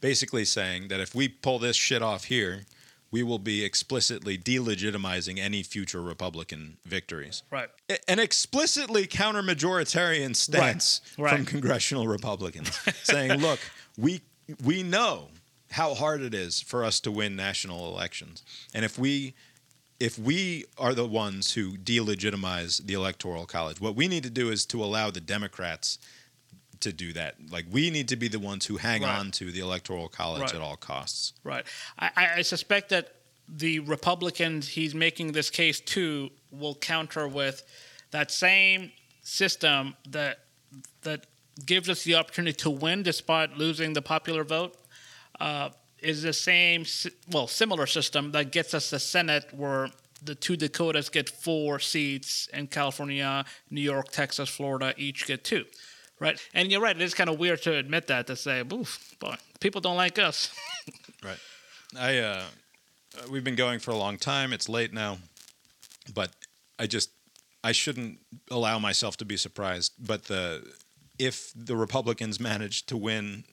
[0.00, 2.66] Basically, saying that if we pull this shit off here,
[3.10, 7.42] we will be explicitly delegitimizing any future Republican victories.
[7.50, 7.68] Right.
[8.06, 11.34] An explicitly counter majoritarian stance Right.
[11.34, 13.58] from congressional Republicans saying, look,
[13.96, 14.20] we,
[14.62, 15.28] we know
[15.72, 18.42] how hard it is for us to win national elections.
[18.74, 19.34] And if we
[19.98, 24.50] if we are the ones who delegitimize the electoral college, what we need to do
[24.50, 25.98] is to allow the Democrats
[26.80, 27.36] to do that.
[27.50, 29.18] Like we need to be the ones who hang Right.
[29.18, 30.54] on to the electoral college Right.
[30.54, 31.32] at all costs.
[31.42, 31.64] Right.
[31.98, 33.14] I, I- I suspect that
[33.48, 37.62] the Republicans he's making this case to will counter with
[38.10, 40.40] that same system that
[41.02, 41.26] that
[41.64, 44.76] gives us the opportunity to win despite losing the popular vote.
[45.40, 46.84] Uh, is the same,
[47.30, 49.88] well, similar system that gets us the Senate, where
[50.22, 55.64] the two Dakotas get four seats, and California, New York, Texas, Florida each get two,
[56.20, 56.38] right?
[56.54, 59.36] And you're right; it is kind of weird to admit that to say, "Oof, boy,
[59.60, 60.50] people don't like us."
[61.22, 61.38] Right.
[61.98, 62.44] I uh,
[63.30, 64.52] we've been going for a long time.
[64.52, 65.18] It's late now,
[66.14, 66.30] but
[66.78, 67.10] I just
[67.64, 69.94] I shouldn't allow myself to be surprised.
[69.98, 70.62] But the
[71.18, 73.44] if the Republicans manage to win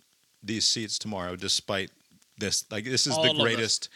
[0.43, 1.91] these seats tomorrow, despite
[2.37, 3.43] this, like this is All the of this.
[3.43, 3.89] greatest,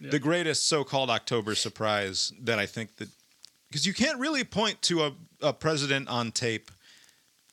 [0.00, 3.08] the greatest so-called October surprise that I think that
[3.68, 6.70] because you can't really point to a, a president on tape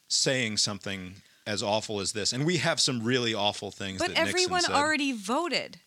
[0.08, 1.16] saying something
[1.48, 3.98] as awful as this, and we have some really awful things.
[3.98, 4.72] But that Nixon everyone said.
[4.76, 5.80] already voted.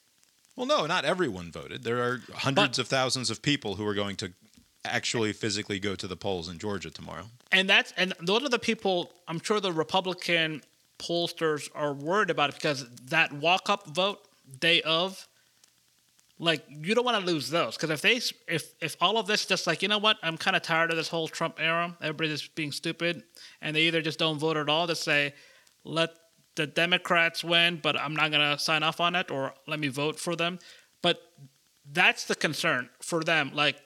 [0.56, 1.82] Well, no, not everyone voted.
[1.84, 4.32] There are hundreds of thousands of people who are going to
[4.84, 7.26] actually physically go to the polls in Georgia tomorrow.
[7.52, 10.62] and that's and those are the people I'm sure the Republican
[11.04, 14.20] pollsters are worried about it because that walk up vote
[14.60, 15.26] day of,
[16.38, 17.76] like you don't want to lose those.
[17.76, 18.20] Because if they
[18.52, 20.16] if if all of this just like you know what?
[20.22, 21.96] I'm kind of tired of this whole Trump era.
[22.00, 23.22] Everybody's just being stupid
[23.60, 25.34] and they either just don't vote at all to say
[25.84, 26.10] let
[26.56, 30.18] the Democrats win but I'm not gonna sign off on it or let me vote
[30.18, 30.58] for them
[31.02, 31.20] but
[31.92, 33.76] that's the concern for them like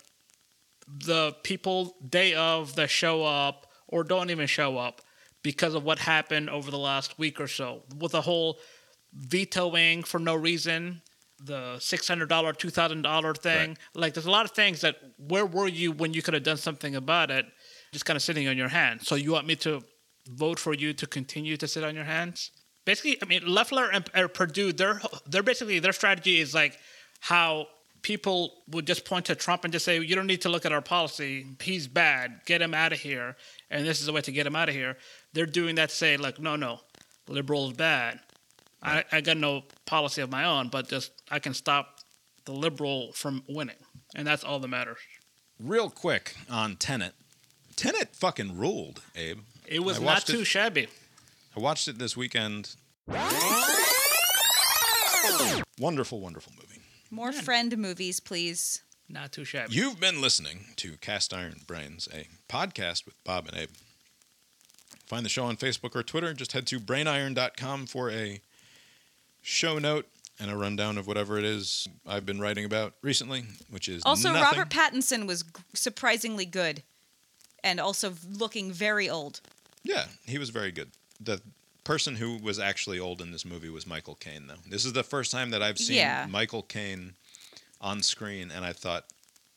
[0.86, 5.00] the people day of that show up or don't even show up
[5.42, 8.58] because of what happened over the last week or so with the whole
[9.14, 11.02] vetoing for no reason
[11.40, 16.12] the $600 $2000 thing like there's a lot of things that where were you when
[16.12, 17.46] you could have done something about it
[17.92, 19.82] just kind of sitting on your hands so you want me to
[20.28, 22.50] vote for you to continue to sit on your hands
[22.84, 26.78] basically i mean Loeffler and uh, Perdue they're they're basically their strategy is like
[27.20, 27.68] how
[28.02, 30.72] people would just point to Trump and just say, "You don't need to look at
[30.72, 31.46] our policy.
[31.60, 32.40] He's bad.
[32.46, 33.36] Get him out of here."
[33.70, 34.96] And this is the way to get him out of here.
[35.32, 35.90] They're doing that.
[35.90, 36.80] to Say like, "No, no,
[37.28, 38.20] liberals bad.
[38.82, 41.98] I, I got no policy of my own, but just I can stop
[42.44, 43.76] the liberal from winning,
[44.14, 44.98] and that's all that matters."
[45.60, 47.14] Real quick on Tenet.
[47.76, 49.40] Tenet fucking ruled, Abe.
[49.66, 50.86] It was not too it- shabby.
[51.56, 52.76] I watched it this weekend.
[55.78, 56.80] Wonderful, wonderful movie.
[57.10, 58.82] More friend movies, please.
[59.08, 59.74] Not too shabby.
[59.74, 63.70] You've been listening to Cast Iron Brains, a podcast with Bob and Abe.
[65.08, 66.34] Find the show on Facebook or Twitter.
[66.34, 68.40] Just head to brainiron.com for a
[69.40, 70.06] show note
[70.38, 74.32] and a rundown of whatever it is I've been writing about recently, which is Also,
[74.32, 74.42] nothing.
[74.58, 75.44] Robert Pattinson was
[75.74, 76.82] surprisingly good,
[77.64, 79.40] and also looking very old.
[79.82, 80.90] Yeah, he was very good.
[81.20, 81.40] The
[81.84, 84.56] person who was actually old in this movie was Michael Caine, though.
[84.68, 86.26] This is the first time that I've seen Yeah.
[86.28, 87.14] Michael Caine
[87.80, 89.06] on screen, and I thought,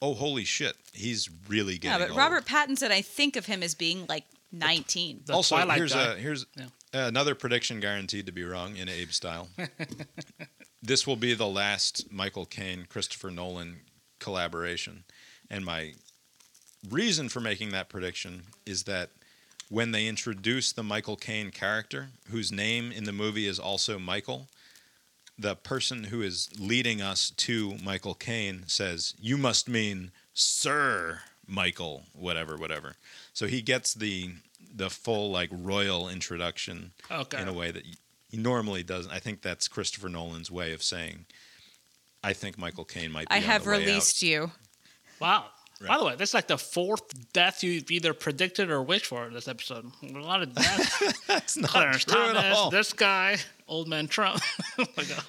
[0.02, 2.00] "Oh, holy shit, he's really getting.
[2.00, 5.22] Yeah, but old." Robert Pattinson, I think of him as being like 19.
[5.26, 6.14] The also, Twilight here's guy.
[6.14, 6.68] a here's Yeah.
[7.08, 9.50] another prediction guaranteed to be wrong in Abe style.
[10.82, 13.82] this will be the last Michael Caine Christopher Nolan
[14.20, 15.04] collaboration,
[15.50, 15.94] and my
[16.90, 19.10] reason for making that prediction is that
[19.70, 24.50] when they introduce the Michael Caine character, whose name in the movie is also Michael,
[25.38, 32.06] the person who is leading us to Michael Caine says, "You must mean Sir Michael,
[32.14, 32.96] whatever, whatever."
[33.42, 34.30] So he gets the
[34.76, 37.42] the full like royal introduction Okay.
[37.42, 37.84] in a way that
[38.30, 39.12] he normally doesn't.
[39.12, 41.26] I think that's Christopher Nolan's way of saying,
[42.24, 44.52] "I think Michael Caine might." be I on have the way out." released you.
[45.20, 45.46] Wow.
[45.88, 49.28] By the way, this is like the fourth death you've either predicted or wished for
[49.32, 49.92] this episode.
[50.04, 51.20] A lot of deaths.
[51.28, 52.70] That's not Clarence true at all.
[52.70, 53.38] this guy,
[53.68, 54.44] old man Trump.
[54.78, 54.86] Oh.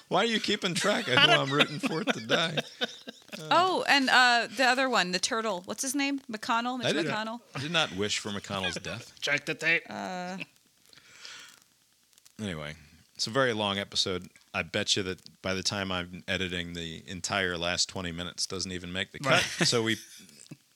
[0.09, 2.59] Why are you keeping track of who I'm rooting for to die?
[3.51, 5.61] Oh, and uh, the other one, the turtle.
[5.65, 6.21] What's his name?
[6.31, 6.77] McConnell?
[6.77, 7.39] Mitch I did, McConnell?
[7.55, 9.13] I did not wish for McConnell's death.
[9.21, 9.83] Check the tape.
[9.89, 10.37] Uh,
[12.41, 12.73] Anyway,
[13.15, 14.27] it's a very long episode.
[14.53, 18.71] I bet you that by the time I'm editing, the entire last 20 minutes doesn't
[18.71, 19.41] even make the cut.
[19.63, 19.97] So we,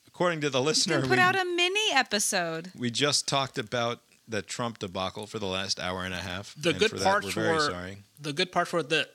[0.08, 2.72] according to the listener, we put we, out a mini episode.
[2.78, 6.56] we just talked about the Trump debacle for the last hour and a half.
[6.60, 7.98] The and good for that, parts we're very were sorry.
[8.20, 9.08] the good parts were the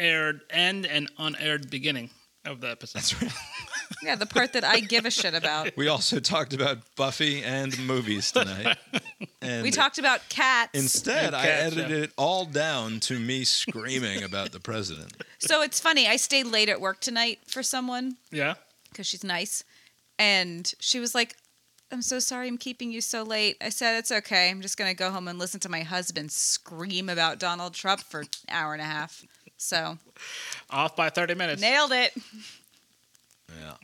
[0.00, 2.10] unaired end and unaired beginning
[2.44, 3.00] of the episode.
[3.00, 3.32] That's right.
[4.02, 5.76] Yeah, the part that I give a shit about.
[5.76, 8.78] We also talked about Buffy and movies tonight.
[9.42, 10.70] And We talked about cats.
[10.78, 11.96] Instead, And I edited yeah.
[12.04, 15.14] it all down to me screaming about the president.
[15.38, 16.06] So it's funny.
[16.06, 18.54] I stayed late at work tonight for someone Yeah.
[18.90, 19.64] because she's nice.
[20.18, 21.36] And she was like,
[21.90, 23.56] I'm so sorry I'm keeping you so late.
[23.62, 24.48] I said, It's okay.
[24.50, 28.00] I'm just going to go home and listen to my husband scream about Donald Trump
[28.00, 29.24] for an hour and a half.
[29.60, 29.98] So
[30.70, 31.60] Off by 30 minutes.
[31.60, 32.12] nailed it.
[33.48, 33.74] Yeah.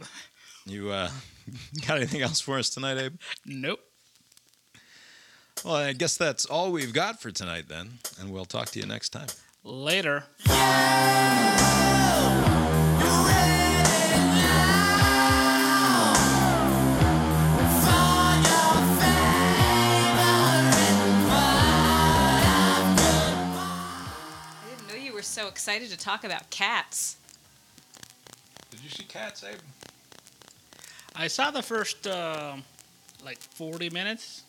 [0.64, 1.10] You uh,
[1.86, 3.16] got anything else for us tonight, Abe?
[3.44, 3.80] Nope.
[5.64, 8.86] Well, I guess that's all we've got for tonight then, and we'll talk to you
[8.86, 9.26] next time.
[9.64, 10.24] Later.
[25.36, 27.16] So excited to talk about cats.
[28.70, 29.58] Did you see Cats, Abe?
[31.14, 32.54] I saw the first uh,
[33.22, 34.44] like 40 minutes,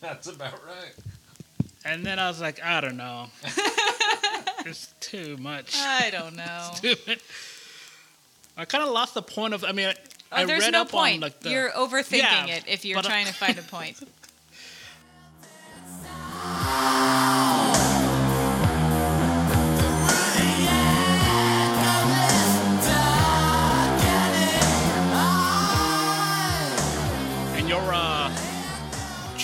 [0.00, 0.94] That's about right.
[1.84, 3.26] and then I was like, I don't know.
[4.66, 5.76] it's too much.
[5.78, 6.70] I don't know.
[6.74, 7.20] Too much.
[8.56, 9.62] I kind of lost the point of.
[9.64, 9.92] I mean,
[10.32, 11.14] I Oh, there's read no up point.
[11.16, 11.50] on like the.
[11.50, 13.96] You're overthinking Yeah, it if you're but I- trying to find a point.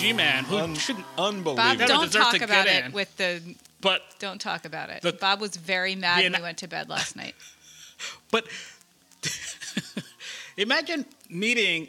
[0.09, 1.05] G-man who Un- shouldn't.
[1.17, 1.55] Unbelievable.
[1.55, 2.91] Bob, Never don't deserved talk to about get it in.
[2.91, 3.41] with the.
[3.81, 5.01] But Don't talk about it.
[5.01, 7.35] The- Bob was very mad the when ana- we went to bed last night.
[8.31, 8.45] But
[10.57, 11.87] imagine needing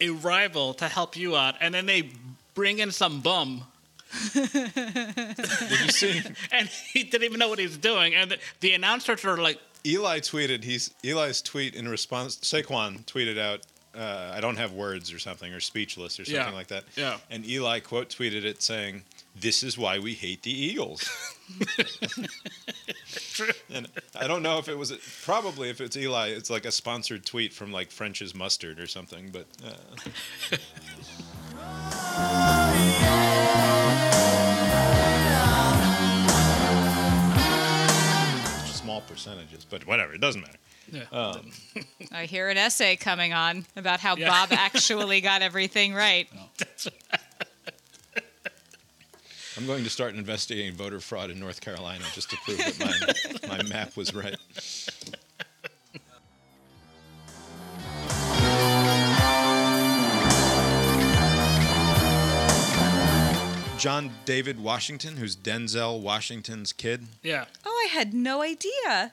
[0.00, 2.10] a rival to help you out, and then they
[2.54, 3.62] bring in some bum,
[4.32, 6.22] Did you see?
[6.52, 8.14] and he didn't even know what he was doing.
[8.14, 10.64] And the, the announcers are like, Eli tweeted.
[10.64, 12.36] He's Eli's tweet in response.
[12.38, 13.60] Saquon tweeted out,
[13.94, 16.50] uh, "I don't have words" or something, or speechless or something Yeah.
[16.50, 16.84] like that.
[16.96, 17.18] Yeah.
[17.30, 19.02] And Eli quote tweeted it saying,
[19.34, 21.08] "This is why we hate the Eagles."
[23.32, 23.50] True.
[23.70, 23.88] and
[24.18, 24.92] I don't know if it was
[25.24, 29.30] probably if it's Eli, it's like a sponsored tweet from like French's Mustard or something.
[29.30, 30.56] But uh,
[38.66, 40.58] small percentages, but whatever, it doesn't matter.
[40.92, 41.04] Yeah.
[41.12, 41.50] Um,
[42.12, 44.28] I hear an essay coming on about how Yeah.
[44.28, 46.28] Bob actually got everything right.
[49.56, 53.56] I'm going to start investigating voter fraud in North Carolina just to prove that my,
[53.58, 54.36] my map was right.
[63.78, 67.06] John David Washington, who's Denzel Washington's kid.
[67.22, 67.46] yeah.
[67.64, 69.12] Oh, I had no idea.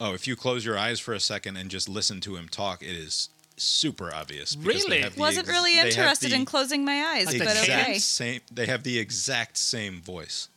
[0.00, 2.82] Oh, if you close your eyes for a second and just listen to him talk,
[2.82, 4.54] it is super obvious.
[4.54, 5.02] because they Really?
[5.02, 7.98] have Wasn't ex- really they have interested the- in closing my eyes, Like but okay.
[7.98, 8.40] same.
[8.52, 10.48] They have the exact same voice.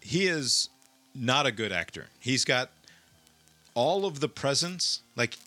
[0.00, 0.68] He is
[1.14, 2.08] not a good actor.
[2.18, 2.70] He's got
[3.74, 5.02] all of the presence.
[5.14, 5.38] Like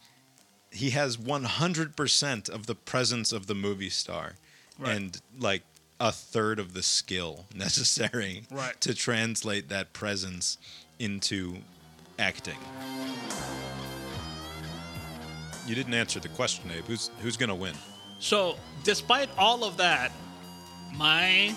[0.71, 4.35] he has 100% of the presence of the movie star,
[4.79, 4.95] Right.
[4.95, 5.63] and like
[5.99, 8.79] a third of the skill necessary Right.
[8.81, 10.57] to translate that presence
[10.99, 11.57] into
[12.19, 12.57] acting.
[15.67, 16.85] You didn't answer the question, Abe.
[16.85, 17.73] Who's who's gonna win?
[18.19, 20.11] So, despite all of that,
[20.95, 21.55] my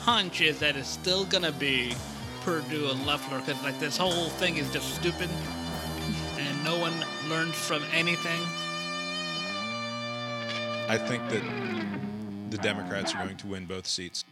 [0.00, 1.94] hunch is that it's still gonna be
[2.42, 5.30] Perdue and Loeffler because like this whole thing is just stupid,
[6.38, 6.92] and no one
[7.28, 8.40] learned from anything.
[10.88, 11.42] I think that
[12.50, 14.24] the Democrats are going to win both seats.